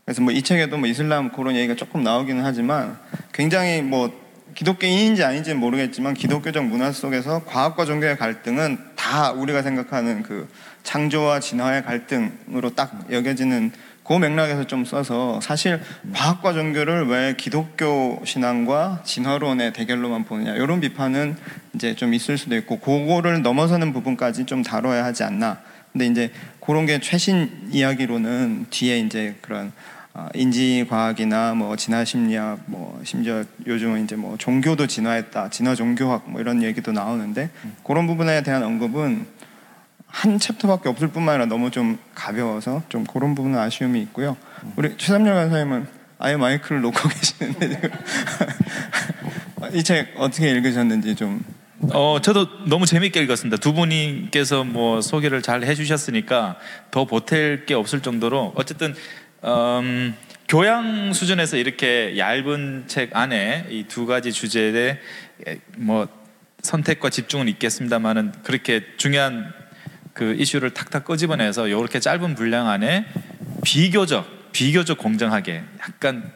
그래서 0.05 0.21
뭐 0.21 0.33
이 0.33 0.41
책에도 0.41 0.77
뭐 0.77 0.87
이슬람 0.87 1.31
그런 1.31 1.55
얘기가 1.55 1.75
조금 1.75 2.03
나오기는 2.03 2.43
하지만 2.43 2.97
굉장히 3.31 3.81
뭐 3.81 4.11
기독교인인지 4.55 5.23
아닌지는 5.23 5.59
모르겠지만 5.59 6.13
기독교적 6.13 6.63
문화 6.65 6.91
속에서 6.91 7.43
과학과 7.45 7.85
종교의 7.85 8.17
갈등은 8.17 8.77
다 8.95 9.31
우리가 9.31 9.61
생각하는 9.63 10.23
그 10.23 10.47
창조와 10.83 11.39
진화의 11.39 11.83
갈등으로 11.83 12.71
딱 12.75 13.07
여겨지는 13.11 13.71
그 14.03 14.13
맥락에서 14.13 14.67
좀 14.67 14.83
써서 14.83 15.39
사실 15.41 15.79
과학과 16.13 16.53
종교를 16.53 17.07
왜 17.07 17.35
기독교 17.37 18.21
신앙과 18.25 19.01
진화론의 19.05 19.73
대결로만 19.73 20.25
보느냐 20.25 20.53
이런 20.55 20.81
비판은 20.81 21.37
이제 21.73 21.95
좀 21.95 22.13
있을 22.13 22.37
수도 22.37 22.55
있고 22.57 22.79
그거를 22.79 23.41
넘어서는 23.41 23.93
부분까지 23.93 24.45
좀 24.45 24.61
다뤄야 24.61 25.05
하지 25.05 25.23
않나. 25.23 25.59
근데 25.93 26.07
이제 26.07 26.31
그런 26.59 26.85
게 26.85 26.99
최신 26.99 27.69
이야기로는 27.71 28.65
뒤에 28.69 28.99
이제 28.99 29.35
그런 29.41 29.71
어, 30.15 30.27
인지 30.35 30.85
과학이나 30.89 31.55
뭐 31.55 31.75
진화 31.75 32.05
심리학 32.05 32.59
뭐 32.67 33.01
심지어 33.03 33.43
요즘은 33.65 34.03
이제 34.03 34.15
뭐 34.15 34.37
종교도 34.37 34.85
진화했다 34.85 35.49
진화 35.49 35.73
종교학 35.73 36.29
뭐 36.29 36.39
이런 36.39 36.61
얘기도 36.61 36.91
나오는데 36.91 37.49
그런 37.83 38.05
부분에 38.05 38.43
대한 38.43 38.61
언급은 38.63 39.25
한 40.13 40.37
챕터밖에 40.37 40.89
없을 40.89 41.07
뿐만 41.07 41.33
아니라 41.35 41.47
너무 41.47 41.71
좀 41.71 41.97
가벼워서 42.13 42.83
좀 42.87 43.03
그런 43.03 43.33
부분은 43.33 43.57
아쉬움이 43.57 43.99
있고요. 44.03 44.37
우리 44.75 44.95
최삼열 44.95 45.33
간사님은 45.33 45.87
아예 46.19 46.35
마이크를 46.37 46.81
놓고 46.81 46.97
계시는데 47.09 47.81
이 49.73 49.83
책 49.83 50.13
어떻게 50.17 50.51
읽으셨는지 50.51 51.15
좀 51.15 51.43
어 51.91 52.19
저도 52.21 52.65
너무 52.67 52.85
재밌게 52.85 53.21
읽었습니다. 53.23 53.57
두 53.57 53.73
분께서 53.73 54.63
뭐 54.63 55.01
소개를 55.01 55.41
잘 55.41 55.63
해주셨으니까 55.65 56.55
더 56.91 57.05
보탤 57.05 57.65
게 57.65 57.73
없을 57.73 57.99
정도로 57.99 58.53
어쨌든 58.55 58.95
음, 59.43 60.15
교양 60.47 61.11
수준에서 61.11 61.57
이렇게 61.57 62.17
얇은 62.17 62.85
책 62.87 63.13
안에 63.17 63.65
이 63.69 63.83
두 63.89 64.05
가지 64.05 64.31
주제에 64.31 64.99
뭐 65.75 66.07
선택과 66.61 67.09
집중은 67.09 67.49
있겠습니다만은 67.49 68.31
그렇게 68.43 68.85
중요한 68.95 69.51
그 70.13 70.35
이슈를 70.35 70.71
탁탁 70.71 71.05
끄집어내서 71.05 71.67
이렇게 71.67 71.99
짧은 71.99 72.35
분량 72.35 72.67
안에 72.67 73.05
비교적 73.63 74.51
비교적 74.51 74.97
공정하게 74.97 75.63
약간 75.79 76.31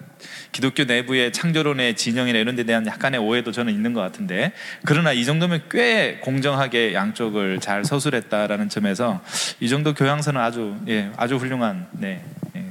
기독교 0.52 0.86
내부의 0.86 1.32
창조론의 1.32 1.96
진영이나 1.96 2.40
이런 2.40 2.56
데 2.56 2.64
대한 2.64 2.88
약간의 2.88 3.20
오해도 3.20 3.52
저는 3.52 3.72
있는 3.72 3.94
것 3.94 4.02
같은데 4.02 4.54
그러나 4.86 5.12
이 5.12 5.24
정도면 5.24 5.64
꽤 5.70 6.18
공정하게 6.24 6.96
양쪽을 6.96 7.60
잘 7.60 7.86
서술했다라는 7.86 8.70
점에서 8.70 9.22
이 9.60 9.70
정도 9.70 9.94
교양서는 9.94 10.42
아주 10.42 10.76
예 10.88 11.12
아주 11.18 11.36
훌륭한 11.36 11.88
네 11.92 12.24
예, 12.56 12.66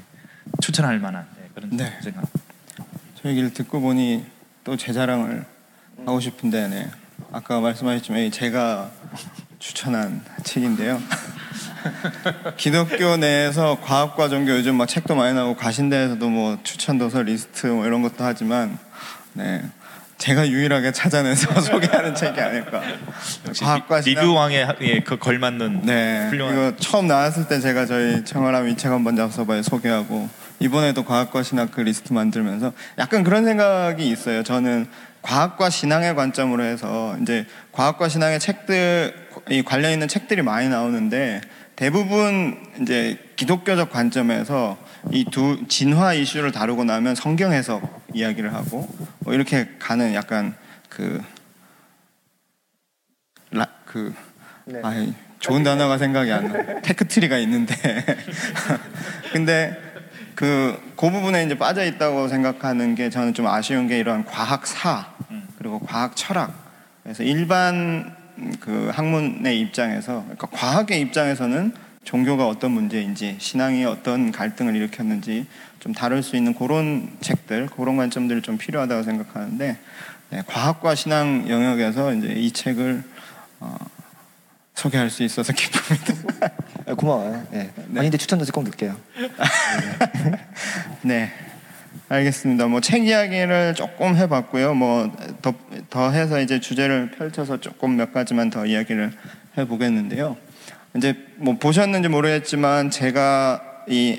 추천할 0.60 0.98
만한 0.98 1.26
네, 1.36 1.48
그런 1.54 1.70
네. 1.76 1.96
생각. 2.02 2.24
저 3.22 3.28
얘기를 3.28 3.52
듣고 3.52 3.80
보니 3.80 4.24
또 4.64 4.76
제 4.76 4.92
자랑을 4.92 5.44
하고 6.04 6.18
싶은데 6.18 6.66
네. 6.66 6.90
아까 7.30 7.60
말씀하셨지만 7.60 8.22
이 8.22 8.30
제가 8.32 8.90
추천한 9.58 10.22
책인데요. 10.42 11.00
기독교 12.56 13.16
내에서 13.16 13.78
과학과 13.82 14.28
종교 14.28 14.52
요즘 14.52 14.76
막 14.76 14.86
책도 14.86 15.14
많이 15.14 15.34
나오고 15.34 15.56
가신대에서도 15.56 16.28
뭐 16.28 16.58
추천 16.62 16.98
도서 16.98 17.22
리스트 17.22 17.66
뭐 17.68 17.86
이런 17.86 18.02
것도 18.02 18.16
하지만 18.18 18.78
네. 19.32 19.62
제가 20.18 20.48
유일하게 20.48 20.92
찾아내서 20.92 21.60
소개하는 21.60 22.14
책이 22.14 22.40
아닐까. 22.40 22.82
과학과 23.60 24.00
리, 24.00 24.14
리뷰 24.14 24.32
왕의 24.32 24.66
예, 24.80 25.00
그 25.00 25.18
걸맞는 25.18 25.82
네, 25.84 26.28
훌륭한 26.30 26.54
이거 26.54 26.76
처음 26.78 27.06
나왔을 27.06 27.48
때 27.48 27.60
제가 27.60 27.84
저희 27.84 28.24
청어람 28.24 28.68
이채관 28.68 29.04
번잡서바에 29.04 29.62
소개하고 29.62 30.28
이번에도 30.58 31.04
과학과 31.04 31.42
신학 31.42 31.70
그 31.70 31.82
리스트 31.82 32.14
만들면서 32.14 32.72
약간 32.98 33.24
그런 33.24 33.44
생각이 33.44 34.08
있어요. 34.08 34.42
저는 34.42 34.88
과학과 35.20 35.68
신앙의 35.68 36.14
관점으로 36.14 36.64
해서 36.64 37.16
이제 37.20 37.46
과학과 37.72 38.08
신앙의 38.08 38.40
책들 38.40 39.25
이 39.48 39.62
관련 39.62 39.92
있는 39.92 40.08
책들이 40.08 40.42
많이 40.42 40.68
나오는데 40.68 41.40
대부분 41.76 42.58
이제 42.80 43.18
기독교적 43.36 43.90
관점에서 43.90 44.76
이 45.12 45.24
두 45.30 45.68
진화 45.68 46.14
이슈를 46.14 46.50
다루고 46.50 46.84
나면 46.84 47.14
성경 47.14 47.52
해석 47.52 48.02
이야기를 48.12 48.52
하고 48.54 48.88
뭐 49.20 49.34
이렇게 49.34 49.68
가는 49.78 50.14
약간 50.14 50.54
그 50.88 51.22
라, 53.52 53.66
그 53.84 54.12
네. 54.64 54.80
아이, 54.82 55.12
좋은 55.38 55.62
단어가 55.62 55.98
생각이 55.98 56.32
안 56.32 56.48
나. 56.52 56.80
테크트리가 56.80 57.38
있는데 57.38 57.74
근데 59.32 59.76
그, 60.34 60.76
그 60.96 61.10
부분에 61.10 61.44
이제 61.44 61.56
빠져 61.56 61.84
있다고 61.84 62.28
생각하는 62.28 62.94
게 62.94 63.08
저는 63.10 63.32
좀 63.32 63.46
아쉬운 63.46 63.86
게 63.86 63.98
이러한 63.98 64.24
과학사 64.24 65.14
그리고 65.58 65.78
과학 65.80 66.16
철학 66.16 66.52
그래서 67.02 67.22
일반 67.22 68.15
그 68.60 68.90
학문의 68.92 69.60
입장에서 69.60 70.22
그러니까 70.22 70.46
과학의 70.48 71.00
입장에서는 71.00 71.72
종교가 72.04 72.46
어떤 72.46 72.70
문제인지 72.70 73.36
신앙이 73.38 73.84
어떤 73.84 74.30
갈등을 74.30 74.76
일으켰는지 74.76 75.46
좀 75.80 75.92
다룰 75.92 76.22
수 76.22 76.36
있는 76.36 76.54
그런 76.54 77.08
책들 77.20 77.68
그런 77.68 77.96
관점들이 77.96 78.42
좀 78.42 78.58
필요하다고 78.58 79.02
생각하는데 79.02 79.78
네, 80.30 80.42
과학과 80.46 80.94
신앙 80.94 81.48
영역에서 81.48 82.12
이제 82.14 82.28
이 82.28 82.50
책을 82.50 83.02
어, 83.60 83.76
소개할 84.74 85.10
수 85.10 85.22
있어서 85.22 85.52
기쁩니다. 85.54 86.50
아, 86.86 86.94
고마워요. 86.94 87.46
예. 87.54 87.70
아닌데 87.96 88.18
추천 88.18 88.38
도서 88.38 88.52
꼭 88.52 88.64
넣을게요. 88.64 88.96
네, 91.02 91.32
알겠습니다. 92.08 92.66
뭐 92.66 92.80
책 92.80 93.06
이야기를 93.06 93.74
조금 93.74 94.14
해봤고요. 94.16 94.74
뭐더 94.74 95.54
더 95.90 96.10
해서 96.10 96.40
이제 96.40 96.60
주제를 96.60 97.10
펼쳐서 97.10 97.60
조금 97.60 97.96
몇 97.96 98.12
가지만 98.12 98.48
더 98.50 98.64
이야기를 98.64 99.12
해보겠는데요. 99.58 100.36
이제 100.96 101.16
뭐 101.36 101.56
보셨는지 101.58 102.08
모르겠지만 102.08 102.90
제가 102.90 103.60
이 103.88 104.18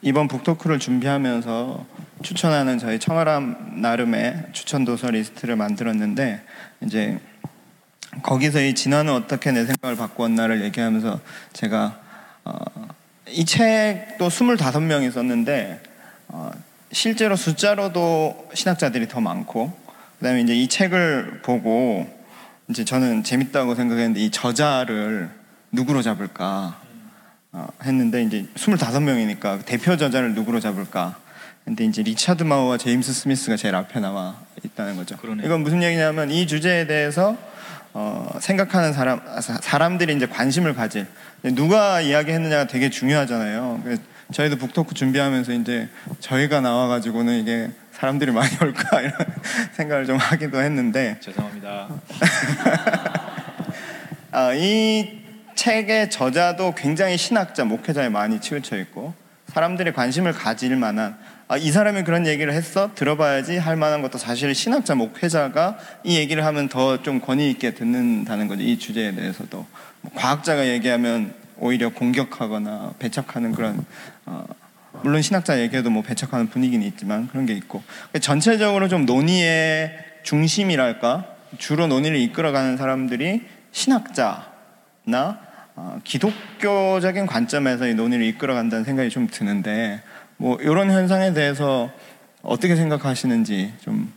이번 0.00 0.28
북토크를 0.28 0.78
준비하면서 0.78 1.86
추천하는 2.22 2.78
저희 2.78 2.98
청아람 2.98 3.80
나름의 3.82 4.44
추천 4.52 4.84
도서 4.84 5.10
리스트를 5.10 5.56
만들었는데 5.56 6.40
이제 6.82 7.18
거기서 8.22 8.60
이 8.60 8.74
진화는 8.74 9.12
어떻게 9.12 9.50
내 9.50 9.64
생각을 9.64 9.96
바꾸었나를 9.96 10.62
얘기하면서 10.64 11.20
제가 11.52 11.98
어, 12.44 12.54
이 13.28 13.44
책도 13.44 14.28
25명이 14.28 15.10
썼는데 15.12 15.82
어, 15.88 15.91
실제로 16.92 17.36
숫자로도 17.36 18.48
신학자들이 18.54 19.08
더 19.08 19.20
많고 19.20 19.72
그다음에 20.18 20.40
이제 20.42 20.54
이 20.54 20.68
책을 20.68 21.40
보고 21.42 22.06
이제 22.68 22.84
저는 22.84 23.24
재밌다고 23.24 23.74
생각했는데 23.74 24.20
이 24.20 24.30
저자를 24.30 25.30
누구로 25.72 26.02
잡을까 26.02 26.78
어, 27.52 27.66
했는데 27.84 28.22
이제 28.22 28.46
25명이니까 28.54 29.64
대표 29.66 29.96
저자를 29.96 30.34
누구로 30.34 30.60
잡을까 30.60 31.16
근데 31.64 31.84
이제 31.84 32.02
리차드 32.02 32.42
마우와 32.42 32.76
제임스 32.78 33.12
스미스가 33.12 33.56
제일 33.56 33.74
앞에 33.76 34.00
나와 34.00 34.36
있다는 34.64 34.96
거죠. 34.96 35.16
그러네요. 35.16 35.46
이건 35.46 35.62
무슨 35.62 35.82
얘기냐면 35.82 36.30
이 36.30 36.46
주제에 36.46 36.86
대해서 36.86 37.36
어, 37.94 38.28
생각하는 38.40 38.92
사람 38.92 39.20
사- 39.40 39.58
사람들이 39.60 40.14
이제 40.16 40.26
관심을 40.26 40.74
가질 40.74 41.06
누가 41.54 42.00
이야기했느냐가 42.00 42.66
되게 42.66 42.90
중요하잖아요. 42.90 43.82
저희도 44.32 44.56
북토크 44.56 44.94
준비하면서 44.94 45.52
이제 45.52 45.88
저희가 46.20 46.60
나와가지고는 46.60 47.40
이게 47.40 47.70
사람들이 47.92 48.32
많이 48.32 48.50
올까 48.60 49.00
이런 49.02 49.14
생각을 49.72 50.06
좀 50.06 50.16
하기도 50.16 50.60
했는데 50.60 51.18
죄송합니다. 51.20 51.88
아, 54.30 54.52
이 54.54 55.20
책의 55.54 56.10
저자도 56.10 56.74
굉장히 56.74 57.16
신학자, 57.16 57.64
목회자에 57.64 58.08
많이 58.08 58.40
치우쳐 58.40 58.78
있고 58.78 59.14
사람들이 59.48 59.92
관심을 59.92 60.32
가질 60.32 60.76
만한 60.76 61.16
아, 61.48 61.58
이 61.58 61.70
사람이 61.70 62.04
그런 62.04 62.26
얘기를 62.26 62.54
했어 62.54 62.90
들어봐야지 62.94 63.58
할 63.58 63.76
만한 63.76 64.00
것도 64.00 64.16
사실 64.16 64.54
신학자, 64.54 64.94
목회자가 64.94 65.76
이 66.02 66.16
얘기를 66.16 66.44
하면 66.46 66.68
더 66.68 67.02
좀 67.02 67.20
권위 67.20 67.50
있게 67.50 67.74
듣는다는 67.74 68.48
거죠. 68.48 68.62
이 68.62 68.78
주제에 68.78 69.14
대해서도 69.14 69.66
뭐 70.00 70.12
과학자가 70.14 70.66
얘기하면 70.68 71.34
오히려 71.58 71.90
공격하거나 71.90 72.94
배척하는 72.98 73.52
그런 73.52 73.84
어, 74.26 74.44
물론 75.02 75.22
신학자 75.22 75.60
얘기해도 75.60 75.90
뭐 75.90 76.02
배척하는 76.02 76.48
분위기는 76.48 76.84
있지만 76.86 77.28
그런 77.28 77.46
게 77.46 77.54
있고 77.54 77.82
전체적으로 78.20 78.88
좀 78.88 79.06
논의의 79.06 79.92
중심이랄까 80.22 81.26
주로 81.58 81.86
논의를 81.86 82.18
이끌어가는 82.18 82.76
사람들이 82.76 83.42
신학자나 83.72 85.38
어, 85.74 85.98
기독교적인 86.04 87.26
관점에서 87.26 87.86
이 87.88 87.94
논의를 87.94 88.24
이끌어간다는 88.26 88.84
생각이 88.84 89.10
좀 89.10 89.26
드는데 89.26 90.02
뭐 90.36 90.56
이런 90.60 90.90
현상에 90.90 91.32
대해서 91.32 91.90
어떻게 92.42 92.76
생각하시는지 92.76 93.72
좀 93.80 94.12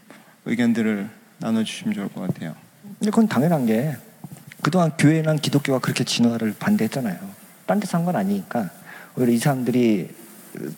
의견들을 0.46 1.10
나눠주시면 1.40 1.94
좋을 1.94 2.08
것 2.10 2.22
같아요. 2.22 2.56
근데 3.00 3.12
그건 3.12 3.28
당연한 3.28 3.66
게 3.66 3.96
그동안 4.62 4.92
교회랑 4.98 5.38
기독교가 5.38 5.80
그렇게 5.80 6.04
진화를 6.04 6.56
반대했잖아요. 6.60 7.18
딴 7.66 7.80
데서 7.80 7.98
한 7.98 8.06
건 8.06 8.16
아니니까 8.16 8.70
오히려 9.18 9.32
이 9.32 9.38
사람들이 9.38 10.10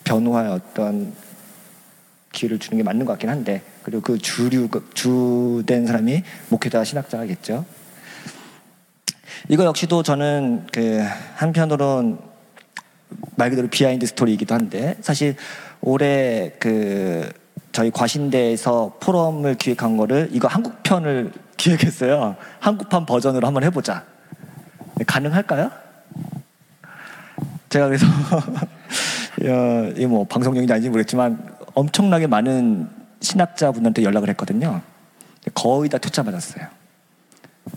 변화의 0.04 0.52
어떤 0.52 1.12
기회를 2.32 2.58
주는 2.58 2.78
게 2.78 2.82
맞는 2.84 3.04
것 3.06 3.12
같긴 3.12 3.30
한데 3.30 3.62
그리고 3.82 4.02
그 4.02 4.18
주류 4.18 4.68
그 4.68 4.88
주된 4.94 5.86
사람이 5.86 6.22
목회자 6.50 6.84
신학자겠죠. 6.84 7.64
이거 9.48 9.64
역시도 9.64 10.02
저는 10.02 10.66
그 10.72 11.02
한편으론 11.36 12.18
말 13.36 13.50
그대로 13.50 13.68
behind 13.68 14.06
story이기도 14.06 14.54
한데 14.54 14.96
사실 15.00 15.36
올해 15.80 16.52
그 16.58 17.30
저희 17.72 17.90
과신대에서 17.90 18.96
포럼을 19.00 19.54
기획한 19.54 19.96
거를 19.96 20.28
이거 20.32 20.48
한국편을 20.48 21.32
기획했어요. 21.56 22.36
한국판 22.60 23.06
버전으로 23.06 23.46
한번 23.46 23.64
해보자. 23.64 24.04
가능할까요? 25.06 25.70
제가 27.68 27.86
그래서 27.86 28.06
어, 29.44 29.92
이뭐 29.96 30.24
방송용인지 30.24 30.72
아닌지 30.72 30.88
모르겠지만 30.88 31.56
엄청나게 31.74 32.26
많은 32.26 32.88
신학자분들한테 33.20 34.02
연락을 34.02 34.28
했거든요. 34.30 34.80
거의 35.54 35.88
다 35.88 35.98
퇴짜 35.98 36.22
받았어요. 36.22 36.66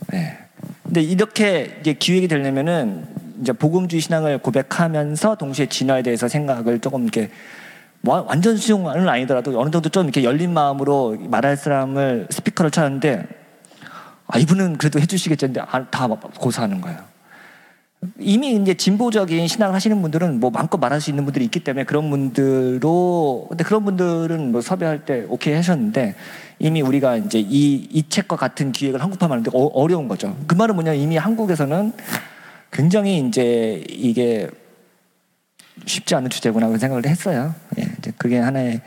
네. 0.08 0.38
근데 0.84 1.02
이렇게 1.02 1.78
이제 1.82 1.94
기획이 1.94 2.28
되려면은 2.28 3.06
이제 3.42 3.54
복음주의 3.54 4.02
신앙을 4.02 4.38
고백하면서 4.40 5.36
동시에 5.36 5.68
진화에 5.68 6.04
대해서 6.04 6.28
생각을 6.28 6.80
조금 6.80 7.04
이렇게 7.04 7.32
뭐 8.02 8.22
완전 8.22 8.58
수용은 8.58 9.08
아니더라도 9.08 9.60
어느 9.60 9.70
정도 9.72 9.90
좀 9.90 10.06
이렇게 10.06 10.24
열린 10.24 10.54
마음으로 10.54 11.18
말할 11.20 11.58
사람을 11.58 12.28
스피커를 12.30 12.72
찾았는데 12.72 13.28
아 14.28 14.40
이분은 14.40 14.78
그래도 14.78 15.00
해주시겠는데 15.00 15.62
아, 15.62 15.86
다 15.90 16.08
고사하는 16.08 16.82
거예요. 16.82 17.11
이미 18.18 18.56
이제 18.56 18.74
진보적인 18.74 19.48
신앙을 19.48 19.76
하시는 19.76 20.02
분들은 20.02 20.40
뭐 20.40 20.50
마음껏 20.50 20.78
말할 20.78 21.00
수 21.00 21.12
있는 21.12 21.24
분들이 21.24 21.46
있기 21.46 21.60
때문에 21.60 21.84
그런 21.86 22.10
분들로 22.10 23.46
근데 23.50 23.64
그런 23.64 23.86
분들은 23.86 24.52
뭐 24.52 24.62
섭외할 24.62 25.06
때 25.06 25.26
오케이 25.30 25.54
하셨는데 25.54 26.16
이미 26.58 26.82
우리가 26.82 27.18
이제 27.18 27.40
이, 27.40 27.88
이 27.92 28.10
책과 28.10 28.38
같은 28.38 28.72
기획을 28.72 29.02
한국판 29.02 29.32
하는데 29.32 29.52
어, 29.54 29.66
어려운 29.66 30.08
거죠. 30.08 30.36
그 30.48 30.56
말은 30.56 30.76
뭐냐 30.76 30.94
이미 30.94 31.18
한국에서는 31.18 31.94
굉장히 32.72 33.20
이제 33.20 33.84
이게 33.90 34.50
쉽지 35.86 36.16
않은 36.16 36.30
주제구나 36.32 36.68
그런 36.68 36.80
생각을 36.80 37.06
했어요. 37.06 37.54
예, 37.78 37.88
이제 38.00 38.12
그게 38.18 38.40
하나의 38.40 38.82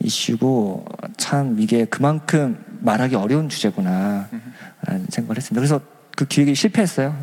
이슈고 0.00 0.86
참 1.16 1.56
이게 1.60 1.84
그만큼 1.84 2.64
말하기 2.80 3.14
어려운 3.14 3.48
주제구나라는 3.48 4.26
생각을 5.08 5.36
했습니다. 5.36 5.60
그래서 5.60 5.80
그 6.16 6.26
기획이 6.26 6.54
실패했어요. 6.54 7.16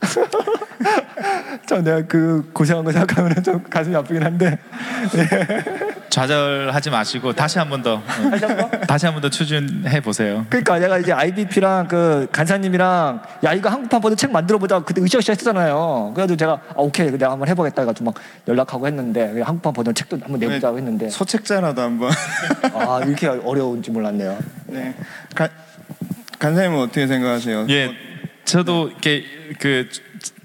저 1.66 1.80
내가 1.82 2.02
그 2.06 2.50
고생한 2.52 2.84
거 2.84 2.92
생각하면 2.92 3.42
좀 3.42 3.62
가슴이 3.64 3.94
아프긴 3.96 4.22
한데 4.22 4.58
좌절하지 6.10 6.90
마시고 6.90 7.32
다시 7.32 7.58
한 7.58 7.68
번더 7.68 7.94
어, 7.94 8.02
다시 8.86 9.06
한 9.06 9.14
번 9.14 9.20
더 9.22 9.28
추진해 9.30 10.00
보세요. 10.00 10.44
그러니까 10.50 10.78
내가 10.78 10.98
이제 10.98 11.12
IBP랑 11.12 11.88
그 11.88 12.26
간사님이랑 12.32 13.22
야 13.44 13.52
이거 13.54 13.68
한국판 13.70 14.00
버전 14.00 14.16
책 14.16 14.30
만들어 14.30 14.58
보자 14.58 14.78
그때 14.80 15.00
으쌰으쌰 15.02 15.32
했잖아요. 15.32 16.12
그래가지고 16.14 16.36
제가 16.36 16.52
아, 16.52 16.74
오케이 16.76 17.10
내가 17.10 17.32
한번 17.32 17.48
해보겠다 17.48 17.82
해가지고 17.82 18.04
막 18.06 18.14
연락하고 18.46 18.86
했는데 18.86 19.40
한국판 19.40 19.72
버전 19.72 19.94
책도 19.94 20.18
한번 20.22 20.38
내보자고 20.38 20.76
했는데 20.78 21.08
소책자라도 21.08 21.80
한번. 21.82 22.10
아 22.74 23.00
이렇게 23.04 23.26
어려운지 23.28 23.90
몰랐네요. 23.90 24.38
네. 24.66 24.94
간 25.34 25.48
간사님은 26.38 26.78
어떻게 26.78 27.06
생각하세요? 27.06 27.66
예, 27.70 27.90
저도 28.44 28.88
이렇게 28.88 29.24
그 29.58 29.88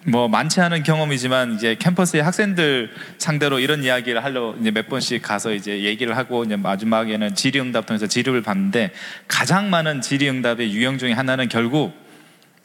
뭐 0.07 0.27
많지 0.27 0.59
않은 0.61 0.81
경험이지만 0.83 1.53
이제 1.53 1.75
캠퍼스의 1.75 2.23
학생들 2.23 2.89
상대로 3.19 3.59
이런 3.59 3.83
이야기를 3.83 4.23
하려 4.23 4.55
이제 4.59 4.71
몇 4.71 4.87
번씩 4.87 5.21
가서 5.21 5.53
이제 5.53 5.83
얘기를 5.83 6.17
하고 6.17 6.43
이제 6.43 6.55
마지막에는 6.55 7.35
질의응답 7.35 7.85
통해서 7.85 8.07
지급을 8.07 8.41
받는데 8.41 8.91
가장 9.27 9.69
많은 9.69 10.01
질의응답의 10.01 10.73
유형 10.73 10.97
중에 10.97 11.11
하나는 11.11 11.49
결국 11.49 11.93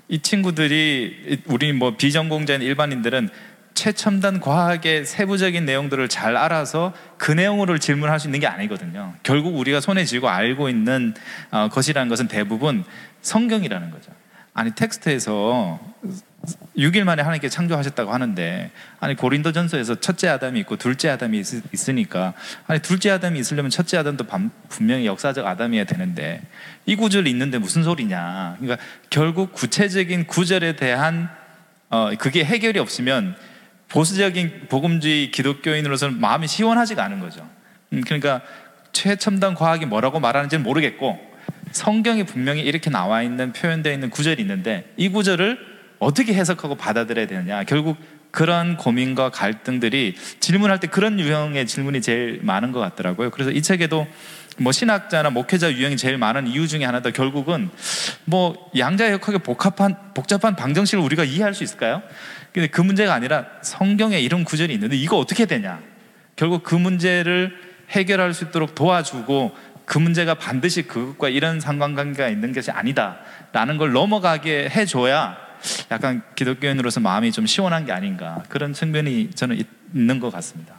이 0.09 0.21
친구들이 0.21 1.43
우리 1.47 1.73
뭐 1.73 1.97
비전공자인 1.97 2.63
일반인들은 2.63 3.29
최첨단 3.75 4.41
과학의 4.41 5.05
세부적인 5.05 5.67
내용들을 5.67 6.09
잘 6.09 6.37
알아서 6.37 6.95
그 7.19 7.31
내용으로 7.33 7.77
질문할 7.77 8.19
수 8.19 8.29
있는 8.29 8.41
게 8.41 8.47
아니거든요. 8.47 9.15
결국 9.23 9.59
우리가 9.59 9.81
손에 9.81 10.07
쥐고 10.07 10.31
알고 10.31 10.71
있는 10.71 11.13
어, 11.51 11.69
것이라는 11.71 12.09
것은 12.09 12.29
대부분 12.29 12.85
성경이라는 13.21 13.91
거죠. 13.91 14.13
아니 14.55 14.71
텍스트에서 14.71 15.79
6일 16.77 17.05
만에 17.05 17.23
하나님께 17.23 17.49
창조하셨다고 17.49 18.13
하는데 18.13 18.71
아니 19.01 19.17
고린도전서에서 19.17 20.01
첫째 20.01 20.29
아담이 20.29 20.61
있고 20.61 20.77
둘째 20.77 21.09
아담이 21.09 21.41
있, 21.41 21.89
으니까 21.89 22.35
아니 22.67 22.81
둘째 22.81 23.11
아담이 23.11 23.39
있으려면 23.39 23.71
첫째 23.71 23.97
아담도 23.97 24.25
반- 24.25 24.51
분명히 24.69 25.07
역사적 25.07 25.47
아담이어야 25.47 25.85
되는데 25.85 26.43
이 26.85 26.95
구절이 26.95 27.29
있는데 27.31 27.59
무슨 27.59 27.83
소리냐? 27.83 28.57
그러니까 28.61 28.85
결국 29.11 29.53
구체적인 29.55 30.27
구절에 30.27 30.77
대한 30.77 31.29
어 31.89 32.11
그게 32.19 32.45
해결이 32.45 32.79
없으면 32.79 33.37
보수적인 33.89 34.67
복음주의 34.69 35.31
기독교인으로서는 35.31 36.21
마음이 36.21 36.47
시원하지가 36.47 37.03
않은 37.05 37.21
거죠. 37.21 37.49
음, 37.93 38.03
그러니까 38.03 38.43
최첨단 38.93 39.55
과학이 39.55 39.87
뭐라고 39.87 40.21
말하는지는 40.21 40.63
모르겠고 40.63 41.19
성경에 41.73 42.25
분명히 42.25 42.63
이렇게 42.63 42.91
나와 42.91 43.23
있는 43.23 43.53
표현되어 43.53 43.93
있는 43.93 44.11
구절이 44.11 44.41
있는데 44.43 44.93
이 44.97 45.09
구절을 45.09 45.76
어떻게 45.99 46.35
해석하고 46.35 46.75
받아들여야 46.75 47.27
되느냐 47.27 47.65
결국 47.65 47.97
그런 48.31 48.77
고민과 48.77 49.31
갈등들이 49.31 50.15
질문할 50.41 50.79
때 50.79 50.89
그런 50.89 51.19
유형의 51.19 51.67
질문이 51.67 52.03
제일 52.03 52.41
많은 52.43 52.71
것 52.71 52.81
같더라고요. 52.81 53.31
그래서 53.31 53.51
이 53.51 53.63
책에도 53.63 54.07
뭐 54.59 54.73
신학자나 54.73 55.31
목회자 55.31 55.73
유형이 55.73 55.97
제일 55.97 56.19
많은 56.19 56.47
이유 56.47 56.67
중에 56.69 56.85
하나도 56.85 57.13
결국은 57.13 57.71
뭐 58.25 58.71
양자역학의 58.77 59.41
복합한 59.41 59.97
복잡한 60.15 60.57
방정식을 60.57 61.03
우리가 61.03 61.25
이해할 61.25 61.55
수 61.55 61.65
있을까요? 61.65 62.03
근데 62.53 62.69
그 62.69 62.81
문제가 62.81 63.15
아니라 63.15 63.47
성경에 63.63 64.19
이런 64.19 64.45
구절이 64.45 64.73
있는데 64.75 64.97
이거 64.97 65.19
어떻게 65.19 65.47
되냐? 65.47 65.81
결국 66.37 66.63
그 66.63 66.75
문제를 66.75 67.55
해결할 67.91 68.35
수 68.35 68.45
있도록 68.45 68.75
도와주고 68.75 69.55
그 69.85 69.99
문제가 69.99 70.35
반드시 70.35 70.83
그것과 70.83 71.29
이런 71.29 71.61
상관관계가 71.61 72.29
있는 72.29 72.53
것이 72.53 72.71
아니다라는 72.71 73.77
걸 73.79 73.93
넘어가게 73.93 74.69
해줘야 74.69 75.46
약간 75.91 76.23
기독교인으로서 76.35 77.01
마음이 77.01 77.33
좀 77.33 77.47
시원한 77.47 77.85
게 77.87 77.93
아닌가 77.93 78.43
그런 78.49 78.73
측면이 78.73 79.31
저는 79.35 79.57
있- 79.59 79.67
있는 79.95 80.21
것 80.21 80.31
같습니다. 80.33 80.75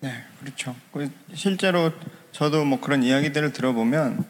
네, 0.00 0.24
그렇죠. 0.40 0.74
그 0.92 1.10
실제로 1.34 1.92
저도 2.32 2.64
뭐 2.64 2.80
그런 2.80 3.02
이야기들을 3.02 3.52
들어보면 3.52 4.24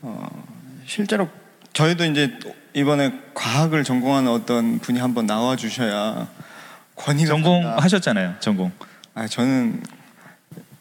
어, 0.00 0.44
실제로 0.86 1.28
저희도 1.74 2.04
이제 2.06 2.38
이번에 2.74 3.12
과학을 3.34 3.84
전공하는 3.84 4.30
어떤 4.30 4.78
분이 4.78 4.98
한번 4.98 5.26
나와 5.26 5.56
주셔야 5.56 6.28
권위가 6.96 7.28
전공 7.28 7.62
된다. 7.62 7.76
하셨잖아요. 7.82 8.34
전공. 8.40 8.72
아 9.14 9.26
저는 9.26 9.82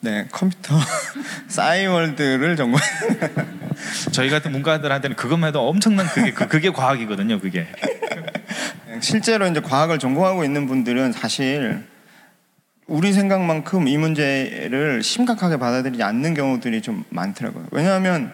네 0.02 0.28
컴퓨터 0.32 0.76
싸이월드를 1.48 2.56
전공. 2.56 2.80
저희 4.12 4.30
같은 4.30 4.52
문과들한테는 4.52 5.16
그것만 5.16 5.50
해도 5.50 5.68
엄청난 5.68 6.08
그게 6.08 6.32
그- 6.32 6.48
그게 6.48 6.70
과학이거든요. 6.72 7.40
그게. 7.40 7.68
실제로 9.00 9.48
이제 9.48 9.60
과학을 9.62 10.00
전공하고 10.00 10.44
있는 10.44 10.68
분들은 10.68 11.12
사실 11.14 11.84
우리 12.88 13.14
생각만큼 13.14 13.88
이 13.88 13.98
문제를 13.98 15.02
심각하게 15.04 15.58
받아들이지 15.58 16.04
않는 16.04 16.34
경우들이 16.34 16.82
좀 16.82 17.04
많더라고요. 17.10 17.68
왜냐하면 17.72 18.34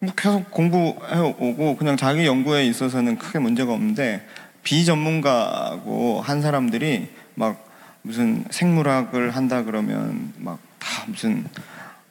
뭐 0.00 0.12
계속 0.16 0.50
공부해 0.50 1.16
오고 1.18 1.76
그냥 1.76 1.96
자기 1.96 2.26
연구에 2.26 2.64
있어서는 2.66 3.18
크게 3.18 3.38
문제가 3.38 3.72
없는데 3.72 4.26
비전문가고 4.64 6.20
한 6.20 6.42
사람들이 6.42 7.08
막 7.34 7.71
무슨 8.02 8.44
생물학을 8.50 9.30
한다 9.30 9.62
그러면 9.64 10.32
막 10.38 10.58
다 10.82 11.04
무슨 11.06 11.44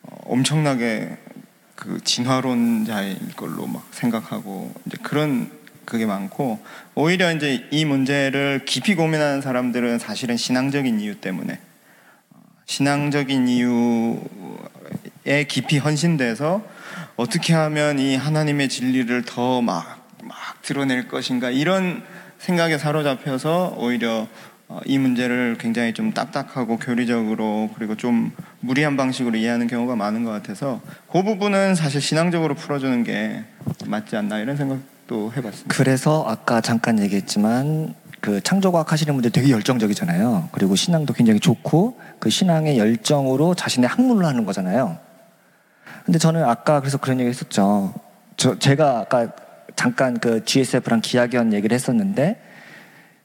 어, 0.03 0.17
엄청나게 0.25 1.17
그 1.75 1.99
진화론자일 2.03 3.35
걸로 3.35 3.67
막 3.67 3.85
생각하고 3.91 4.73
이제 4.85 4.97
그런 5.03 5.51
그게 5.83 6.05
많고 6.05 6.63
오히려 6.95 7.33
이제 7.33 7.67
이 7.71 7.83
문제를 7.83 8.63
깊이 8.65 8.95
고민하는 8.95 9.41
사람들은 9.41 9.99
사실은 9.99 10.37
신앙적인 10.37 11.01
이유 11.01 11.19
때문에 11.19 11.59
어, 12.29 12.39
신앙적인 12.65 13.47
이유에 13.49 15.43
깊이 15.49 15.77
헌신돼서 15.77 16.63
어떻게 17.17 17.53
하면 17.53 17.99
이 17.99 18.15
하나님의 18.15 18.69
진리를 18.69 19.23
더 19.25 19.61
막 19.61 20.01
막 20.23 20.61
드러낼 20.61 21.07
것인가 21.07 21.49
이런 21.49 22.03
생각에 22.37 22.77
사로잡혀서 22.77 23.73
오히려 23.77 24.27
어, 24.60 24.60
이 24.85 24.97
문제를 24.97 25.57
굉장히 25.59 25.93
좀 25.93 26.13
딱딱하고 26.13 26.77
교리적으로 26.77 27.69
그리고 27.75 27.95
좀 27.95 28.31
무리한 28.59 28.97
방식으로 28.97 29.37
이해하는 29.37 29.67
경우가 29.67 29.95
많은 29.95 30.23
것 30.23 30.31
같아서 30.31 30.81
그 31.11 31.23
부분은 31.23 31.75
사실 31.75 32.01
신앙적으로 32.01 32.55
풀어주는 32.55 33.03
게 33.03 33.43
맞지 33.85 34.15
않나 34.15 34.39
이런 34.39 34.57
생각도 34.57 35.33
해봤습니다. 35.35 35.75
그래서 35.75 36.23
아까 36.27 36.61
잠깐 36.61 36.99
얘기했지만 36.99 37.95
그 38.21 38.39
창조과학 38.41 38.91
하시는 38.91 39.13
분들 39.13 39.31
되게 39.31 39.49
열정적이잖아요. 39.49 40.49
그리고 40.51 40.75
신앙도 40.75 41.13
굉장히 41.13 41.39
좋고 41.39 41.99
그 42.19 42.29
신앙의 42.29 42.77
열정으로 42.77 43.55
자신의 43.55 43.89
학문을 43.89 44.25
하는 44.25 44.45
거잖아요. 44.45 44.97
근데 46.05 46.19
저는 46.19 46.43
아까 46.43 46.79
그래서 46.79 46.97
그런 46.97 47.19
얘기 47.19 47.29
했었죠. 47.29 47.93
저 48.37 48.57
제가 48.57 48.99
아까 48.99 49.31
잠깐 49.75 50.19
그 50.19 50.45
GSF랑 50.45 51.01
기하견 51.01 51.53
얘기를 51.53 51.73
했었는데 51.73 52.39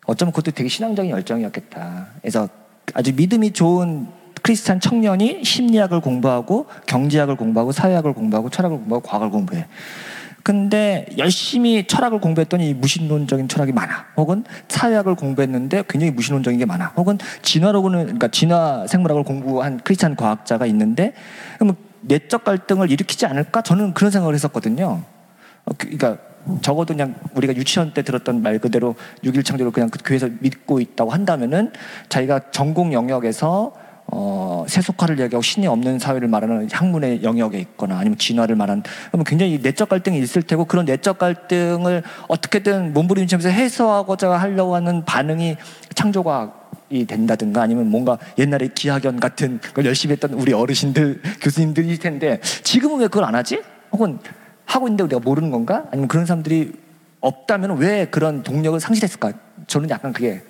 어쩌면 0.06 0.32
그것도 0.32 0.52
되게 0.54 0.68
신앙적인 0.68 1.10
열정이었겠다. 1.10 2.06
그래서 2.20 2.48
아주 2.94 3.12
믿음이 3.14 3.52
좋은 3.52 4.06
크리스찬 4.42 4.78
청년이 4.80 5.44
심리학을 5.44 6.00
공부하고 6.00 6.66
경제학을 6.86 7.36
공부하고 7.36 7.72
사회학을 7.72 8.12
공부하고 8.12 8.48
철학을 8.50 8.78
공부하고 8.78 9.06
과학을 9.06 9.30
공부해. 9.30 9.66
근데 10.44 11.06
열심히 11.18 11.88
철학을 11.88 12.20
공부했더니 12.20 12.72
무신론적인 12.74 13.48
철학이 13.48 13.72
많아. 13.72 14.06
혹은 14.16 14.44
사회학을 14.68 15.16
공부했는데 15.16 15.82
굉장히 15.88 16.12
무신론적인 16.12 16.60
게 16.60 16.64
많아. 16.64 16.92
혹은 16.96 17.18
진화론을 17.42 18.02
그러니까 18.04 18.28
진화 18.28 18.86
생물학을 18.86 19.24
공부한 19.24 19.80
크리스찬 19.82 20.14
과학자가 20.14 20.66
있는데 20.66 21.14
그러면 21.56 21.74
내적 22.02 22.44
갈등을 22.44 22.92
일으키지 22.92 23.26
않을까? 23.26 23.62
저는 23.62 23.92
그런 23.94 24.12
생각을 24.12 24.34
했었거든요. 24.34 25.02
어, 25.64 25.70
그- 25.76 25.88
그러니까 25.96 26.22
적어도 26.62 26.94
그냥 26.94 27.14
우리가 27.34 27.54
유치원 27.56 27.92
때 27.92 28.02
들었던 28.02 28.42
말 28.42 28.58
그대로 28.58 28.94
육일 29.24 29.42
창조를 29.42 29.72
그냥 29.72 29.90
그 29.90 29.98
교회에서 30.04 30.28
믿고 30.40 30.80
있다고 30.80 31.10
한다면은 31.10 31.72
자기가 32.08 32.50
전공 32.50 32.92
영역에서 32.92 33.72
어, 34.08 34.64
세속화를 34.68 35.18
얘기하고 35.18 35.42
신이 35.42 35.66
없는 35.66 35.98
사회를 35.98 36.28
말하는 36.28 36.68
학문의 36.70 37.24
영역에 37.24 37.58
있거나 37.58 37.98
아니면 37.98 38.16
진화를 38.18 38.54
말하는 38.54 38.84
그러면 39.08 39.24
굉장히 39.24 39.58
내적 39.60 39.88
갈등이 39.88 40.18
있을 40.20 40.42
테고 40.42 40.66
그런 40.66 40.84
내적 40.84 41.18
갈등을 41.18 42.04
어떻게든 42.28 42.92
몸부림치면서 42.92 43.48
해소하고자 43.48 44.30
하려고 44.30 44.76
하는 44.76 45.04
반응이 45.04 45.56
창조과학이 45.94 47.06
된다든가 47.06 47.62
아니면 47.62 47.90
뭔가 47.90 48.16
옛날에 48.38 48.68
기하견 48.72 49.18
같은 49.18 49.58
걸 49.74 49.86
열심히 49.86 50.12
했던 50.12 50.34
우리 50.34 50.52
어르신들 50.52 51.20
교수님들일 51.40 51.98
텐데 51.98 52.40
지금은 52.62 53.00
왜 53.00 53.06
그걸 53.08 53.24
안 53.24 53.34
하지? 53.34 53.60
혹은 53.90 54.20
하고 54.66 54.88
있는데 54.88 55.04
우리가 55.04 55.20
모르는 55.20 55.50
건가? 55.50 55.86
아니면 55.90 56.08
그런 56.08 56.26
사람들이 56.26 56.72
없다면 57.20 57.78
왜 57.78 58.06
그런 58.06 58.42
동력을 58.42 58.78
상실했을까? 58.78 59.32
저는 59.66 59.88
약간 59.88 60.12
그게 60.12 60.42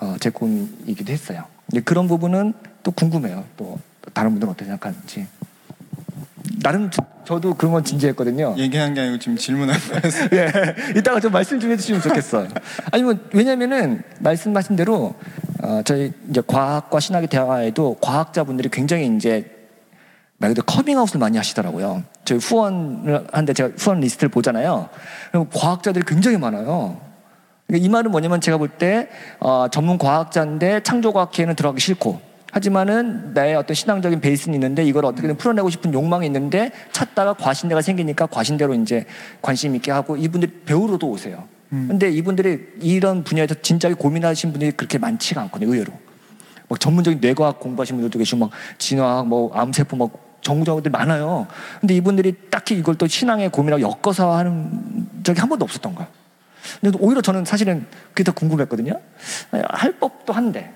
어, 0.00 0.16
제 0.18 0.30
꿈이기도 0.30 1.12
했어요. 1.12 1.44
그런 1.84 2.08
부분은 2.08 2.54
또 2.82 2.90
궁금해요. 2.92 3.44
또 3.56 3.78
다른 4.14 4.30
분들은 4.30 4.50
어떻게 4.52 4.64
생각하는지. 4.66 5.26
나름 6.62 6.90
저, 6.90 7.04
저도 7.24 7.54
그런 7.54 7.72
건 7.72 7.84
진지했거든요. 7.84 8.54
얘기한 8.56 8.94
게 8.94 9.00
아니고 9.00 9.18
지금 9.18 9.36
질문한 9.36 9.78
거였어요. 9.78 10.28
예, 10.32 10.52
이따가 10.96 11.20
좀 11.20 11.32
말씀 11.32 11.58
좀 11.58 11.70
해주시면 11.72 12.00
좋겠어요. 12.02 12.48
아니면 12.92 13.20
왜냐면은 13.32 14.02
말씀하신 14.20 14.76
대로 14.76 15.14
어, 15.62 15.82
저희 15.84 16.12
이제 16.30 16.42
과학과 16.46 17.00
신학의 17.00 17.28
대화에도 17.28 17.96
과학자분들이 18.00 18.68
굉장히 18.68 19.14
이제 19.16 19.55
말 20.38 20.50
그대로 20.50 20.64
커밍아웃을 20.66 21.18
많이 21.18 21.36
하시더라고요. 21.38 22.02
저희 22.24 22.38
후원을 22.38 23.26
하는데 23.32 23.52
제가 23.52 23.70
후원 23.76 24.00
리스트를 24.00 24.28
보잖아요. 24.28 24.88
그럼 25.30 25.48
과학자들이 25.54 26.04
굉장히 26.06 26.36
많아요. 26.36 27.00
그러니까 27.66 27.84
이 27.84 27.88
말은 27.88 28.10
뭐냐면 28.10 28.40
제가 28.40 28.58
볼때 28.58 29.08
어, 29.40 29.66
전문 29.70 29.98
과학자인데 29.98 30.82
창조과학회에는 30.82 31.56
들어가기 31.56 31.80
싫고 31.80 32.20
하지만은 32.52 33.34
나의 33.34 33.56
어떤 33.56 33.74
신앙적인 33.74 34.20
베이스는 34.20 34.54
있는데 34.54 34.84
이걸 34.84 35.04
어떻게든 35.04 35.36
풀어내고 35.36 35.68
싶은 35.68 35.92
욕망이 35.92 36.26
있는데 36.26 36.70
찾다가 36.92 37.34
과신대가 37.34 37.82
생기니까 37.82 38.26
과신대로 38.26 38.74
이제 38.74 39.04
관심 39.42 39.74
있게 39.74 39.90
하고 39.90 40.16
이분들이 40.16 40.60
배우러도 40.64 41.08
오세요. 41.08 41.44
근데 41.68 42.10
이분들이 42.10 42.60
이런 42.80 43.24
분야에서 43.24 43.56
진작에 43.60 43.94
고민하신 43.94 44.52
분들이 44.52 44.70
그렇게 44.70 44.98
많지가 44.98 45.42
않거든요, 45.42 45.72
의외로. 45.72 45.92
막 46.68 46.80
전문적인 46.80 47.20
뇌과학 47.20 47.60
공부하신 47.60 47.96
분들도 47.96 48.18
계시고 48.18 48.38
막 48.38 48.50
진화학, 48.78 49.26
뭐 49.26 49.52
암세포 49.52 49.96
막 49.96 50.25
전공자분들 50.46 50.90
많아요. 50.90 51.46
근데 51.80 51.94
이분들이 51.94 52.34
딱히 52.50 52.76
이걸 52.76 52.94
또 52.94 53.06
신앙의 53.06 53.50
고민하고 53.50 53.82
엮어서 53.82 54.36
하는 54.36 55.06
적이 55.22 55.40
한 55.40 55.48
번도 55.48 55.64
없었던 55.64 55.94
거예요. 55.94 56.08
근데 56.80 56.98
오히려 57.00 57.20
저는 57.20 57.44
사실은 57.44 57.86
그게 58.08 58.24
더 58.24 58.32
궁금했거든요. 58.32 59.00
할 59.68 59.92
법도 59.98 60.32
한데 60.32 60.72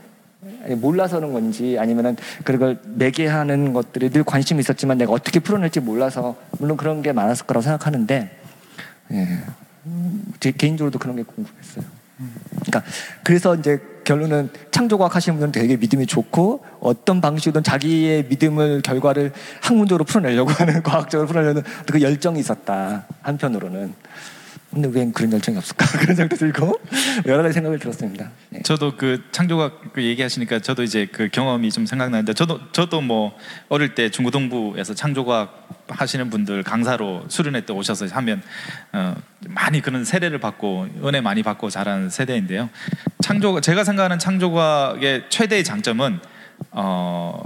몰라서는 0.76 1.32
건지 1.32 1.76
아니면은 1.78 2.16
그걸 2.44 2.78
매개하는 2.84 3.72
것들이 3.72 4.10
늘 4.10 4.24
관심이 4.24 4.60
있었지만 4.60 4.98
내가 4.98 5.12
어떻게 5.12 5.40
풀어낼지 5.40 5.80
몰라서 5.80 6.36
물론 6.58 6.76
그런 6.76 7.02
게 7.02 7.12
많았을 7.12 7.46
거라고 7.46 7.62
생각하는데 7.62 8.36
예. 9.12 9.28
음, 9.86 10.24
제 10.40 10.52
개인적으로도 10.52 10.98
그런 10.98 11.16
게 11.16 11.22
궁금했어요. 11.22 11.84
그러니까 12.50 12.82
그래서 13.22 13.54
이제 13.56 13.80
결론은 14.10 14.50
창조과학 14.72 15.14
하시는 15.14 15.38
분들은 15.38 15.52
되게 15.52 15.76
믿음이 15.76 16.04
좋고 16.04 16.64
어떤 16.80 17.20
방식이든 17.20 17.62
자기의 17.62 18.24
믿음을 18.24 18.82
결과를 18.82 19.32
학문적으로 19.62 20.02
풀어내려고 20.02 20.50
하는 20.58 20.82
과학적으로 20.82 21.28
풀어내려는 21.28 21.62
그 21.86 22.02
열정이 22.02 22.40
있었다. 22.40 23.06
한편으로는 23.22 23.94
근데 24.70 24.88
왜 24.92 25.10
그런 25.10 25.32
열정이 25.32 25.58
없을까 25.58 25.84
그런 25.98 26.14
생각도 26.14 26.36
들고 26.36 26.80
여러 27.26 27.42
가지 27.42 27.54
생각을 27.54 27.78
들었습니다. 27.78 28.30
네. 28.50 28.62
저도 28.62 28.96
그 28.96 29.22
창조과학 29.32 29.92
그 29.92 30.02
얘기하시니까 30.02 30.60
저도 30.60 30.84
이제 30.84 31.06
그 31.10 31.28
경험이 31.28 31.72
좀 31.72 31.86
생각나는데 31.86 32.34
저도 32.34 32.70
저도 32.72 33.00
뭐 33.00 33.36
어릴 33.68 33.94
때 33.94 34.10
중고등부에서 34.10 34.94
창조과학 34.94 35.68
하시는 35.88 36.30
분들 36.30 36.62
강사로 36.62 37.24
수련회 37.28 37.66
때 37.66 37.72
오셔서 37.72 38.06
하면 38.06 38.42
어, 38.92 39.16
많이 39.48 39.80
그런 39.80 40.04
세례를 40.04 40.38
받고 40.38 40.86
은혜 41.04 41.20
많이 41.20 41.42
받고 41.42 41.68
자란 41.68 42.08
세대인데요. 42.08 42.70
창조 43.20 43.60
제가 43.60 43.82
생각하는 43.82 44.20
창조과학의 44.20 45.24
최대의 45.30 45.64
장점은 45.64 46.20
어, 46.70 47.42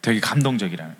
되게 0.00 0.20
감동적이라는 0.20 0.94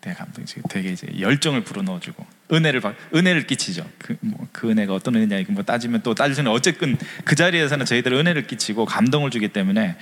되게 0.00 0.14
감동적, 0.14 0.62
되게 0.68 0.90
이제 0.90 1.08
열정을 1.18 1.64
불어넣어주고 1.64 2.39
은혜를 2.52 2.80
받, 2.80 2.94
은혜를 3.14 3.46
끼치죠. 3.46 3.86
그, 3.98 4.16
뭐, 4.20 4.46
그 4.52 4.70
은혜가 4.70 4.92
어떤 4.94 5.14
은혜냐 5.14 5.38
이거 5.38 5.52
뭐 5.52 5.62
따지면 5.62 6.02
또 6.02 6.14
수는 6.34 6.50
어쨌든 6.50 6.96
그 7.24 7.34
자리에서는 7.36 7.86
저희들 7.86 8.12
은혜를 8.12 8.46
끼치고 8.46 8.86
감동을 8.86 9.30
주기 9.30 9.48
때문에 9.48 9.96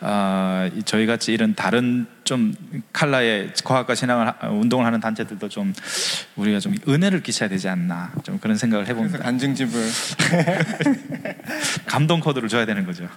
아, 0.00 0.70
이 0.74 0.82
저희 0.84 1.06
같이 1.06 1.32
이런 1.32 1.54
다른 1.54 2.06
좀 2.24 2.54
칼라의 2.92 3.52
과학과 3.64 3.94
신앙을 3.94 4.28
하- 4.28 4.48
운동을 4.48 4.86
하는 4.86 5.00
단체들도 5.00 5.48
좀 5.48 5.74
우리가 6.36 6.60
좀 6.60 6.74
은혜를 6.88 7.22
끼쳐야 7.22 7.48
되지 7.48 7.68
않나 7.68 8.12
좀 8.22 8.38
그런 8.38 8.56
생각을 8.56 8.86
해봅니다. 8.88 9.18
간증집을 9.18 9.80
감동 11.86 12.20
코드를 12.20 12.48
줘야 12.48 12.64
되는 12.66 12.84
거죠. 12.86 13.08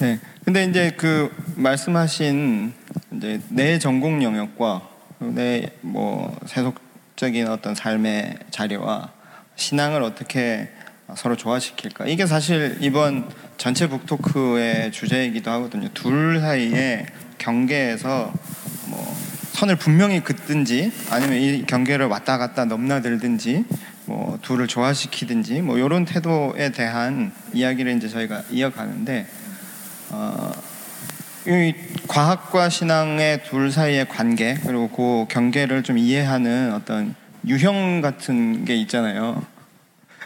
네. 0.00 0.18
근데 0.44 0.64
이제 0.64 0.92
그 0.96 1.30
말씀하신 1.56 2.72
이제 3.12 3.40
내 3.48 3.78
전공 3.78 4.22
영역과 4.22 4.88
내 5.20 5.70
뭐 5.80 6.38
세속 6.46 6.87
적인 7.18 7.48
어떤 7.48 7.74
삶의 7.74 8.38
자리와 8.50 9.10
신앙을 9.56 10.04
어떻게 10.04 10.68
서로 11.16 11.36
조화시킬까? 11.36 12.06
이게 12.06 12.26
사실 12.26 12.78
이번 12.80 13.28
전체 13.56 13.88
북토크의 13.88 14.92
주제이기도 14.92 15.50
하거든요. 15.50 15.88
둘 15.94 16.38
사이의 16.40 17.06
경계에서 17.38 18.32
뭐 18.86 19.16
선을 19.54 19.74
분명히 19.74 20.20
긋든지 20.20 20.92
아니면 21.10 21.38
이 21.38 21.64
경계를 21.66 22.06
왔다 22.06 22.38
갔다 22.38 22.66
넘나들든지 22.66 23.64
뭐 24.06 24.38
둘을 24.40 24.68
조화시키든지 24.68 25.62
뭐 25.62 25.76
이런 25.76 26.04
태도에 26.04 26.70
대한 26.70 27.32
이야기를 27.52 27.96
이제 27.96 28.08
저희가 28.08 28.44
이어가는데 28.48 29.26
어, 30.10 30.52
이 31.46 31.74
과학과 32.06 32.68
신앙의 32.68 33.44
둘 33.44 33.70
사이의 33.70 34.08
관계 34.08 34.54
그리고 34.54 34.88
그 34.88 35.32
경계를 35.32 35.82
좀 35.82 35.96
이해하는 35.98 36.74
어떤 36.74 37.14
유형 37.46 38.00
같은 38.00 38.64
게 38.64 38.74
있잖아요. 38.76 39.44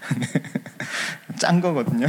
짠 1.39 1.61
거거든요. 1.61 2.07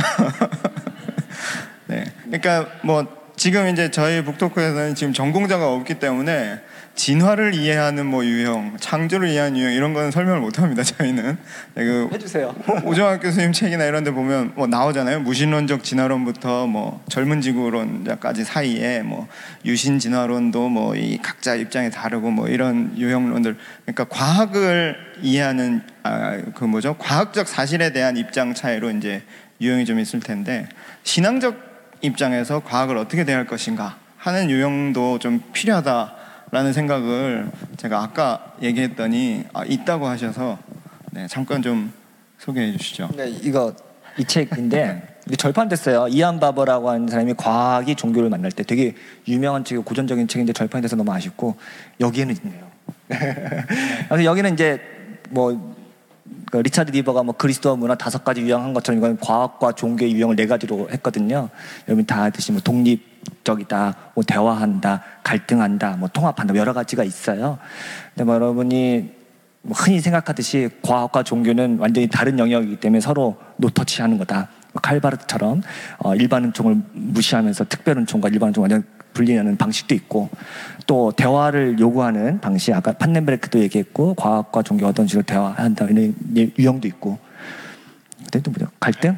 네, 1.88 2.06
그러니까 2.26 2.68
뭐 2.84 3.06
지금 3.36 3.68
이제 3.68 3.92
저희 3.92 4.24
북토크에서는 4.24 4.96
지금 4.96 5.14
전공자가 5.14 5.72
없기 5.74 5.96
때문에 6.00 6.60
진화를 6.96 7.56
이해하는 7.56 8.06
뭐 8.06 8.24
유형, 8.24 8.78
창조를 8.80 9.28
이해하는 9.30 9.58
유형 9.58 9.72
이런 9.74 9.94
거는 9.94 10.12
설명을 10.12 10.40
못 10.42 10.60
합니다. 10.60 10.84
저희는 10.84 11.38
네, 11.74 11.84
그 11.84 12.08
해주세요. 12.14 12.54
오정학 12.84 13.20
교수님 13.22 13.52
책이나 13.52 13.86
이런 13.86 14.04
데 14.04 14.12
보면 14.12 14.54
뭐 14.56 14.68
나오잖아요. 14.68 15.22
무신론적 15.22 15.84
진화론부터 15.84 16.68
뭐 16.68 17.04
젊은 17.10 17.42
지구론까지 17.42 18.44
사이에 18.44 19.02
뭐 19.02 19.28
유신 19.66 19.98
진화론도 20.00 20.70
뭐 20.70 20.94
이 20.96 21.18
각자 21.22 21.56
입장이 21.56 21.90
다르고 21.90 22.30
뭐 22.30 22.48
이런 22.48 22.96
유형론들 22.98 23.58
그러니까 23.86 24.04
과학을 24.06 24.96
이해하는 25.22 25.82
아 26.04 26.38
그 26.54 26.66
뭐죠? 26.66 26.96
과학적 27.00 27.48
사실에 27.48 27.92
대한 27.92 28.18
입장 28.18 28.54
차이로 28.54 28.92
이제 28.92 29.24
유형이 29.62 29.86
좀 29.86 30.00
있을 30.00 30.20
텐데 30.20 30.68
신앙적 31.04 31.58
입장에서 32.02 32.60
과학을 32.60 32.98
어떻게 32.98 33.24
대할 33.24 33.46
것인가 33.48 33.98
하는 34.18 34.50
유형도 34.50 35.20
좀 35.20 35.42
필요하다 35.54 36.16
라는 36.54 36.72
생각을 36.72 37.50
제가 37.78 38.04
아까 38.04 38.54
얘기했더니 38.62 39.44
아, 39.54 39.66
있다고 39.66 40.06
하셔서 40.06 40.60
네, 41.12 41.26
잠깐 41.28 41.64
좀 41.64 41.92
소개해 42.38 42.78
주시죠. 42.78 43.10
네, 43.18 43.28
이거 43.28 43.74
이 44.20 44.24
책인데 44.24 45.18
이게 45.26 45.36
절판됐어요. 45.36 46.10
이안 46.10 46.40
바버라고 46.40 46.92
하는 46.92 47.08
사람이 47.08 47.34
과학이 47.38 47.96
종교를 47.96 48.30
만날 48.30 48.52
때 48.52 48.62
되게 48.62 48.94
유명한 49.28 49.64
책이고 49.64 49.84
고전적인 49.84 50.28
책인데 50.28 50.54
절판이 50.54 50.84
돼서 50.84 50.96
너무 50.96 51.12
아쉽고 51.12 51.56
여기에는 52.00 52.36
있네요. 52.44 52.68
그래서 54.10 54.24
여기는 54.24 54.54
이제 54.54 54.80
뭐그 55.32 56.58
리처드 56.58 56.92
니버가 56.92 57.24
뭐 57.24 57.34
그리스도와 57.36 57.78
문화 57.78 57.96
다섯 57.96 58.24
가지 58.24 58.42
유형한 58.42 58.76
것처럼 58.76 59.00
이건 59.00 59.18
과학과 59.20 59.72
종교의 59.72 60.14
유형을 60.14 60.36
네 60.36 60.46
가지로 60.46 60.88
했거든요. 60.92 61.50
여러분 61.88 62.06
다 62.06 62.26
아듯이 62.26 62.52
뭐 62.52 62.62
독립 62.62 63.13
적이다, 63.44 63.96
뭐 64.16 64.24
대화한다, 64.24 65.02
갈등한다, 65.24 65.98
뭐 65.98 66.10
통합한다, 66.10 66.54
뭐 66.54 66.60
여러 66.60 66.74
가지가 66.74 67.04
있어요. 67.04 67.58
근데 68.14 68.24
뭐 68.26 68.36
여러분이 68.36 69.12
뭐 69.62 69.76
흔히 69.76 70.00
생각하듯이 70.00 70.70
과학과 70.82 71.24
종교는 71.24 71.78
완전히 71.80 72.08
다른 72.08 72.38
영역이기 72.38 72.78
때문에 72.78 73.00
서로 73.00 73.38
no 73.58 73.67
touch하는 73.67 74.18
거다. 74.18 74.50
뭐 74.74 74.82
칼 74.82 74.95
바르트처럼 74.95 75.62
어, 76.00 76.16
일반 76.16 76.46
은총을 76.46 76.78
무시하면서 76.92 77.66
특별 77.70 77.98
은총과 77.98 78.30
일반 78.30 78.50
은총 78.50 78.64
완전 78.64 78.84
분리하는 79.14 79.58
방식도 79.58 79.94
있고 79.96 80.30
또 80.88 81.12
대화를 81.12 81.80
요구하는 81.80 82.42
방식 82.42 82.74
아까 82.74 82.94
판넨베르크도 82.94 83.60
얘기했고 83.60 84.16
과학과 84.16 84.64
종교 84.64 84.88
어떤 84.88 85.08
식으로 85.08 85.24
대화한다 85.24 85.86
이런 85.86 86.16
유형도 86.36 86.88
있고 86.88 87.20
그때 88.26 88.42
또 88.42 88.50
뭐죠 88.50 88.68
갈등 88.80 89.18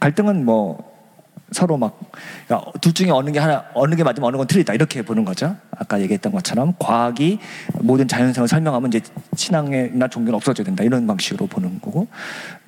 갈등은 0.00 0.44
뭐 0.44 0.95
서로 1.52 1.76
막둘 1.76 2.92
중에 2.92 3.10
어느 3.10 3.30
게 3.30 3.38
하나 3.38 3.64
어느 3.74 3.94
게 3.94 4.02
맞으면 4.02 4.28
어느 4.28 4.36
건 4.36 4.46
틀리다 4.46 4.74
이렇게 4.74 5.02
보는 5.02 5.24
거죠. 5.24 5.56
아까 5.70 6.00
얘기했던 6.00 6.32
것처럼 6.32 6.74
과학이 6.78 7.38
모든 7.80 8.08
자연성을 8.08 8.48
설명하면 8.48 8.88
이제 8.92 9.00
신앙이나 9.34 10.08
종교는 10.08 10.34
없어져야 10.34 10.64
된다 10.64 10.82
이런 10.82 11.06
방식으로 11.06 11.46
보는 11.46 11.80
거고 11.80 12.08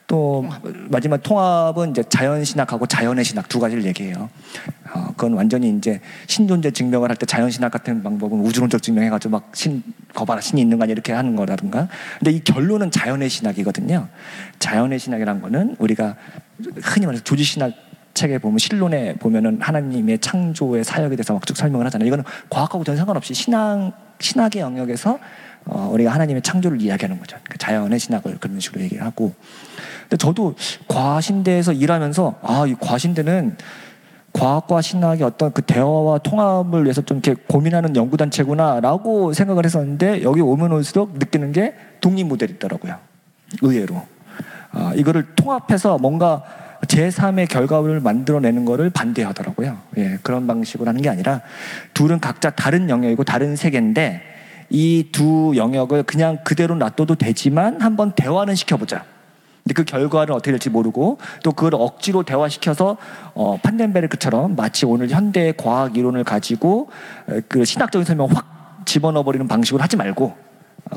또 0.06 0.48
마지막 0.88 1.22
통합은 1.22 1.90
이제 1.90 2.02
자연 2.08 2.42
신학하고 2.42 2.86
자연의 2.86 3.24
신학 3.24 3.46
두 3.48 3.60
가지를 3.60 3.84
얘기해요. 3.84 4.30
어, 4.94 5.08
그건 5.08 5.34
완전히 5.34 5.68
이제 5.76 6.00
신존재 6.28 6.70
증명을 6.70 7.10
할 7.10 7.16
때 7.16 7.26
자연 7.26 7.50
신학 7.50 7.70
같은 7.72 8.02
방법은 8.02 8.40
우주론적 8.40 8.82
증명해가지고 8.82 9.32
막 9.32 9.50
신 9.52 9.82
거봐라 10.14 10.40
신이 10.40 10.62
있는 10.62 10.78
거 10.78 10.84
아니야 10.84 10.92
이렇게 10.92 11.12
하는 11.12 11.36
거라든가. 11.36 11.88
근데 12.20 12.30
이 12.30 12.42
결론은 12.42 12.90
자연의 12.90 13.28
신학이거든요. 13.28 14.08
자연의 14.60 14.98
신학이란 14.98 15.42
거는 15.42 15.76
우리가 15.78 16.16
흔히 16.80 17.04
말해서 17.06 17.22
조지 17.24 17.44
신학 17.44 17.72
책에 18.18 18.38
보면 18.38 18.58
실론에 18.58 19.14
보면은 19.14 19.58
하나님의 19.60 20.18
창조의 20.18 20.82
사역에 20.82 21.14
대해서 21.14 21.32
막 21.34 21.46
쭉 21.46 21.56
설명을 21.56 21.86
하잖아요. 21.86 22.08
이거는 22.08 22.24
과학하고 22.50 22.82
전혀 22.84 22.98
상관없이 22.98 23.32
신앙 23.32 23.92
신학의 24.18 24.60
영역에서 24.60 25.18
어, 25.66 25.88
우리가 25.92 26.12
하나님의 26.12 26.42
창조를 26.42 26.82
이야기하는 26.82 27.20
거죠. 27.20 27.36
그러니까 27.44 27.56
자연의 27.58 27.98
신학을 27.98 28.38
그런 28.38 28.58
식으로 28.58 28.82
얘기를 28.82 29.04
하고. 29.04 29.32
근데 30.02 30.16
저도 30.16 30.54
과신대에서 30.88 31.72
일하면서 31.72 32.34
아, 32.42 32.66
이 32.66 32.74
과신대는 32.74 33.56
과학과 34.32 34.82
신학의 34.82 35.22
어떤 35.22 35.52
그 35.52 35.62
대화와 35.62 36.18
통합을 36.18 36.84
위해서 36.84 37.00
좀 37.02 37.20
이렇게 37.22 37.40
고민하는 37.48 37.94
연구단체구나라고 37.94 39.32
생각을 39.32 39.64
했었는데 39.64 40.22
여기 40.22 40.40
오면 40.40 40.72
올수록 40.72 41.18
느끼는 41.18 41.52
게 41.52 41.74
독립 42.00 42.24
모델이 42.24 42.54
있더라고요. 42.54 42.96
의외로. 43.62 44.02
아, 44.72 44.92
이거를 44.96 45.34
통합해서 45.34 45.98
뭔가 45.98 46.42
제3의 46.82 47.48
결과를 47.48 48.00
만들어내는 48.00 48.64
거를 48.64 48.90
반대하더라고요. 48.90 49.78
예, 49.98 50.18
그런 50.22 50.46
방식으로 50.46 50.88
하는 50.88 51.02
게 51.02 51.08
아니라 51.08 51.40
둘은 51.94 52.20
각자 52.20 52.50
다른 52.50 52.88
영역이고 52.88 53.24
다른 53.24 53.56
세계인데 53.56 54.22
이 54.70 55.08
두 55.12 55.54
영역을 55.56 56.02
그냥 56.04 56.38
그대로 56.44 56.74
놔둬도 56.76 57.16
되지만 57.16 57.80
한번 57.80 58.12
대화는 58.12 58.54
시켜보자. 58.54 59.04
근데 59.64 59.74
그 59.74 59.84
결과는 59.84 60.32
어떻게 60.32 60.50
될지 60.52 60.70
모르고 60.70 61.18
또 61.42 61.52
그걸 61.52 61.74
억지로 61.74 62.22
대화시켜서 62.22 62.96
어, 63.34 63.58
판덴베르크처럼 63.62 64.56
마치 64.56 64.86
오늘 64.86 65.10
현대의 65.10 65.56
과학 65.56 65.96
이론을 65.96 66.24
가지고 66.24 66.88
어, 67.26 67.40
그 67.48 67.64
신학적인 67.64 68.04
설명 68.04 68.28
확 68.30 68.82
집어넣어버리는 68.86 69.46
방식으로 69.48 69.82
하지 69.82 69.96
말고 69.96 70.24
어, 70.26 70.47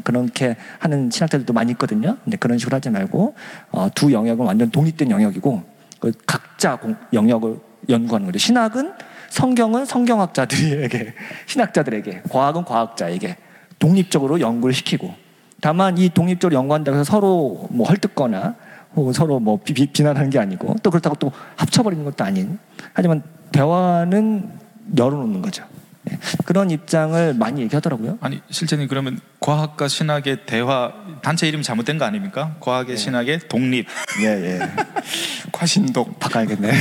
그렇게 0.03 0.55
하는 0.79 1.09
신학자들도 1.09 1.51
많이 1.53 1.71
있거든요. 1.73 2.17
근데 2.23 2.37
그런 2.37 2.57
식으로 2.57 2.75
하지 2.75 2.89
말고 2.89 3.35
어, 3.71 3.89
두 3.93 4.11
영역은 4.11 4.45
완전 4.45 4.69
독립된 4.71 5.11
영역이고 5.11 5.63
그 5.99 6.11
각자 6.25 6.77
공- 6.77 6.95
영역을 7.13 7.57
연구하는 7.89 8.25
거죠. 8.27 8.39
신학은 8.39 8.93
성경은 9.29 9.85
성경학자들에게 9.85 11.13
신학자들에게 11.47 12.23
과학은 12.29 12.65
과학자에게 12.65 13.37
독립적으로 13.79 14.39
연구를 14.39 14.73
시키고 14.73 15.13
다만 15.61 15.97
이 15.97 16.09
독립적으로 16.09 16.55
연구한다고 16.57 16.97
해서 16.97 17.03
서로 17.03 17.67
뭐 17.71 17.87
헐뜯거나 17.87 18.55
혹은 18.95 19.13
서로 19.13 19.39
뭐 19.39 19.57
비, 19.63 19.73
비- 19.73 19.87
비난하는 19.87 20.29
게 20.29 20.39
아니고 20.39 20.75
또 20.83 20.89
그렇다고 20.89 21.15
또 21.15 21.31
합쳐버리는 21.55 22.03
것도 22.05 22.23
아닌 22.23 22.57
하지만 22.93 23.21
대화는 23.51 24.49
열어놓는 24.97 25.41
거죠. 25.41 25.63
예. 26.09 26.17
그런 26.45 26.71
입장을 26.71 27.33
많이 27.35 27.61
얘기하더라고요. 27.61 28.17
아니 28.21 28.41
실제님 28.49 28.87
그러면 28.87 29.19
과학과 29.39 29.87
신학의 29.87 30.45
대화 30.45 30.93
단체 31.21 31.47
이름 31.47 31.61
잘못된 31.61 31.97
거 31.97 32.05
아닙니까? 32.05 32.55
과학의 32.59 32.97
신학의 32.97 33.39
독립. 33.47 33.87
예, 34.21 34.25
예. 34.25 34.59
과신독 35.51 36.19
바꿔야겠네. 36.19 36.71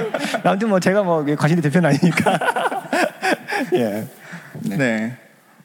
아무튼 0.44 0.68
뭐 0.68 0.80
제가 0.80 1.02
뭐 1.02 1.24
과신대 1.24 1.62
대표는 1.62 1.90
아니니까. 1.90 2.38
예. 3.74 4.08
네. 4.60 5.16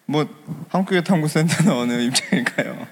뭐 0.05 0.27
한국의 0.69 1.03
탐구센터는 1.03 1.71
어느 1.71 1.93
입장일까요? 2.01 2.87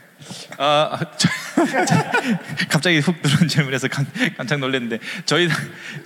아, 0.58 1.00
저, 1.18 1.30
갑자기 2.70 3.00
훅 3.00 3.22
들어온 3.22 3.48
질문에서 3.48 3.88
간, 3.88 4.06
깜짝 4.38 4.60
놀랐는데 4.60 5.00
저희 5.26 5.48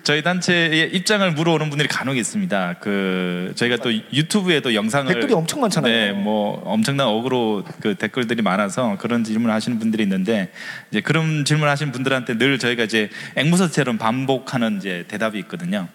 저희 0.04 0.22
단체의 0.22 0.94
입장을 0.96 1.30
물어오는 1.32 1.70
분들이 1.70 1.88
간혹 1.88 2.18
있습니다. 2.18 2.76
그 2.80 3.52
저희가 3.56 3.78
또 3.78 3.94
유튜브에도 3.94 4.74
영상을 4.74 5.14
댓글이 5.14 5.34
엄청 5.34 5.62
많잖아요. 5.62 5.94
네, 5.94 6.12
뭐 6.12 6.62
엄청난 6.66 7.08
어그로 7.08 7.64
그 7.82 7.96
댓글들이 7.96 8.42
많아서 8.42 8.98
그런 9.00 9.24
질문을 9.24 9.54
하시는 9.54 9.80
분들이 9.80 10.04
있는데 10.04 10.52
이제 10.92 11.02
그런 11.02 11.46
질문을 11.46 11.70
하시는 11.70 11.92
분들한테 11.92 12.38
늘 12.38 12.60
저희가 12.60 12.84
이제 12.84 13.10
앵무새처럼 13.36 13.98
반복하는 13.98 14.78
이제 14.78 15.06
대답이 15.08 15.38
있거든요. 15.40 15.88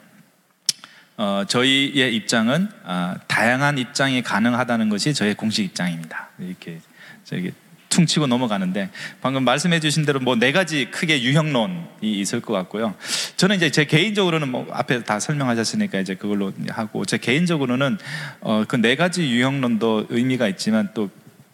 어, 1.17 1.45
저희의 1.47 2.15
입장은 2.17 2.69
아, 2.85 3.17
다양한 3.29 3.79
입장이 3.79 4.23
가능하다는 4.23 4.89
것이 4.89 5.15
저의 5.15 5.35
공식 5.35 5.65
입장입니다. 5.65 6.31
이렇게 6.39 6.81
저기 7.25 7.53
퉁치고 7.95 8.27
넘어가는데 8.27 8.91
방금 9.21 9.45
말씀해 9.45 9.81
주신 9.81 10.05
대로 10.05 10.21
뭐 10.21 10.35
네 10.37 10.53
가지 10.53 10.91
크게 10.91 11.23
유형론이 11.23 12.03
있을 12.03 12.41
것 12.41 12.53
같고요. 12.53 12.95
저는 13.37 13.57
이제 13.57 13.71
제 13.71 13.85
개인적으로는 13.85 14.51
뭐 14.51 14.67
앞에 14.73 15.05
다 15.05 15.21
설명하셨으니까 15.21 16.01
이제 16.01 16.15
그걸로 16.17 16.53
하고 16.69 17.05
제 17.05 17.19
개인적으로는 17.19 17.99
어, 18.41 18.65
그 18.69 18.77
네 18.85 18.97
가지 18.97 19.23
유형론도 19.31 20.07
의미가 20.11 20.49
있지만 20.49 20.91
또이 20.93 21.09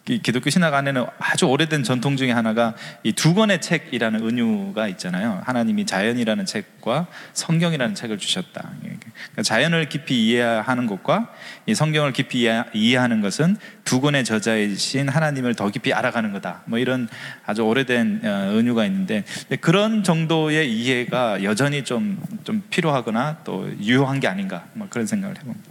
기독교 0.05 0.49
신학 0.49 0.73
안에는 0.73 1.05
아주 1.19 1.45
오래된 1.45 1.83
전통 1.83 2.17
중에 2.17 2.31
하나가 2.31 2.73
이 3.03 3.11
두 3.13 3.35
권의 3.35 3.61
책이라는 3.61 4.27
은유가 4.27 4.87
있잖아요. 4.89 5.41
하나님이 5.45 5.85
자연이라는 5.85 6.45
책과 6.47 7.05
성경이라는 7.33 7.93
책을 7.93 8.17
주셨다. 8.17 8.71
그러니까 8.81 9.41
자연을 9.43 9.89
깊이 9.89 10.27
이해하는 10.27 10.87
것과 10.87 11.29
이 11.67 11.75
성경을 11.75 12.13
깊이 12.13 12.41
이해- 12.41 12.63
이해하는 12.73 13.21
것은 13.21 13.57
두 13.85 14.01
권의 14.01 14.23
저자이신 14.25 15.07
하나님을 15.07 15.53
더 15.53 15.69
깊이 15.69 15.93
알아가는 15.93 16.31
거다. 16.33 16.63
뭐 16.65 16.79
이런 16.79 17.07
아주 17.45 17.61
오래된 17.61 18.21
어, 18.23 18.27
은유가 18.57 18.85
있는데 18.87 19.23
그런 19.61 20.03
정도의 20.03 20.73
이해가 20.73 21.43
여전히 21.43 21.83
좀, 21.83 22.19
좀 22.43 22.63
필요하거나 22.71 23.37
또 23.43 23.71
유효한 23.79 24.19
게 24.19 24.27
아닌가 24.27 24.65
뭐 24.73 24.87
그런 24.89 25.05
생각을 25.05 25.37
해봅니다. 25.37 25.69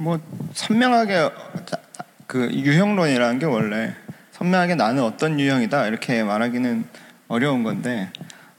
뭐 0.00 0.20
선명하게 0.54 1.30
자- 1.66 1.78
그 2.26 2.50
유형론이라는 2.52 3.38
게 3.38 3.46
원래 3.46 3.94
선명하게 4.32 4.74
나는 4.74 5.02
어떤 5.02 5.38
유형이다 5.38 5.86
이렇게 5.86 6.22
말하기는 6.22 6.84
어려운 7.28 7.62
건데 7.62 8.10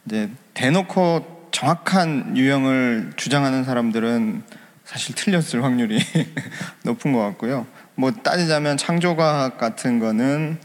이제 0.06 0.30
대놓고 0.54 1.50
정확한 1.52 2.38
유형을 2.38 3.14
주장하는 3.16 3.64
사람들은 3.64 4.44
사실 4.86 5.16
틀렸을 5.16 5.64
확률이 5.64 6.00
높은 6.84 7.12
것 7.12 7.20
같고요. 7.20 7.68
뭐 7.96 8.12
따지자면 8.12 8.78
창조과학 8.78 9.58
같은 9.58 10.00
거는 10.00 10.60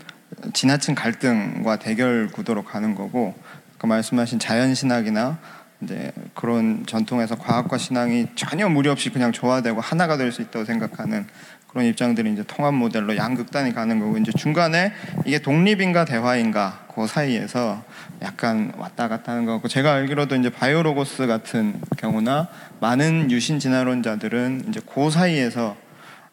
지나친 0.53 0.95
갈등과 0.95 1.79
대결 1.79 2.29
구도로 2.29 2.63
가는 2.65 2.95
거고 2.95 3.35
그 3.79 3.87
말씀하신 3.87 4.39
자연신학이나 4.39 5.39
이제 5.83 6.13
그런 6.35 6.85
전통에서 6.87 7.37
과학과 7.37 7.79
신앙이 7.79 8.29
전혀 8.37 8.69
무리 8.69 8.89
없이 8.89 9.11
그냥 9.11 9.33
조화되고 9.33 9.81
하나가 9.81 10.17
될 10.17 10.31
수 10.31 10.43
있다고 10.43 10.65
생각하는 10.65 11.27
그런 11.73 11.87
입장들이 11.87 12.33
이제 12.33 12.45
통합 12.47 12.75
모델로 12.75 13.17
양극단이 13.17 13.75
가는 13.75 13.99
거고 13.99 14.19
이제 14.19 14.31
중간에 14.33 14.93
이게 15.25 15.41
독립인가 15.41 16.05
대화인가 16.05 16.87
그 16.95 17.07
사이에서 17.07 17.83
약간 18.21 18.73
왔다 18.77 19.09
갔다 19.09 19.33
하는 19.33 19.47
거 19.47 19.53
같고 19.53 19.69
제가 19.69 19.93
알기로도 19.95 20.37
이제 20.37 20.51
바이오로고스 20.51 21.27
같은 21.27 21.81
경우나 21.97 22.49
많은 22.81 23.31
유신 23.31 23.59
진화론자들은 23.59 24.67
이제 24.69 24.81
그 24.87 25.11
사이에서 25.11 25.77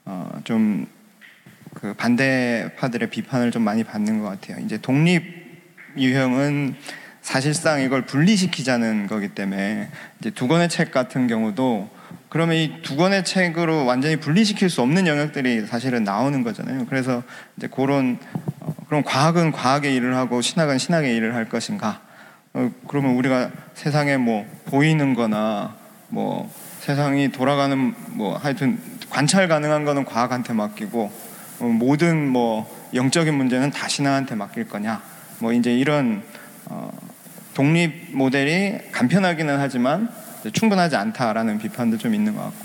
어, 0.06 0.30
좀 0.44 0.88
그 1.74 1.94
반대파들의 1.94 3.10
비판을 3.10 3.52
좀 3.52 3.64
많이 3.64 3.84
받는 3.84 4.20
것 4.20 4.26
같아요. 4.26 4.64
이제 4.66 4.78
독립 4.78 5.24
유형은 5.98 6.76
사실상 7.22 7.82
이걸 7.82 8.06
분리시키자는 8.06 9.08
거기 9.08 9.30
때문에 9.30 9.90
이제 10.20 10.30
두 10.30 10.48
권의 10.48 10.70
책 10.70 10.92
같은 10.92 11.28
경우도 11.28 11.90
그러면 12.30 12.56
이 12.58 12.82
두 12.84 12.96
권의 12.96 13.26
책으로 13.26 13.86
완전히 13.86 14.16
분리시킬 14.18 14.70
수 14.70 14.82
없는 14.82 15.08
영역들이 15.08 15.66
사실은 15.66 16.04
나오는 16.04 16.44
거잖아요. 16.44 16.86
그래서 16.88 17.24
이제 17.58 17.68
그런 17.68 18.20
어, 18.60 18.74
그럼 18.88 19.04
과학은 19.04 19.52
과학의 19.52 19.94
일을 19.96 20.16
하고 20.16 20.42
신학은 20.42 20.78
신학의 20.78 21.16
일을 21.16 21.34
할 21.36 21.50
것인가? 21.50 22.02
어, 22.54 22.72
그러면 22.88 23.16
우리가 23.16 23.52
세상에 23.74 24.18
뭐 24.18 24.46
보이는 24.66 25.14
거나 25.16 25.76
뭐 26.10 26.52
세상이 26.82 27.32
돌아가는 27.32 27.94
뭐 28.12 28.38
하여튼 28.38 28.80
관찰 29.10 29.48
가능한 29.48 29.86
거는 29.86 30.06
과학한테 30.06 30.54
맡기고 30.54 31.12
어, 31.60 31.64
모든 31.66 32.28
뭐 32.28 32.70
영적인 32.94 33.34
문제는 33.34 33.72
다 33.72 33.88
신앙한테 33.88 34.36
맡길 34.36 34.68
거냐? 34.68 35.02
뭐 35.40 35.52
이제 35.52 35.74
이런 35.74 36.24
어, 36.66 36.92
독립 37.54 38.16
모델이 38.16 38.92
간편하기는 38.92 39.60
하지만 39.60 40.10
충분하지 40.54 40.96
않다라는 40.96 41.60
비판도 41.60 41.98
좀 41.98 42.14
있는 42.14 42.36
것 42.36 42.44
같고 42.44 42.58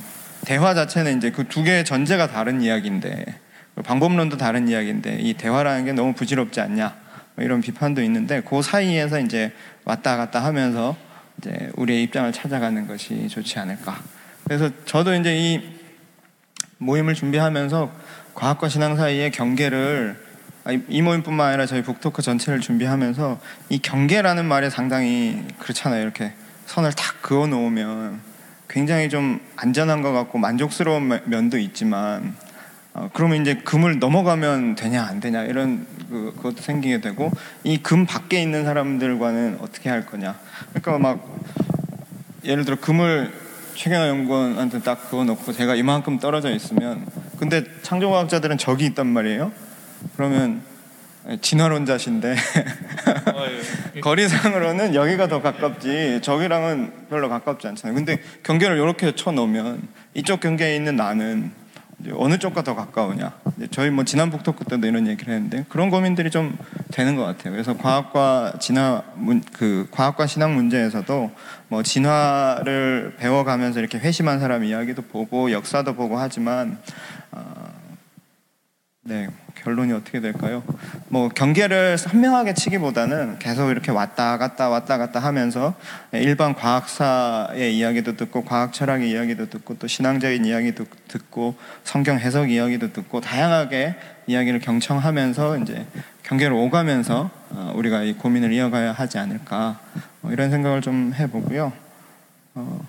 대화 0.44 0.74
자체는 0.74 1.18
이제 1.18 1.30
그 1.30 1.44
두 1.48 1.62
개의 1.62 1.84
전제가 1.84 2.28
다른 2.28 2.60
이야기인데 2.60 3.24
그 3.74 3.82
방법론도 3.82 4.36
다른 4.36 4.68
이야기인데 4.68 5.18
이 5.20 5.34
대화라는 5.34 5.84
게 5.84 5.92
너무 5.92 6.12
부질없지 6.14 6.60
않냐 6.60 6.94
뭐 7.34 7.44
이런 7.44 7.60
비판도 7.60 8.02
있는데 8.02 8.42
그 8.42 8.62
사이에서 8.62 9.20
이제 9.20 9.52
왔다 9.84 10.16
갔다 10.16 10.44
하면서 10.44 10.96
이제 11.38 11.70
우리의 11.76 12.02
입장을 12.04 12.30
찾아가는 12.32 12.86
것이 12.86 13.28
좋지 13.28 13.58
않을까. 13.58 13.98
그래서 14.44 14.70
저도 14.84 15.14
이제 15.14 15.36
이 15.36 15.74
모임을 16.78 17.14
준비하면서 17.14 17.90
과학과 18.34 18.68
신앙 18.68 18.96
사이의 18.96 19.30
경계를 19.32 20.22
이 20.88 21.02
모임뿐만 21.02 21.48
아니라 21.48 21.66
저희 21.66 21.82
북토크 21.82 22.22
전체를 22.22 22.60
준비하면서 22.60 23.40
이 23.68 23.78
경계라는 23.80 24.46
말에 24.46 24.70
상당히 24.70 25.44
그렇잖아요. 25.58 26.02
이렇게 26.02 26.32
선을 26.66 26.92
탁 26.92 27.20
그어 27.22 27.46
놓으면 27.46 28.20
굉장히 28.68 29.08
좀 29.08 29.40
안전한 29.56 30.02
것 30.02 30.12
같고 30.12 30.38
만족스러운 30.38 31.06
면- 31.08 31.22
면도 31.26 31.58
있지만 31.58 32.34
어, 32.94 33.10
그러면 33.12 33.40
이제 33.42 33.54
금을 33.56 33.98
넘어가면 33.98 34.76
되냐 34.76 35.02
안 35.04 35.20
되냐 35.20 35.42
이런 35.44 35.86
그, 36.08 36.32
그것도 36.36 36.62
생기게 36.62 37.00
되고 37.00 37.30
이 37.64 37.78
금 37.82 38.06
밖에 38.06 38.40
있는 38.40 38.64
사람들과는 38.64 39.58
어떻게 39.60 39.90
할 39.90 40.06
거냐. 40.06 40.38
그러니까 40.72 40.98
막 40.98 41.38
예를 42.44 42.64
들어 42.64 42.76
금을 42.80 43.32
최경화 43.74 44.06
연구원한테 44.08 44.80
딱 44.82 45.10
그거 45.10 45.24
넣고 45.24 45.52
제가 45.52 45.74
이만큼 45.74 46.18
떨어져 46.20 46.50
있으면 46.54 47.04
근데 47.38 47.64
창조과학자들은 47.82 48.58
적이 48.58 48.86
있단 48.86 49.06
말이에요. 49.08 49.50
그러면 50.16 50.62
진화론자신데 51.40 52.36
거리상으로는 54.02 54.94
여기가 54.94 55.28
더 55.28 55.40
가깝지 55.40 56.20
저기랑은 56.22 57.08
별로 57.08 57.28
가깝지 57.28 57.66
않잖아요. 57.68 57.94
근데 57.94 58.20
경계를 58.42 58.76
이렇게 58.76 59.14
쳐 59.14 59.32
놓으면 59.32 59.82
이쪽 60.14 60.40
경계에 60.40 60.76
있는 60.76 60.96
나는 60.96 61.50
어느 62.12 62.38
쪽과 62.38 62.62
더 62.62 62.74
가까우냐. 62.74 63.32
저희 63.70 63.88
뭐 63.88 64.04
지난 64.04 64.30
북토크 64.30 64.64
때도 64.64 64.86
이런 64.86 65.06
얘기를 65.06 65.32
했는데 65.32 65.64
그런 65.68 65.90
고민들이 65.90 66.30
좀 66.30 66.58
되는 66.92 67.16
것 67.16 67.24
같아요. 67.24 67.52
그래서 67.52 67.76
과학과 67.76 68.54
진화 68.60 69.02
문, 69.14 69.42
그 69.52 69.86
과학과 69.90 70.26
신학 70.26 70.52
문제에서도 70.52 71.30
뭐 71.68 71.82
진화를 71.82 73.14
배워가면서 73.18 73.80
이렇게 73.80 73.98
회심한 73.98 74.40
사람 74.40 74.64
이야기도 74.64 75.02
보고 75.02 75.50
역사도 75.50 75.94
보고 75.94 76.18
하지만 76.18 76.78
어, 77.32 77.63
네 79.06 79.28
결론이 79.56 79.92
어떻게 79.92 80.20
될까요? 80.20 80.62
뭐 81.08 81.28
경계를 81.28 81.98
선명하게 81.98 82.54
치기보다는 82.54 83.38
계속 83.38 83.70
이렇게 83.70 83.90
왔다 83.92 84.38
갔다 84.38 84.70
왔다 84.70 84.96
갔다 84.96 85.20
하면서 85.20 85.74
일반 86.12 86.54
과학사의 86.54 87.76
이야기도 87.76 88.16
듣고 88.16 88.44
과학 88.44 88.72
철학의 88.72 89.10
이야기도 89.10 89.50
듣고 89.50 89.78
또 89.78 89.86
신앙적인 89.86 90.46
이야기도 90.46 90.86
듣고 91.08 91.54
성경 91.82 92.18
해석 92.18 92.50
이야기도 92.50 92.94
듣고 92.94 93.20
다양하게 93.20 93.94
이야기를 94.26 94.60
경청하면서 94.60 95.58
이제 95.58 95.86
경계를 96.22 96.54
오가면서 96.54 97.30
어, 97.50 97.72
우리가 97.76 98.04
이 98.04 98.14
고민을 98.14 98.54
이어가야 98.54 98.92
하지 98.92 99.18
않을까 99.18 99.80
뭐 100.22 100.32
이런 100.32 100.50
생각을 100.50 100.80
좀 100.80 101.12
해보고요. 101.14 101.72
어, 102.54 102.86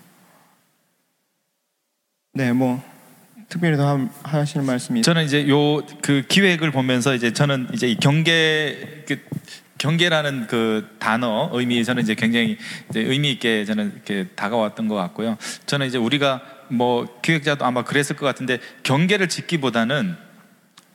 네, 2.33 2.53
뭐 2.53 2.81
특별히 3.49 3.77
더 3.77 3.87
함- 3.87 4.09
하실 4.23 4.61
말씀이 4.61 5.01
저는 5.01 5.23
이제 5.25 5.47
요 5.47 5.81
그 6.01 6.23
기획을 6.27 6.71
보면서 6.71 7.13
이제 7.15 7.31
저는 7.33 7.67
이제 7.73 7.87
이 7.87 7.95
경계 7.95 9.03
그 9.07 9.19
경계라는 9.77 10.47
그 10.47 10.87
단어 10.99 11.49
의미 11.53 11.83
저는 11.83 12.01
이제 12.03 12.15
굉장히 12.15 12.57
이제 12.89 13.01
의미 13.01 13.31
있게 13.31 13.65
저는 13.65 13.91
이렇게 13.93 14.27
다가왔던 14.35 14.87
것 14.87 14.95
같고요. 14.95 15.37
저는 15.65 15.87
이제 15.87 15.97
우리가 15.97 16.41
뭐 16.69 17.19
기획자도 17.21 17.65
아마 17.65 17.83
그랬을 17.83 18.15
것 18.15 18.25
같은데 18.25 18.59
경계를 18.83 19.29
짓기보다는 19.29 20.15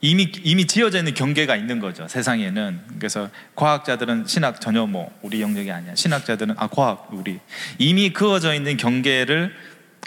이미 0.03 0.31
이미 0.43 0.65
지어져 0.65 0.97
있는 0.97 1.13
경계가 1.13 1.55
있는 1.55 1.79
거죠 1.79 2.07
세상에는. 2.07 2.79
그래서 2.97 3.29
과학자들은 3.55 4.25
신학 4.27 4.59
전혀 4.59 4.85
뭐 4.87 5.11
우리 5.21 5.41
영역이 5.41 5.71
아니야. 5.71 5.93
신학자들은 5.95 6.55
아 6.57 6.67
과학 6.67 7.09
우리. 7.13 7.39
이미 7.77 8.11
그어져 8.11 8.53
있는 8.55 8.77
경계를 8.77 9.53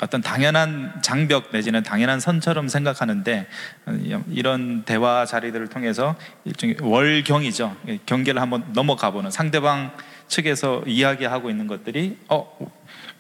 어떤 0.02 0.20
당연한 0.20 0.92
장벽 1.02 1.50
내지는 1.52 1.82
당연한 1.82 2.18
선처럼 2.18 2.68
생각하는데 2.68 3.46
어, 3.86 3.98
이런 4.30 4.84
대화 4.84 5.24
자리들을 5.24 5.68
통해서 5.68 6.16
일종의 6.44 6.76
월경이죠. 6.80 7.76
경계를 8.06 8.40
한번 8.42 8.64
넘어가 8.72 9.10
보는 9.10 9.30
상대방 9.30 9.92
측에서 10.28 10.82
이야기하고 10.86 11.50
있는 11.50 11.66
것들이 11.66 12.18
어 12.28 12.58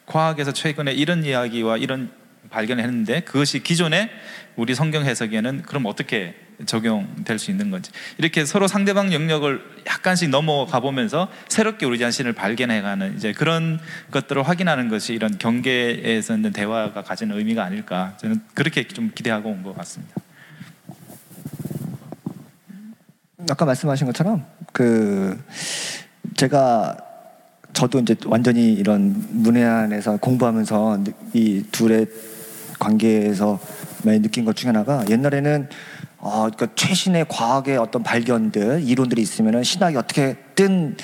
과학에서 0.06 0.52
최근에 0.52 0.92
이런 0.92 1.24
이야기와 1.24 1.76
이런 1.76 2.10
발견을 2.50 2.82
했는데 2.82 3.20
그것이 3.20 3.62
기존에 3.62 4.10
우리 4.56 4.74
성경 4.74 5.04
해석에는 5.04 5.62
그럼 5.62 5.86
어떻게 5.86 6.34
적용될 6.66 7.38
수 7.38 7.50
있는 7.50 7.70
건지 7.70 7.90
이렇게 8.18 8.44
서로 8.44 8.68
상대방 8.68 9.12
영역을 9.12 9.60
약간씩 9.86 10.30
넘어가 10.30 10.80
보면서 10.80 11.28
새롭게 11.48 11.86
우리 11.86 11.98
자신을 11.98 12.32
발견해가는 12.32 13.16
이제 13.16 13.32
그런 13.32 13.80
것들을 14.10 14.42
확인하는 14.42 14.88
것이 14.88 15.14
이런 15.14 15.36
경계에서 15.38 16.36
있는 16.36 16.52
대화가 16.52 17.02
가지는 17.02 17.36
의미가 17.36 17.64
아닐까 17.64 18.16
저는 18.18 18.40
그렇게 18.54 18.86
좀 18.86 19.10
기대하고 19.14 19.50
온 19.50 19.62
것 19.64 19.74
같습니다. 19.76 20.14
아까 23.50 23.64
말씀하신 23.64 24.06
것처럼 24.06 24.44
그 24.72 25.38
제가 26.36 26.96
저도 27.72 28.00
이제 28.00 28.14
완전히 28.26 28.72
이런 28.72 29.14
문해안에서 29.30 30.18
공부하면서 30.18 31.04
이 31.34 31.64
둘의 31.70 32.06
관계에서 32.78 33.58
많이 34.04 34.20
느낀 34.20 34.44
것 34.44 34.54
중에 34.56 34.68
하나가 34.68 35.04
옛날에는 35.08 35.68
어, 36.24 36.48
그러니까 36.50 36.68
최신의 36.74 37.26
과학의 37.28 37.76
어떤 37.76 38.02
발견들 38.02 38.82
이론들이 38.82 39.20
있으면은 39.20 39.62
신학이 39.62 39.94
어떻게든 39.98 40.96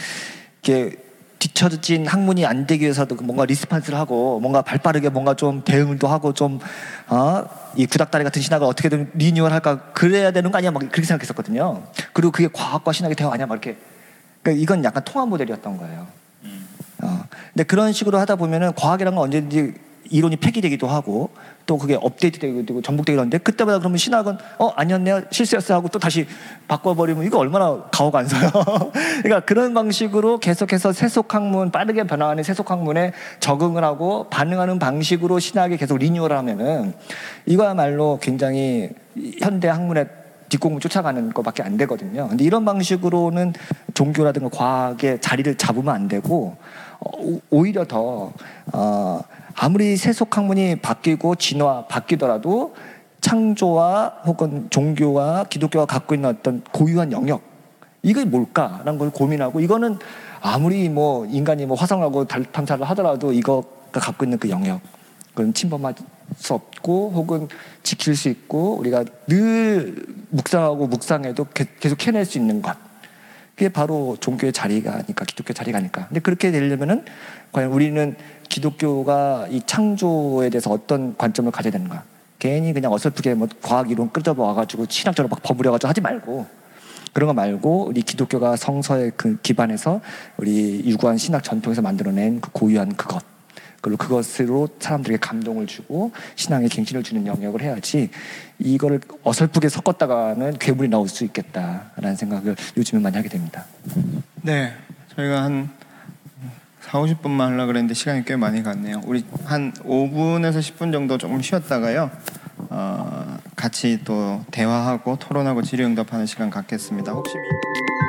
이렇게 0.62 0.96
뒤처진 1.38 2.06
학문이 2.06 2.46
안 2.46 2.66
되기 2.66 2.84
위해서도 2.84 3.16
뭔가 3.16 3.44
리스판스를 3.44 3.98
하고 3.98 4.40
뭔가 4.40 4.62
발빠르게 4.62 5.10
뭔가 5.10 5.34
좀 5.34 5.62
대응을 5.62 5.98
또 5.98 6.08
하고 6.08 6.32
좀 6.32 6.58
어, 7.08 7.44
이 7.76 7.84
구닥다리 7.84 8.24
같은 8.24 8.40
신학을 8.40 8.66
어떻게든 8.66 9.10
리뉴얼할까 9.12 9.92
그래야 9.92 10.30
되는 10.30 10.50
거 10.50 10.56
아니야? 10.56 10.70
막 10.70 10.80
그렇게 10.80 11.02
생각했었거든요. 11.02 11.82
그리고 12.14 12.32
그게 12.32 12.48
과학과 12.50 12.92
신학의 12.92 13.14
대화 13.14 13.30
아니야? 13.34 13.44
막 13.44 13.62
이렇게. 13.62 13.78
그러니까 14.42 14.62
이건 14.62 14.84
약간 14.84 15.04
통합 15.04 15.28
모델이었던 15.28 15.76
거예요. 15.76 16.06
어, 17.02 17.24
근데 17.52 17.64
그런 17.64 17.92
식으로 17.92 18.18
하다 18.18 18.36
보면은 18.36 18.74
과학이란 18.74 19.14
건 19.14 19.24
언제든지 19.24 19.74
이론이 20.10 20.36
폐기되기도 20.36 20.88
하고 20.88 21.30
또 21.70 21.78
그게 21.78 21.94
업데이트되기도 21.94 22.66
되고 22.66 22.82
전복되기도 22.82 23.20
하는데 23.20 23.38
그때마다 23.38 23.78
그러면 23.78 23.96
신학은 23.96 24.36
어 24.58 24.70
아니었네요 24.70 25.20
실수였어 25.30 25.72
하고 25.72 25.86
또 25.86 26.00
다시 26.00 26.26
바꿔버리면 26.66 27.24
이거 27.24 27.38
얼마나 27.38 27.84
가오가 27.92 28.18
안 28.18 28.26
서요 28.26 28.50
그러니까 29.22 29.38
그런 29.46 29.72
방식으로 29.72 30.38
계속해서 30.40 30.92
세속 30.92 31.32
학문 31.32 31.70
빠르게 31.70 32.02
변화하는 32.02 32.42
세속 32.42 32.72
학문에 32.72 33.12
적응을 33.38 33.84
하고 33.84 34.28
반응하는 34.30 34.80
방식으로 34.80 35.38
신학이 35.38 35.76
계속 35.76 35.98
리뉴얼을 35.98 36.36
하면은 36.38 36.92
이거야말로 37.46 38.18
굉장히 38.20 38.90
현대 39.40 39.68
학문의 39.68 40.08
뒷공을 40.48 40.80
쫓아가는 40.80 41.32
것밖에 41.32 41.62
안 41.62 41.76
되거든요. 41.76 42.26
근데 42.26 42.42
이런 42.42 42.64
방식으로는 42.64 43.52
종교라든가 43.94 44.48
과학의 44.48 45.20
자리를 45.20 45.54
잡으면 45.54 45.94
안 45.94 46.08
되고 46.08 46.56
어, 46.98 47.10
오- 47.16 47.40
오히려 47.50 47.84
더 47.84 48.32
어, 48.72 49.20
아무리 49.62 49.94
세속 49.98 50.34
학문이 50.38 50.76
바뀌고 50.76 51.34
진화 51.34 51.84
바뀌더라도 51.86 52.74
창조와 53.20 54.22
혹은 54.24 54.68
종교와 54.70 55.44
기독교가 55.44 55.84
갖고 55.84 56.14
있는 56.14 56.30
어떤 56.30 56.62
고유한 56.72 57.12
영역 57.12 57.42
이게 58.02 58.24
뭘까라는 58.24 58.96
걸 58.96 59.10
고민하고 59.10 59.60
이거는 59.60 59.98
아무리 60.40 60.88
뭐 60.88 61.26
인간이 61.26 61.66
뭐 61.66 61.76
화성하고 61.76 62.24
달 62.24 62.42
탐사를 62.44 62.88
하더라도 62.88 63.34
이거가 63.34 64.00
갖고 64.00 64.24
있는 64.24 64.38
그 64.38 64.48
영역 64.48 64.80
그건 65.34 65.52
침범할 65.52 65.94
수 66.36 66.54
없고 66.54 67.12
혹은 67.14 67.46
지킬 67.82 68.16
수 68.16 68.30
있고 68.30 68.76
우리가 68.76 69.04
늘 69.26 70.06
묵상하고 70.30 70.86
묵상해도 70.86 71.44
게- 71.52 71.66
계속 71.78 72.06
해낼 72.06 72.24
수 72.24 72.38
있는 72.38 72.62
것. 72.62 72.74
그게 73.54 73.68
바로 73.68 74.16
종교의 74.20 74.54
자리가 74.54 74.94
아닐까 74.94 75.26
기독교 75.26 75.52
자리가 75.52 75.76
아닐까. 75.76 76.06
근데 76.08 76.20
그렇게 76.20 76.50
되려면은 76.50 77.04
과연 77.52 77.72
우리는 77.72 78.16
기독교가 78.48 79.46
이 79.50 79.62
창조에 79.64 80.50
대해서 80.50 80.70
어떤 80.70 81.16
관점을 81.16 81.50
가져야 81.50 81.72
되는가 81.72 82.04
괜히 82.38 82.72
그냥 82.72 82.92
어설프게 82.92 83.34
뭐 83.34 83.48
과학 83.62 83.90
이론 83.90 84.10
끌어봐 84.10 84.42
와가지고 84.42 84.86
신학적으로 84.88 85.28
막 85.28 85.42
버무려가지고 85.42 85.88
하지 85.88 86.00
말고 86.00 86.46
그런 87.12 87.26
거 87.26 87.34
말고 87.34 87.86
우리 87.86 88.02
기독교가 88.02 88.56
성서에 88.56 89.10
그 89.16 89.36
기반해서 89.42 90.00
우리 90.36 90.82
유구한 90.84 91.18
신학 91.18 91.42
전통에서 91.42 91.82
만들어낸 91.82 92.40
그 92.40 92.50
고유한 92.52 92.94
그것 92.96 93.22
그리고 93.80 93.96
그것으로 93.96 94.68
사람들에게 94.78 95.18
감동을 95.20 95.66
주고 95.66 96.12
신앙에 96.36 96.68
갱신을 96.68 97.02
주는 97.02 97.26
영역을 97.26 97.62
해야지 97.62 98.10
이거를 98.58 99.00
어설프게 99.22 99.68
섞었다가는 99.68 100.58
괴물이 100.58 100.88
나올 100.88 101.08
수 101.08 101.24
있겠다라는 101.24 102.16
생각을 102.16 102.56
요즘에 102.76 103.00
많이 103.00 103.16
하게 103.16 103.28
됩니다. 103.28 103.64
네, 104.42 104.72
저희가 105.16 105.44
한 105.44 105.70
4, 106.90 106.98
50분만 106.98 107.50
하려고 107.50 107.68
그랬는데 107.68 107.94
시간이 107.94 108.24
꽤 108.24 108.34
많이 108.34 108.64
갔네요. 108.64 109.00
우리 109.04 109.24
한 109.44 109.72
5분에서 109.72 110.58
10분 110.58 110.90
정도 110.90 111.18
조금 111.18 111.40
쉬었다가요. 111.40 112.10
어, 112.68 113.36
같이 113.54 114.00
또 114.04 114.44
대화하고 114.50 115.16
토론하고 115.16 115.62
질의응답하는 115.62 116.26
시간 116.26 116.50
갖겠습니다. 116.50 117.12
혹시 117.12 117.36
미... 117.36 117.99